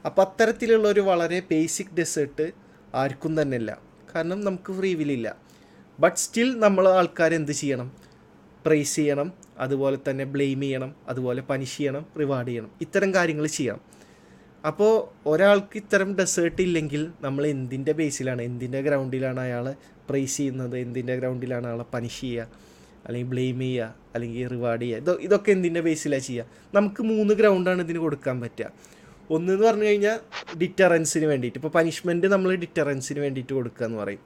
അപ്പോൾ 0.07 0.23
അത്തരത്തിലുള്ള 0.23 0.89
ഒരു 0.89 1.01
വളരെ 1.01 1.43
ബേസിക് 1.51 1.97
ഡെസേർട്ട് 1.99 2.53
ആർക്കും 2.95 3.43
തന്നെ 3.43 3.57
ഇല്ല 3.57 3.79
കാരണം 4.15 4.41
നമുക്ക് 4.41 4.73
ഫ്രീ 4.73 4.95
വില്ലില്ല 4.95 5.37
ബട്ട് 6.01 6.17
സ്റ്റിൽ 6.17 6.61
നമ്മൾ 6.61 6.89
ആൾക്കാർ 6.89 7.35
എന്ത് 7.35 7.53
ചെയ്യണം? 7.53 7.93
പ്രൈസ് 8.67 8.97
ചെയ്യണം. 8.97 9.33
അതുപോലെ 9.59 9.99
തന്നെ 10.11 10.25
ബ്ലെയിം 10.25 10.61
ചെയ്യണം. 10.61 10.95
അതുപോലെ 11.09 11.43
പനിഷ് 11.43 11.77
ചെയ്യണം. 11.77 12.07
റിവാർഡ് 12.21 12.49
ചെയ്യണം. 12.49 12.71
ഇത്തരം 12.81 13.15
കാര്യങ്ങൾ 13.15 13.47
ചെയ്യണം. 13.47 13.98
അപ്പോൾ 14.65 15.09
ഒരാൾക്ക് 15.29 15.77
ഇത്തരം 15.77 16.17
ഡെസേർട്ട് 16.17 16.63
ഇല്ലെങ്കിൽ 16.63 17.13
നമ്മൾ 17.21 17.47
എന്തിന്റെ 17.47 17.93
ബേസിലാണ് 17.93 18.43
എന്തിന്റെ 18.43 18.83
ഗ്രൗണ്ടിലാണ് 18.83 19.41
അയാളെ 19.41 19.75
പ്രൈസ് 20.11 20.37
ചെയ്യുന്നത്? 20.37 20.79
എന്തിന്റെ 20.79 21.17
ഗ്രൗണ്ടിലാണ് 21.17 21.67
അയാളെ 21.67 21.85
പനിഷ് 21.95 22.21
ചെയ്യുക? 22.21 22.49
അല്ലെങ്കിൽ 23.07 23.31
ബ്ലെയിം 23.31 23.61
ചെയ്യുക? 23.61 23.95
അല്ലെങ്കിൽ 24.15 24.49
റിവാർഡ് 24.49 24.81
ചെയ്യുക? 24.81 24.99
ഇതൊ 24.99 25.13
ഇതൊക്കെ 25.21 25.51
എന്തിന്റെ 25.51 25.81
ബേസിലാണ് 25.81 26.23
ചെയ്യുക? 26.23 26.47
നമുക്ക് 26.75 27.03
മൂന്ന് 27.03 27.35
ഗ്രൗണ്ടാണ് 27.35 27.83
ഇതിന് 27.83 27.99
കൊടുക്കാൻ 27.99 28.41
പറ്റുക. 28.41 28.71
ഒന്ന് 29.31 29.53
എന്ന് 29.53 29.67
പറഞ്ഞു 29.67 29.85
കഴിഞ്ഞാൽ 29.85 30.19
ഡിറ്ററൻസിന് 30.59 31.27
വേണ്ടിയിട്ട്. 31.27 31.59
ഇപ്പോൾ 31.59 31.69
പനിഷ്മെന്റ് 31.69 32.27
നമ്മൾ 32.27 32.55
ഡിറ്ററൻസിന് 32.55 33.21
വേണ്ടിയിട്ട് 33.21 33.53
കൊടുക്കുക 33.53 33.87
എന്ന് 33.87 33.99
പറയും. 33.99 34.19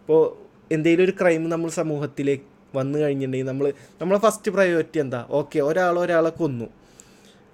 ഇപ്പോൾ 0.00 0.48
എന്തെങ്കിലും 0.72 1.04
ഒരു 1.04 1.14
ക്രൈം 1.20 1.48
നമ്മൾ 1.48 1.70
സമൂഹത്തിലേക്ക് 1.70 2.44
വന്നു 2.74 2.98
കഴിഞ്ഞിട്ടുണ്ടെങ്കിൽ 2.98 3.48
നമ്മൾ 3.48 3.72
നമ്മളെ 4.00 4.18
ഫസ്റ്റ് 4.18 4.50
പ്രയോറിറ്റി 4.50 4.98
എന്താ? 4.98 5.26
ഓക്കെ 5.30 5.58
ഒരാൾ 5.60 5.98
ഒരാളെ 5.98 6.30
കൊന്നു. 6.30 6.68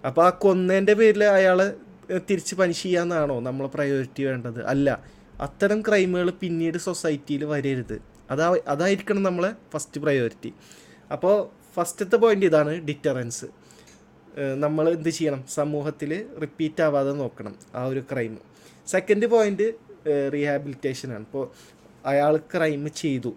അപ്പോൾ 0.06 0.26
ആ 0.26 0.30
കൊന്നതിന്റെ 0.30 0.94
പേരിൽ 0.94 1.24
അയാളെ 1.24 1.83
തിരിച്ച് 2.30 2.54
പനിഷ് 2.54 2.82
ചെയ്യാന്നാണോ 2.82 3.40
നമ്മളെ 3.40 3.68
പ്രയോറിറ്റി 3.68 4.22
വേണ്ടത്? 4.22 4.64
അല്ല. 4.66 5.04
അത്തരം 5.40 5.82
ക്രൈമുകൾ 5.82 6.30
പിന്നീട് 6.30 6.78
സൊസൈറ്റിയിൽ 6.78 7.44
വരരുത്. 7.44 8.02
അതാ 8.30 8.56
അതായിരിക്കണം 8.68 9.22
നമ്മളെ 9.22 9.52
ഫസ്റ്റ് 9.72 10.00
പ്രയോറിറ്റി 10.00 10.52
അപ്പോൾ 11.12 11.48
ഫസ്റ്റത്തെ 11.74 12.16
പോയിന്റ് 12.16 12.46
ഇതാണ് 12.46 12.74
ഡിറ്ററൻസ് 12.74 13.44
നമ്മൾ 14.54 14.88
എന്ത് 14.88 15.08
ചെയ്യണം? 15.08 15.44
സമൂഹത്തിൽ 15.48 16.26
റിപ്പീറ്റ് 16.42 16.82
ആവാതെ 16.82 17.12
നോക്കണം 17.12 17.54
ആ 17.74 17.84
ഒരു 17.84 18.02
ക്രൈം 18.12 18.38
സെക്കൻഡ് 18.86 19.26
പോയിന്റ് 19.26 19.74
റീഹാബിലിറ്റേഷനാണ് 20.32 21.20
ഇപ്പോൾ 21.20 21.50
അയാൾ 22.06 22.36
ക്രൈം 22.36 22.90
ചെയ്തു. 22.96 23.34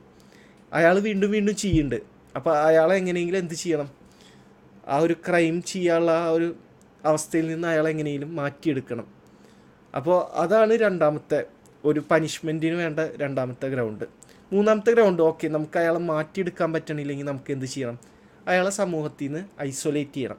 അയാൾ 0.73 0.99
വീണ്ടും 0.99 1.31
വീണ്ടും 1.31 1.55
ചെയ്യുന്നുണ്ട്. 1.55 1.99
അപ്പോൾ 2.35 2.57
അയാളെ 2.57 2.95
എങ്ങനെയെങ്കിലും 2.95 3.39
എന്ത് 3.39 3.53
ചെയ്യണം? 3.53 3.89
ആ 4.87 4.97
ഒരു 4.97 5.13
ക്രൈം 5.13 5.61
ചെയ്യാനുള്ള 5.61 6.11
ആ 6.11 6.29
ഒരു 6.29 6.55
അവസ്ഥയിൽ 7.05 7.47
നിന്ന് 7.47 7.67
അയാൾ 7.67 7.87
എങ്ങനെയും 7.87 8.35
മാറ്റിയെടുക്കണം. 8.35 9.07
അപ്പോൾ 9.95 10.31
അതാണ് 10.37 10.73
രണ്ടാമത്തെ 10.73 11.45
ഒരു 11.85 12.03
പനിഷ്മെന്റിന് 12.11 12.73
വേണ്ട 12.73 12.99
രണ്ടാമത്തെ 12.99 13.67
ഗ്രൗണ്ട് 13.67 14.05
മൂന്നാമത്തെ 14.53 14.91
ഗ്രൗണ്ട് 14.91 15.23
ഓക്കെ 15.23 15.47
നമുക്ക് 15.47 15.77
അയാളെ 15.79 15.99
മാറ്റിയെടുക്കാൻ 15.99 16.73
പറ്റണില്ലെങ്കിൽ 16.73 17.25
നമുക്ക് 17.25 17.51
എന്ത് 17.51 17.65
ചെയ്യണം? 17.65 17.99
അയാളെ 18.47 18.69
സമൂഹത്തിൽ 18.69 19.25
നിന്ന് 19.25 19.45
ഐസൊലേറ്റ് 19.61 20.13
ചെയ്യണം. 20.13 20.37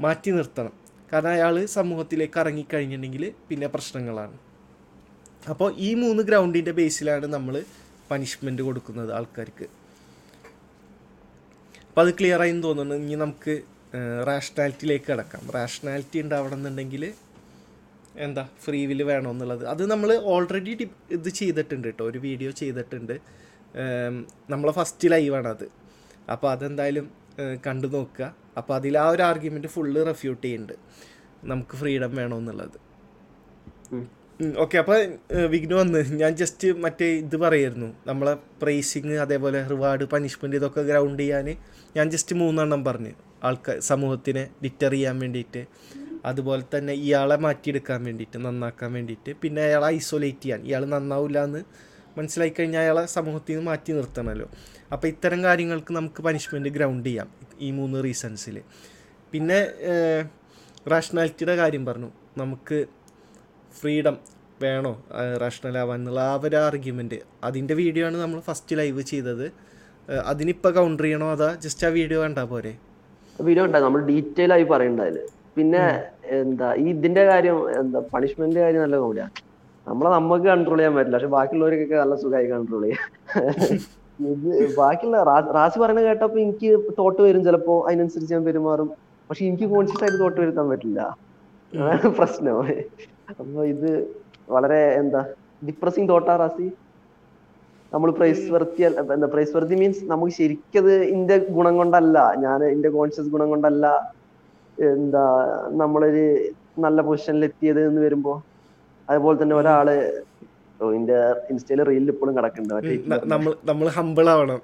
മാറ്റി 0.00 0.30
നിർത്തണം. 0.30 0.72
കാരണം 1.12 1.28
അയാൾ 1.28 1.64
സമൂഹത്തിലേക്ക് 1.64 2.40
ഇറങ്ങിക്കഴിഞ്ഞിട്ടുണ്ടെങ്കിൽ 2.40 3.32
പിന്നെ 3.48 3.66
പ്രശ്നങ്ങളാണ്. 3.66 4.38
അപ്പോൾ 5.48 5.74
ഈ 5.76 5.94
മൂന്ന് 5.94 6.22
ഗ്രൗണ്ടിന്റെ 6.22 6.70
ബേസിലാണ് 6.70 7.26
നമ്മൾ 7.26 7.64
പനിഷ്മെന്റ് 8.10 8.62
കൊടുക്കുന്നത് 8.62 9.12
ആൾക്കാർക്ക്. 9.12 9.64
അപ്പോൾ 11.88 12.00
അത് 12.00 12.14
ക്ലിയർ 12.14 12.40
ആയി 12.40 12.60
തോന്നുന്നു. 12.60 12.94
ഇനി 12.94 13.14
നമുക്ക് 13.14 13.62
റാഷണാലിറ്റിയിലേക്ക് 14.28 15.06
കിടക്കാം. 15.10 15.42
റാഷണാലിറ്റി 15.56 16.18
ഉണ്ടാവണമെന്നുണ്ടെങ്കിൽ 16.24 17.04
എന്താ 18.26 18.44
ഫ്രീ 18.64 18.80
വിൽ 18.90 19.02
വേണമെന്നുള്ളത്. 19.10 19.64
അത് 19.72 19.82
നമ്മൾ 19.90 20.10
ഓൾറെഡി 20.32 20.72
ഇത് 21.16 21.28
ചെയ്തിട്ടുണ്ട് 21.40 21.88
കേട്ടോ 21.88 22.04
ഒരു 22.10 22.18
വീഡിയോ 22.26 22.50
ചെയ്തിട്ടുണ്ട്. 22.60 23.16
നമ്മളെ 24.52 24.72
ഫസ്റ്റ് 24.78 25.10
ലൈവാണ് 25.12 25.48
അത്. 25.54 25.66
അപ്പോൾ 26.34 26.48
അതെന്തായാലും 26.54 27.06
കണ്ടു 27.66 27.88
നോക്കുക. 27.96 28.26
അപ്പോൾ 28.58 28.74
അതിൽ 28.78 28.94
ആ 29.04 29.08
ഒരു 29.14 29.22
ആർഗ്യുമെന്റ് 29.30 29.68
ഫുള്ള് 29.74 30.00
റെഫ്യൂട്ട് 30.10 30.42
ചെയ്യുന്നുണ്ട്. 30.46 30.76
നമുക്ക് 31.52 31.74
ഫ്രീഡം 31.82 32.14
വേണമെന്നുള്ളത്. 32.20 32.78
ഓക്കെ 34.62 34.76
അപ്പോൾ 34.80 34.98
വിഘ്ന 35.52 35.72
വന്ന്. 35.74 36.00
ഞാൻ 36.20 36.32
ജസ്റ്റ് 36.40 36.66
മറ്റേ 36.84 37.06
ഇത് 37.22 37.34
പറയായിരുന്നു. 37.36 37.88
നമ്മളെ 38.06 38.32
പ്രൈസിങ് 38.60 39.16
അതേപോലെ 39.24 39.58
റിവാർഡ് 39.72 40.04
പനിഷ്മെന്റ് 40.12 40.56
ഇതൊക്കെ 40.60 40.82
ഗ്രൗണ്ട് 40.90 41.22
ചെയ്യാൻ 41.22 41.48
ഞാൻ 41.96 42.06
ജസ്റ്റ് 42.14 42.34
മൂന്നെണ്ണം 42.42 42.80
പറഞ്ഞു. 42.84 43.12
ആൾക്കാർ 43.44 43.76
സമൂഹത്തിനെ 43.88 44.44
ഡിറ്റർ 44.64 44.92
ചെയ്യാൻ 44.94 45.16
വേണ്ടിയിട്ട്. 45.18 45.62
അതുപോലെ 46.30 46.64
തന്നെ 46.74 46.92
ഇയാളെ 46.92 47.36
മാറ്റിയെടുക്കാൻ 47.36 48.00
വേണ്ടിയിട്ട് 48.04 48.38
നന്നാക്കാൻ 48.46 48.90
വേണ്ടിയിട്ട്. 48.92 49.30
പിന്നെ 49.42 49.62
അയാളെ 49.62 49.88
ഐസൊലേറ്റ് 49.96 50.42
ചെയ്യാൻ. 50.42 50.62
ഇയാൾ 50.68 50.84
നന്നാവില്ല 50.84 51.44
എന്ന് 51.48 51.60
മനസ്സിലാക്കി 52.18 52.56
കഴിഞ്ഞാൽ 52.58 52.82
അയാളെ 52.82 53.04
സമൂഹത്തിൽ 53.06 53.52
നിന്ന് 53.52 53.66
മാറ്റി 53.70 53.90
നിർത്തണമല്ലോ 53.92 54.46
അപ്പോൾ 54.92 55.08
ഇത്തരം 55.08 55.40
കാര്യങ്ങൾക്ക് 55.44 55.92
നമുക്ക് 55.92 56.22
പനിഷ്മെന്റ് 56.22 56.68
ഗ്രൗണ്ട് 56.68 57.08
ചെയ്യാം 57.08 57.28
ഈ 57.60 57.70
മൂന്ന് 57.70 57.98
റീസൺസിൽ 58.04 58.56
പിന്നെ 59.32 59.60
റാഷണാലിറ്റിയുടെ 60.92 61.56
കാര്യം 61.56 61.84
പറഞ്ഞു. 61.86 62.10
നമുക്ക് 62.36 62.78
ഫ്രീഡം 63.78 64.16
വേണോ? 64.64 64.92
റാഷണലാവാൻ 65.42 65.98
എന്നുള്ള 66.00 66.20
ആ 66.30 66.32
ഒരു 66.46 66.56
ആർഗ്യുമെന്റ് 66.66 67.18
അതിന്റെ 67.48 67.74
വീഡിയോ 67.82 68.04
ആണ് 68.08 68.16
നമ്മൾ 68.22 68.38
ഫസ്റ്റ് 68.48 68.78
ലൈവ് 68.80 69.02
ചെയ്തത്. 69.10 69.46
അതിനിപ്പോൾ 70.30 70.72
കൗണ്ടർ 70.78 71.04
ചെയ്യണോ 71.06 71.28
അതാ 71.36 71.48
ജസ്റ്റ് 71.64 71.84
ആ 71.88 71.90
വീഡിയോ 71.98 72.18
കണ്ടാൽ 72.24 72.46
പോരെ? 72.52 72.72
വീഡിയോ 73.38 73.64
ഉണ്ടായി 73.66 73.84
നമ്മൾ 73.86 74.00
ഡീറ്റെയിൽ 74.10 74.52
ആയി 74.56 74.64
പറയണ്ടതിൽ 74.72 75.18
പിന്നെ 75.56 75.84
എന്താ 76.40 76.68
ഈ 76.82 76.84
ഇതിന്റെ 76.96 77.22
കാര്യം 77.30 77.56
എന്താ 77.80 78.00
പണിഷ്മെന്റ് 78.12 78.58
കാര്യം 78.64 78.82
നല്ല 78.84 78.96
കോമഡിയാ 79.02 79.26
നമ്മളെ 79.86 80.10
നമുക്ക് 80.16 80.46
കൺട്രോൾ 80.52 80.78
ചെയ്യാൻ 80.80 80.92
പറ്റില്ല 80.96 81.16
പക്ഷെ 81.16 81.30
ബാക്കിയുള്ളവർക്കൊക്കെ 81.36 81.96
നല്ല 82.02 82.14
സുഖമായി 82.22 82.48
കൺട്രോൾ 82.52 82.82
ചെയ്യാം. 82.84 83.06
ഇത് 84.32 84.50
ബാക്കിയുള്ള 84.80 85.18
റാസി 85.56 85.78
പറയുന്നത് 85.82 86.06
കേട്ടപ്പോ 86.08 86.38
എനിക്ക് 86.44 86.70
തോട്ട് 86.98 87.20
വരും 87.26 87.42
ചിലപ്പോ 87.46 87.74
അതിനനുസരിച്ച് 87.86 88.34
ഞാൻ 88.36 88.44
പെരുമാറും. 88.48 88.90
പക്ഷെ 89.30 89.42
എനിക്ക് 89.48 89.66
കോൺഷ്യസ് 89.74 90.02
ആയിട്ട് 90.04 90.20
തോട്ട് 90.24 90.38
വരുത്താൻ 90.42 90.68
പറ്റില്ല. 90.72 91.00
പ്രശ്നം. 92.20 92.58
അപ്പൊ 93.30 93.62
ഇത് 93.74 93.90
വളരെ 94.54 94.80
എന്താ 95.00 95.20
ഡിപ്രസിങ് 95.68 96.10
തോട്ടാ 96.12 96.34
റാസി. 96.42 96.66
നമ്മൾ 97.92 98.10
പ്രൈസ് 98.18 98.44
വർത്തി 98.54 98.82
എന്താ 99.14 99.28
പ്രൈസ് 99.34 99.52
വർത്തി 99.56 99.76
മീൻസ് 99.80 100.02
നമുക്ക് 100.12 100.32
ശരിക്കത് 100.40 100.92
ഇന്റെ 101.14 101.36
ഗുണം 101.56 101.74
കൊണ്ടല്ല 101.80 102.18
ഞാൻ 102.44 102.60
ഇന്റെ 102.74 102.90
കോൺഷ്യസ് 102.96 103.32
ഗുണം 103.34 103.48
കൊണ്ടല്ല 103.52 103.86
എന്താ 104.78 105.24
നമ്മളൊരു 105.80 106.24
നല്ല 106.84 107.00
പൊസിഷനിൽ 107.08 107.44
എത്തിയത് 107.48 107.80
എന്ന് 107.88 108.00
വരുമ്പോ. 108.06 108.34
അതുപോലെ 109.08 109.36
തന്നെ 109.40 109.56
ഒരാൾ 109.60 109.88
ഇന്റെ 110.98 111.16
ഇൻസ്റ്റയിൽ 111.52 111.80
റീലിൽ 111.88 112.10
ഇപ്പോഴും 112.14 112.34
കിടക്കുന്നുണ്ട് 112.36 113.16
നമ്മൾ 113.70 113.88
ഹമ്പിൾ 113.98 114.28
ആവണം. 114.34 114.60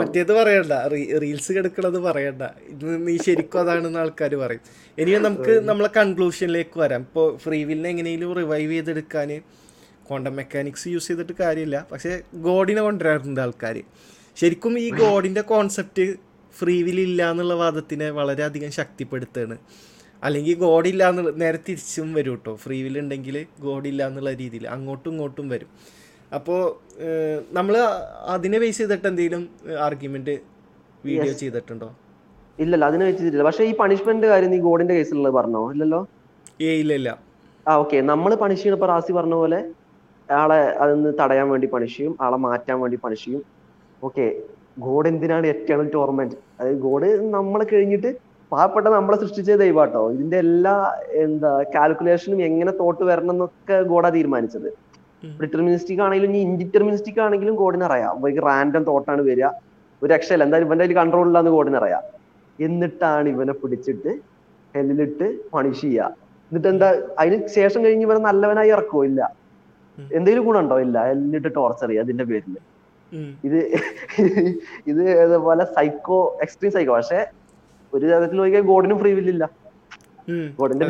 മറ്റേത് 0.00 0.32
പറയണ്ട. 0.38 0.74
റീൽസ് 1.22 1.50
കിടക്കണത് 1.56 1.98
പറയണ്ട. 2.08 2.42
ഇത് 2.72 2.86
നീ 3.06 3.14
ശരിക്കും 3.26 3.60
അതാണെന്ന് 3.62 4.00
ആൾക്കാർ 4.04 4.32
പറയും. 4.44 4.62
ഇനിയും 5.02 5.22
നമുക്ക് 5.28 5.54
നമ്മളെ 5.68 5.90
കൺക്ലൂഷനിലേക്ക് 5.98 6.78
വരാം. 6.84 7.02
ഇപ്പോൾ 7.08 7.26
ഫ്രീ 7.44 7.58
വില്ലിനെ 7.70 7.90
എങ്ങനെയും 7.94 8.34
റിവൈവ് 8.40 8.72
ചെയ്തെടുക്കാൻ 8.76 9.30
ക്വാണ്ടം 10.08 10.34
മെക്കാനിക്സ് 10.38 10.88
യൂസ് 10.94 11.08
ചെയ്തിട്ട് 11.10 11.34
കാര്യമില്ല. 11.42 11.76
പക്ഷേ 11.92 12.12
ഗോഡിനെ 12.46 12.82
കൊണ്ടുവരാറുണ്ട് 12.86 13.40
ആൾക്കാർ 13.44 13.76
ശരിക്കും 14.40 14.74
ഈ 14.84 14.88
ഗോഡിന്റെ 15.02 15.42
കോൺസെപ്റ്റ് 15.52 16.06
ഫ്രീ 16.54 16.74
വിൽ 16.86 16.98
ഇല്ല 17.08 17.22
എന്നുള്ള 17.32 17.54
വാദത്തിനെ 17.60 18.08
വളരെയധികം 18.18 18.70
ശക്തിപ്പെടുത്തുകയാണ് 18.76 19.56
അല്ലെങ്കിൽ 20.24 20.54
ഗോഡില്ല 20.64 21.02
എന്നുള്ള 21.10 21.30
നേരെ 21.42 21.58
തിരിച്ചും 21.68 22.08
വരും 22.16 22.34
കേട്ടോ 22.36 22.52
ഫ്രീ 22.62 22.78
വിൽ 22.84 22.94
ഉണ്ടെങ്കിൽ 23.00 23.36
ഗോഡില്ല 23.66 24.02
എന്നുള്ള 24.10 24.30
രീതിയിൽ 24.42 24.64
അങ്ങോട്ടും 24.74 25.10
ഇങ്ങോട്ടും 25.12 25.46
വരും. 25.54 25.70
അപ്പോൾ 26.32 26.60
നമ്മൾ 27.56 27.74
അതിനെ 28.34 28.58
ബേസ് 28.62 28.78
ചെയ്തിട്ട് 28.78 29.06
എന്തെങ്കിലും 29.10 29.42
ആർഗ്യുമെന്റ് 29.86 30.34
വീഡിയോ 31.08 31.32
ചെയ്തിട്ടുണ്ടോ? 31.42 31.88
ഇല്ലല്ല 32.58 32.84
അതിനെ 32.90 33.04
വെച്ചിട്ടില്ല 33.08 33.44
പക്ഷെ 33.48 33.64
ഈ 33.70 33.72
പണിഷ്മെന്റ് 33.80 34.26
കാര്യം 34.32 34.50
നീ 34.54 34.58
ഗോഡിന്റെ 34.66 34.94
കേസിലുള്ളത് 34.98 35.34
പറഞ്ഞോ? 35.38 35.62
ഇല്ലല്ലോ? 35.74 36.00
ഏ 36.66 36.70
ഇല്ല 36.82 36.92
ഇല്ല. 37.00 37.10
ആ 37.66 37.72
ഓക്കെ 37.82 37.98
നമ്മൾ 38.10 38.30
പണിഷ് 38.42 38.62
ചെയ്യണപ്പോ 38.62 38.88
റാസി 38.92 39.12
പറഞ്ഞ 39.18 39.34
പോലെ 39.42 39.60
ആളെ 40.28 40.60
അതിന്ന് 40.82 41.10
തടയാൻ 41.20 41.46
വേണ്ടി 41.52 41.66
പണിഷ് 41.74 41.96
ചെയ്യും 41.96 42.14
ആളെ 42.26 42.38
മാറ്റാൻ 42.46 42.76
വേണ്ടി 42.82 42.98
പണിഷ് 43.04 43.24
ചെയ്യും. 43.26 43.42
ഓക്കെ 44.02 44.24
ഗോഡ് 44.86 45.08
എന്തിനാണ് 45.12 45.46
എറ്റേണൽ 45.52 45.86
ടോർമെന്റ് 45.96 46.36
അതായത് 46.58 46.80
ഗോഡ് 46.86 47.10
നമ്മളെ 47.36 47.66
കഴിഞ്ഞിട്ട് 47.72 48.10
പാവപ്പെട്ട 48.52 48.86
നമ്മളെ 48.96 49.16
സൃഷ്ടിച്ച 49.22 49.52
ദൈവാട്ടോ 49.62 50.02
ഇതിന്റെ 50.14 50.36
എല്ലാ 50.46 50.74
എന്താ 51.22 51.52
കാൽക്കുലേഷനും 51.74 52.40
എങ്ങനെ 52.48 52.72
തോട്ട് 52.80 53.04
വരണം 53.10 53.32
എന്നൊക്കെ 53.34 53.76
ഗോഡാ 53.92 54.08
തീരുമാനിച്ചത്. 54.16 54.68
ഡിറ്റർമിനിസ്റ്റിക് 55.42 56.02
ആണെങ്കിലും 56.06 56.30
ഇനി 56.32 56.40
ഇൻഡിറ്റർമിനിസ്റ്റിക് 56.48 57.20
ആണെങ്കിലും 57.26 57.54
കോഡിന് 57.62 57.84
അറിയാം. 57.88 58.12
ഇവർക്ക് 58.20 58.42
റാൻഡം 58.48 58.82
തോട്ടാണ് 58.90 59.22
വരിക. 59.30 59.48
ഒരു 60.02 60.10
രക്ഷയില്ല 60.14 60.44
എന്തായാലും 60.46 60.68
ഇവന്റെ 60.68 60.84
അതിൽ 60.86 60.96
കൺട്രോൾ 61.00 61.26
ഇല്ലാന്ന് 61.30 61.52
കോഡിന് 61.56 61.78
അറിയാം. 61.82 62.04
എന്നിട്ടാണ് 62.58 63.28
ഇവനെ 63.34 63.54
പിടിച്ചിട്ട് 63.62 64.12
ഹെല്ലിലിട്ട് 64.74 65.26
പണിഷ് 65.54 65.82
ചെയ്യുക. 65.86 66.10
എന്നിട്ട് 66.50 66.68
എന്താ 66.74 66.88
അതിന് 67.20 67.36
ശേഷം 67.58 67.80
കഴിഞ്ഞ് 67.84 68.04
ഇവനെ 68.08 68.20
നല്ലവനായി 68.28 68.70
ഇറക്കുമോ 68.76 69.02
ഇല്ല. 69.10 69.20
എന്തെങ്കിലും 69.98 70.44
ഗുണമുണ്ടോ 70.48 70.76
ഇല്ല. 70.86 70.98
എന്നിട്ട് 71.14 71.50
ടോർച്ചർ 71.58 71.88
ചെയ്യുക 71.90 72.04
അതിന്റെ 72.06 72.24
പേരിൽ 72.30 72.56
ഇത് 73.46 73.60
ഇത് 74.90 75.34
പോലെ 75.46 75.64
സൈക്കോ 75.76 76.18
എക്സ്ട്രീം 76.44 76.72
സൈക്കോ 76.76 76.94
പക്ഷെ 76.98 77.20
ഒരു 77.92 78.04
തരത്തിൽ 78.10 78.38
നോക്കിയാൽ 78.40 78.64
ഗോഡിനും 78.70 78.98
ഫ്രീ 79.02 79.10
വില്ലില്ല. 79.18 79.44
ഗോഡിന്റെ 80.58 80.86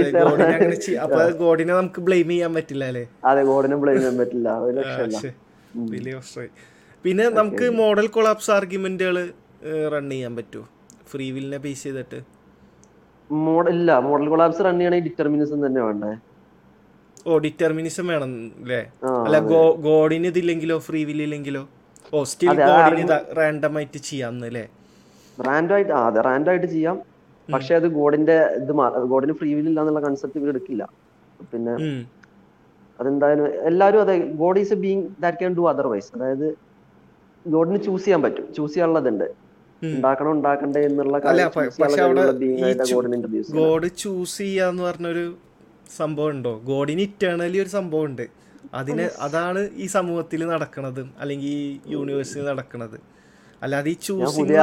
അപ്പൊ 1.05 1.19
ഗോഡിനെ 1.41 1.73
നമുക്ക് 1.73 2.01
ബ്ലെയിം 2.07 2.29
ചെയ്യാൻ 2.33 2.53
പറ്റില്ല 2.57 2.85
അല്ലേ? 2.91 3.05
അതെ 3.31 3.43
ഗോഡിനെ 3.51 3.77
ബ്ലെയിം 3.83 3.99
ചെയ്യാൻ 4.01 4.17
പറ്റില്ല. 4.21 4.49
ഒരു 4.67 4.83
പിന്നെ 7.05 7.25
നമുക്ക് 7.39 7.67
മോഡൽ 7.81 8.07
കൊളാപ്സ് 8.15 8.51
ആർഗ്യുമെന്റുകൾ 8.57 9.17
റൺ 9.95 10.07
ചെയ്യാൻ 10.13 10.33
പറ്റുമോ 10.39 10.65
ഫ്രീ 11.11 11.27
വില്ലിനെ 11.35 11.59
ബേസ് 11.65 11.85
ചെയ്തിട്ട്. 11.87 12.19
മോഡൽ 13.31 13.75
ഇല്ല 13.77 13.93
മോഡൽ 14.07 14.27
കൊളാപ്സ് 14.33 14.63
റൺ 14.67 14.77
ചെയ്യണമെങ്കിൽ 14.79 15.07
ഡിറ്റർമിനിസം 15.09 15.59
തന്നെ 15.67 15.81
വേണ്ടേ? 15.87 16.13
ഓ 17.27 17.39
ഡിറ്റർമിനിസം 17.45 18.07
വേണം 18.13 18.33
അല്ലേ 18.63 18.81
അല്ല 19.25 19.37
ഗോഡിന് 19.87 20.29
ഇതില്ലെങ്കിലോ 20.33 20.77
ഫ്രീ 20.87 21.01
വില്ല് 21.09 21.25
ഇല്ലെങ്കിലോ? 21.29 21.63
ഓ 22.13 22.19
സ്റ്റിൽ 22.33 22.51
ഗോഡിന് 22.63 23.05
റാൻഡം 23.39 23.75
ആയിട്ട് 23.79 23.99
ചെയ്യാം 24.09 24.35
അല്ലേ 24.51 24.65
റാൻഡം 25.39 25.75
ആയിട്ട് 25.77 25.93
ആ, 25.93 26.03
അതെ 26.09 26.21
റാൻഡം 26.29 26.51
ആയിട്ട് 26.53 26.69
ചെയ്യാം. 26.75 26.97
പക്ഷെ 27.49 27.73
അത് 27.81 27.87
ഗോഡിന്റെ 27.99 28.37
ഇത് 28.61 28.73
ഗോഡിന് 29.13 29.35
ഫ്രീ 29.41 29.51
വിൽ 29.57 29.69
ഇല്ല 29.71 29.81
എന്നുള്ള 29.83 30.01
കൺസെപ്റ്റ് 30.07 30.39
ഇവർ 30.41 30.49
എടുക്കില്ല. 30.55 30.85
പിന്നെ 31.53 31.75
അതെന്തായാലും 32.99 33.47
എല്ലാവരും 33.71 34.01
അതെ 34.05 34.15
God 34.43 34.61
is 34.63 34.73
a 34.77 34.79
being 34.85 35.05
that 35.23 35.39
can 35.41 35.55
do 35.59 35.65
otherwise 35.73 36.09
അതായത് 36.17 36.47
ഗോഡിന് 37.45 37.79
ചൂസ് 37.87 38.05
ചെയ്യാൻ 38.07 38.21
പറ്റും. 38.27 38.47
ചൂസ് 38.57 38.73
ചെയ്യാനുള്ളതുണ്ട്. 38.75 39.27
ഉണ്ടാക്കണം 39.83 39.93
ഉണ്ടാക്കണോ 39.97 40.31
ഉണ്ടാക്കണ്ടേ 40.37 40.81
എന്നുള്ള 40.89 41.17
ഗോഡ് 43.59 43.89
ചൂസ് 44.03 44.39
ചെയ്യാന്ന് 44.39 44.83
പറഞ്ഞൊരു 44.89 45.25
സംഭവം 45.99 46.31
ഉണ്ടോ 46.35 46.53
ഗോഡിന് 46.71 47.03
ഇറ്റേണലി 47.09 47.59
ഒരു 47.65 47.71
സംഭവം 47.79 48.07
ഉണ്ട് 48.11 48.25
അതിന് 48.79 49.05
അതാണ് 49.27 49.61
ഈ 49.83 49.87
സമൂഹത്തിൽ 49.97 50.41
നടക്കണത് 50.55 51.03
അല്ലെങ്കിൽ 51.23 51.53
ഈ 51.57 51.61
യൂണിവേഴ്സിൽ 51.95 52.43
നടക്കണത്. 52.51 52.97
അല്ലാതെ 53.63 53.91
ഈ 53.91 53.97
ചൂസിംഗ് 54.07 54.55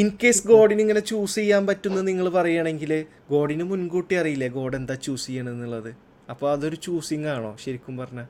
ഇൻ 0.00 0.08
കേസ് 0.20 0.42
ഗോഡിന് 0.50 0.82
ഇങ്ങനെ 0.84 1.02
ചൂസ് 1.10 1.36
ചെയ്യാൻ 1.40 1.62
പറ്റുന്ന 1.68 2.00
നിങ്ങൾ 2.10 2.26
പറയുകയാണെങ്കിൽ 2.36 2.92
ഗോഡിന് 3.32 3.64
മുൻകൂട്ടി 3.70 4.14
അറിയില്ലേ 4.20 4.48
ഗോഡ് 4.58 4.76
എന്താ 4.80 4.94
ചൂസ് 5.06 5.26
ചെയ്യണമെന്നുള്ളത് 5.26 5.90
അപ്പൊ 6.28 6.46
അതൊരു 6.54 6.76
ചൂസിങ് 6.84 7.28
ആണോ? 7.34 7.50
ശരിക്കും 7.62 7.94
പറഞ്ഞ. 8.00 8.20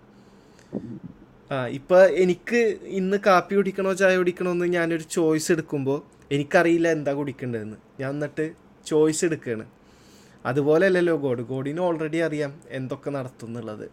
ആ 1.50 1.56
ഇപ്പൊ 1.78 1.98
എനിക്ക് 2.24 2.60
ഇന്ന് 3.00 3.18
കാപ്പി 3.26 3.54
കുടിക്കണോ 3.54 3.92
ചായ 4.00 4.14
കുടിക്കണോ 4.16 4.50
എന്ന് 4.56 4.66
ഞാനൊരു 4.76 5.06
ചോയ്സ് 5.16 5.50
എടുക്കുമ്പോൾ 5.54 5.98
എനിക്കറിയില്ല 6.30 6.88
എന്താ 6.96 7.12
കുടിക്കേണ്ടതെന്ന്. 7.18 7.78
ഞാൻ 8.00 8.10
എന്നിട്ട് 8.16 8.46
ചോയ്സ് 8.86 9.22
എടുക്കുകയാണ് 9.28 9.66
അതുപോലെ 10.44 10.84
അല്ലല്ലോ 10.90 11.14
ഗോഡ്. 11.24 11.42
ഗോഡിന് 11.50 11.82
ഓൾറെഡി 11.88 12.20
അറിയാം 12.28 12.52
എന്തൊക്കെ 12.78 13.10
നടത്തും 13.10 13.48
എന്നുള്ളത് 13.50 13.86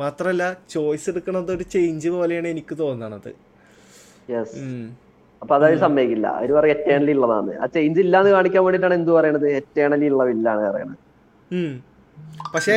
മാത്രമല്ല 0.00 0.44
ചോയ്സ് 0.74 1.06
എടുക്കണത് 1.10 1.50
ഒരു 1.56 1.64
ചേഞ്ച് 1.74 2.10
പോലെയാണ് 2.14 2.48
എനിക്ക് 2.54 2.74
തോന്നണത്. 2.82 3.30
അപ്പൊ 5.42 5.52
അതായത് 5.56 5.80
സമ്മതിക്കില്ല. 5.84 6.26
അവർ 6.38 6.50
പറയും 6.56 6.74
എറ്റേണലി 6.74 7.12
ഉള്ളതാണ്. 7.16 7.52
ആ 7.62 7.66
ചേഞ്ച് 7.74 8.00
ഇല്ലാന്ന് 8.04 8.30
കാണിക്കാൻ 8.36 8.62
വേണ്ടിട്ടാണ് 8.66 8.94
എന്ത് 9.00 9.10
പറയണത്? 9.16 9.46
എറ്റേണലി 9.60 10.06
ഉള്ള 10.12 10.24
വില്ലാണ് 10.30 10.62
പറയണത്. 10.68 10.98
പക്ഷേ 12.54 12.74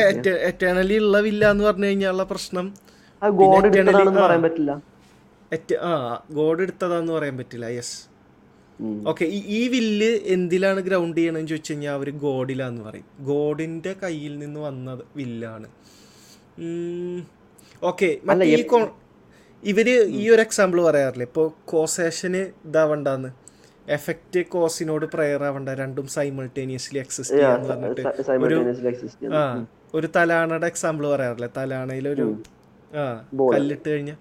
എറ്റേണലി 0.50 0.96
ഉള്ളവില്ല 1.04 1.44
എന്ന് 1.54 1.64
പറഞ്ഞു 1.68 1.88
കഴിഞ്ഞാലുള്ള 1.90 2.24
പ്രശ്നം 2.32 2.66
ഗോഡ് 3.40 3.66
എടുത്തതാണെന്ന് 3.68 4.22
പറയാൻ 4.26 4.42
പറ്റില്ല. 4.46 4.72
ആ 5.88 5.92
ഗോഡ് 6.38 6.62
എടുത്തതാന്ന് 6.66 7.12
പറയാൻ 7.16 7.36
പറ്റില്ല. 7.40 7.66
യെസ്. 7.78 7.96
ഓക്കെ 9.10 9.24
ഈ 9.58 9.60
വില്ല് 9.72 10.10
എന്തിലാണ് 10.34 10.80
ഗ്രൗണ്ട് 10.88 11.18
ചെയ്യണമെന്ന് 11.18 11.50
ചോദിച്ചു 11.52 11.72
കഴിഞ്ഞാൽ 11.72 11.94
അവർ 11.98 12.08
ഗോഡിലാന്ന് 12.24 12.82
പറയും. 12.88 13.06
ഗോഡിന്റെ 13.30 13.92
കയ്യിൽ 14.02 14.34
നിന്ന് 14.42 14.60
വന്ന 14.68 14.98
വില്ലാണ്. 15.18 15.68
ഓക്കെ 17.84 18.08
ഈ 18.44 18.64
ഇവർ 19.62 19.88
ഈ 20.20 20.30
ഒരു 20.30 20.40
എക്സാമ്പിൾ 20.40 20.78
പറയാറില്ലേ? 20.82 21.26
ഇപ്പോൾ 21.26 21.46
കോസേഷന് 21.64 22.42
ഇതാവണ്ടെന്ന്. 22.64 23.30
എഫക്റ്റ് 23.88 24.46
കോസിനോട് 24.46 25.06
പ്രയർ 25.06 25.44
ആവണ്ട. 25.44 25.68
രണ്ടും 25.68 26.06
സൈമൾട്ടേനിയസ്ലി 26.06 26.98
എക്സിസ്റ്റ് 26.98 27.36
ചെയ്യാന്ന് 27.36 27.68
പറഞ്ഞിട്ട്. 27.68 28.00
ചെയ്യുന്നു. 29.20 29.36
ആ 29.36 29.66
ഒരു 29.94 30.08
തലാണയുടെ 30.16 30.66
എക്സാമ്പിൾ 30.66 31.06
പറയാറില്ലേ? 31.06 31.48
തലാണയിലൊരു 31.56 32.26
ആ 32.92 33.04
കല്ലിട്ട് 33.54 33.88
കഴിഞ്ഞ. 33.88 34.12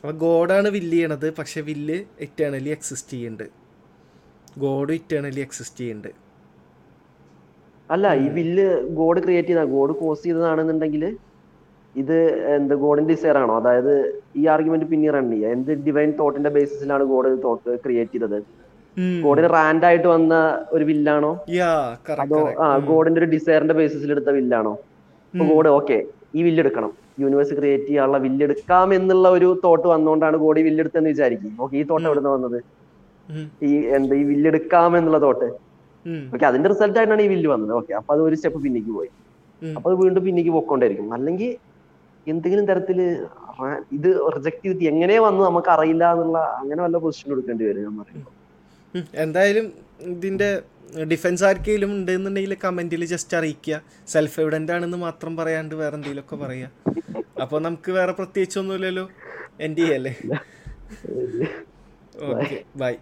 അപ്പൊ 0.00 0.12
ഗോഡാണ് 0.12 0.68
വില്ല് 0.68 0.96
ചെയ്യണത്. 0.96 1.34
പക്ഷെ 1.34 1.60
വില്ല് 1.60 2.04
ഇറ്റേണലി 2.20 2.68
എക്സിസ്റ്റ് 2.68 3.12
ചെയ്യുന്നുണ്ട് 3.12 3.48
ഗോഡ് 4.58 4.92
ഇറ്റേണലി 4.92 5.40
എക്സിസ്റ്റ് 5.40 5.80
ചെയ്യുന്നുണ്ട് 5.80 6.31
അല്ല 7.94 8.06
ഈ 8.24 8.26
വില്ല് 8.38 8.66
ഗോഡ് 8.98 9.20
ക്രിയേറ്റ് 9.24 9.50
ചെയ്ത. 9.52 9.62
ഗോഡ് 9.74 9.92
കോസ് 10.00 10.22
ചെയ്തതാണെന്നുണ്ടെങ്കിൽ 10.26 11.04
ഇത് 11.94 12.18
എന്ത് 12.56 12.74
ഗോഡിന്റെ 12.82 13.10
ഡിസയർ 13.12 13.36
ആണോ? 13.40 13.54
അതായത് 13.60 13.94
ഈ 14.40 14.42
ആർഗ്യുമെന്റ് 14.52 14.86
പിന്നെ 14.92 15.08
റൺ 15.16 15.26
ചെയ്യുക 15.32 15.54
എന്ത് 15.56 15.72
ഡിവൈൻ 15.86 16.10
തോട്ടിന്റെ 16.20 16.50
ബേസിസിലാണ് 16.56 17.04
ഗോഡ് 17.12 17.30
തോട്ട് 17.46 17.72
ക്രിയേറ്റ് 17.84 18.14
ചെയ്തത്? 18.14 18.38
ഗോഡിന് 19.24 19.48
റാൻഡ് 19.56 19.84
ആയിട്ട് 19.88 20.08
വന്ന 20.14 20.34
ഒരു 20.76 20.84
വില്ലാണോ? 20.90 21.32
അതോ 22.24 22.40
ആ 22.64 22.66
ഗോഡിന്റെ 22.90 23.20
ഒരു 23.22 23.28
ഡിസയറിന്റെ 23.34 23.74
ബേസിസിൽ 23.80 24.10
എടുത്ത 24.14 24.30
വില്ലാണോ? 24.38 24.72
അപ്പൊ 25.34 25.44
ഗോഡ് 25.52 25.70
ഓക്കെ 25.78 25.98
ഈ 26.38 26.42
വില്ലെടുക്കണം. 26.46 26.90
യൂണിവേഴ്സ് 27.22 27.54
ക്രിയേറ്റ് 27.58 27.88
ചെയ്യാനുള്ള 27.88 28.18
വില്ലെടുക്കാം 28.26 28.88
എന്നുള്ള 28.98 29.28
ഒരു 29.36 29.48
തോട്ട് 29.64 29.86
വന്നുകൊണ്ടാണ് 29.92 30.36
ഗോഡ് 30.44 30.60
ഈ 30.60 30.64
വില്ലെടുത്തെന്ന് 30.68 31.10
വിചാരിക്കും. 31.14 31.52
ഓക്കെ 31.64 31.74
ഈ 31.80 31.82
തോട്ട് 31.90 32.06
എവിടുന്ന് 32.08 32.30
വന്നത്? 32.36 32.58
ഈ 33.68 33.72
എന്താ 33.96 34.14
ഈ 34.20 34.24
വില്ലെടുക്കാം 34.32 34.90
എന്നുള്ള 34.98 35.20
തോട്ട് 35.26 35.48
ഓക്കെ 36.34 36.46
അതിന്റെ 36.50 36.68
റിസൾട്ട് 36.72 36.98
ആയിട്ടാണ് 37.00 37.22
ഈ 37.26 37.28
വില്ല് 37.32 37.48
വന്നത്. 37.54 37.72
ഓക്കെ 37.80 37.92
അപ്പൊ 38.00 38.10
അത് 38.14 38.22
ഒരു 38.28 38.36
സ്റ്റെപ്പ് 38.38 38.60
പിന്നിക്ക് 38.64 38.92
പോയി. 38.98 39.10
അപ്പൊ 39.62 39.86
അത് 39.90 39.96
വീണ്ടും 40.02 40.22
പിന്നിക്ക് 40.26 40.52
പോയിക്കൊണ്ടിരിക്കും 40.56 41.08
അല്ലെങ്കിൽ 41.18 41.50
എന്തെങ്കിലും 42.26 42.66
തരത്തിൽ 42.70 42.98
ഇത് 43.96 44.08
റിജക്ട് 44.34 44.62
ചെയ്തിട്ട് 44.64 44.84
എങ്ങനെ 44.92 45.14
വന്നു 45.26 45.42
നമുക്ക് 45.48 45.70
അറിയില്ല 45.74 46.04
എന്നുള്ള 46.14 46.38
അങ്ങനെ 46.60 46.80
വല്ല 46.84 46.96
പൊസിഷൻ 47.04 47.28
കൊടുക്കേണ്ടി 47.32 47.64
വരും 47.68 47.82
ഞാൻ 47.86 47.96
പറയുമ്പോൾ 48.02 48.32
എന്തായാലും 49.24 49.66
ഇതിന്റെ 50.14 50.48
ഡിഫൻസ് 51.12 51.44
ആർക്കെങ്കിലും 51.48 51.90
ഉണ്ടെന്നുണ്ടെങ്കിൽ 51.96 52.54
കമന്റിൽ 52.64 53.02
ജസ്റ്റ് 53.12 53.34
അറിയിക്കുക. 53.38 53.76
സെൽഫ് 54.12 54.38
എവിഡന്റ് 54.42 54.72
ആണെന്ന് 54.74 54.98
മാത്രം 55.06 55.32
പറയാണ്ട് 55.40 55.74
വേറെ 55.80 55.94
എന്തെങ്കിലും 55.98 56.24
ഒക്കെ 56.24 56.36
പറയുക 56.42 56.68
അപ്പൊ 57.42 57.58
നമുക്ക് 57.66 57.90
വേറെ 57.98 58.12
പ്രത്യേകിച്ചൊന്നുമില്ലല്ലോ 58.20 59.04
എന്റെ 59.66 59.82
ചെയ്യല്ലേ? 59.82 60.14
Okay 62.32 62.58
bye 62.80 62.94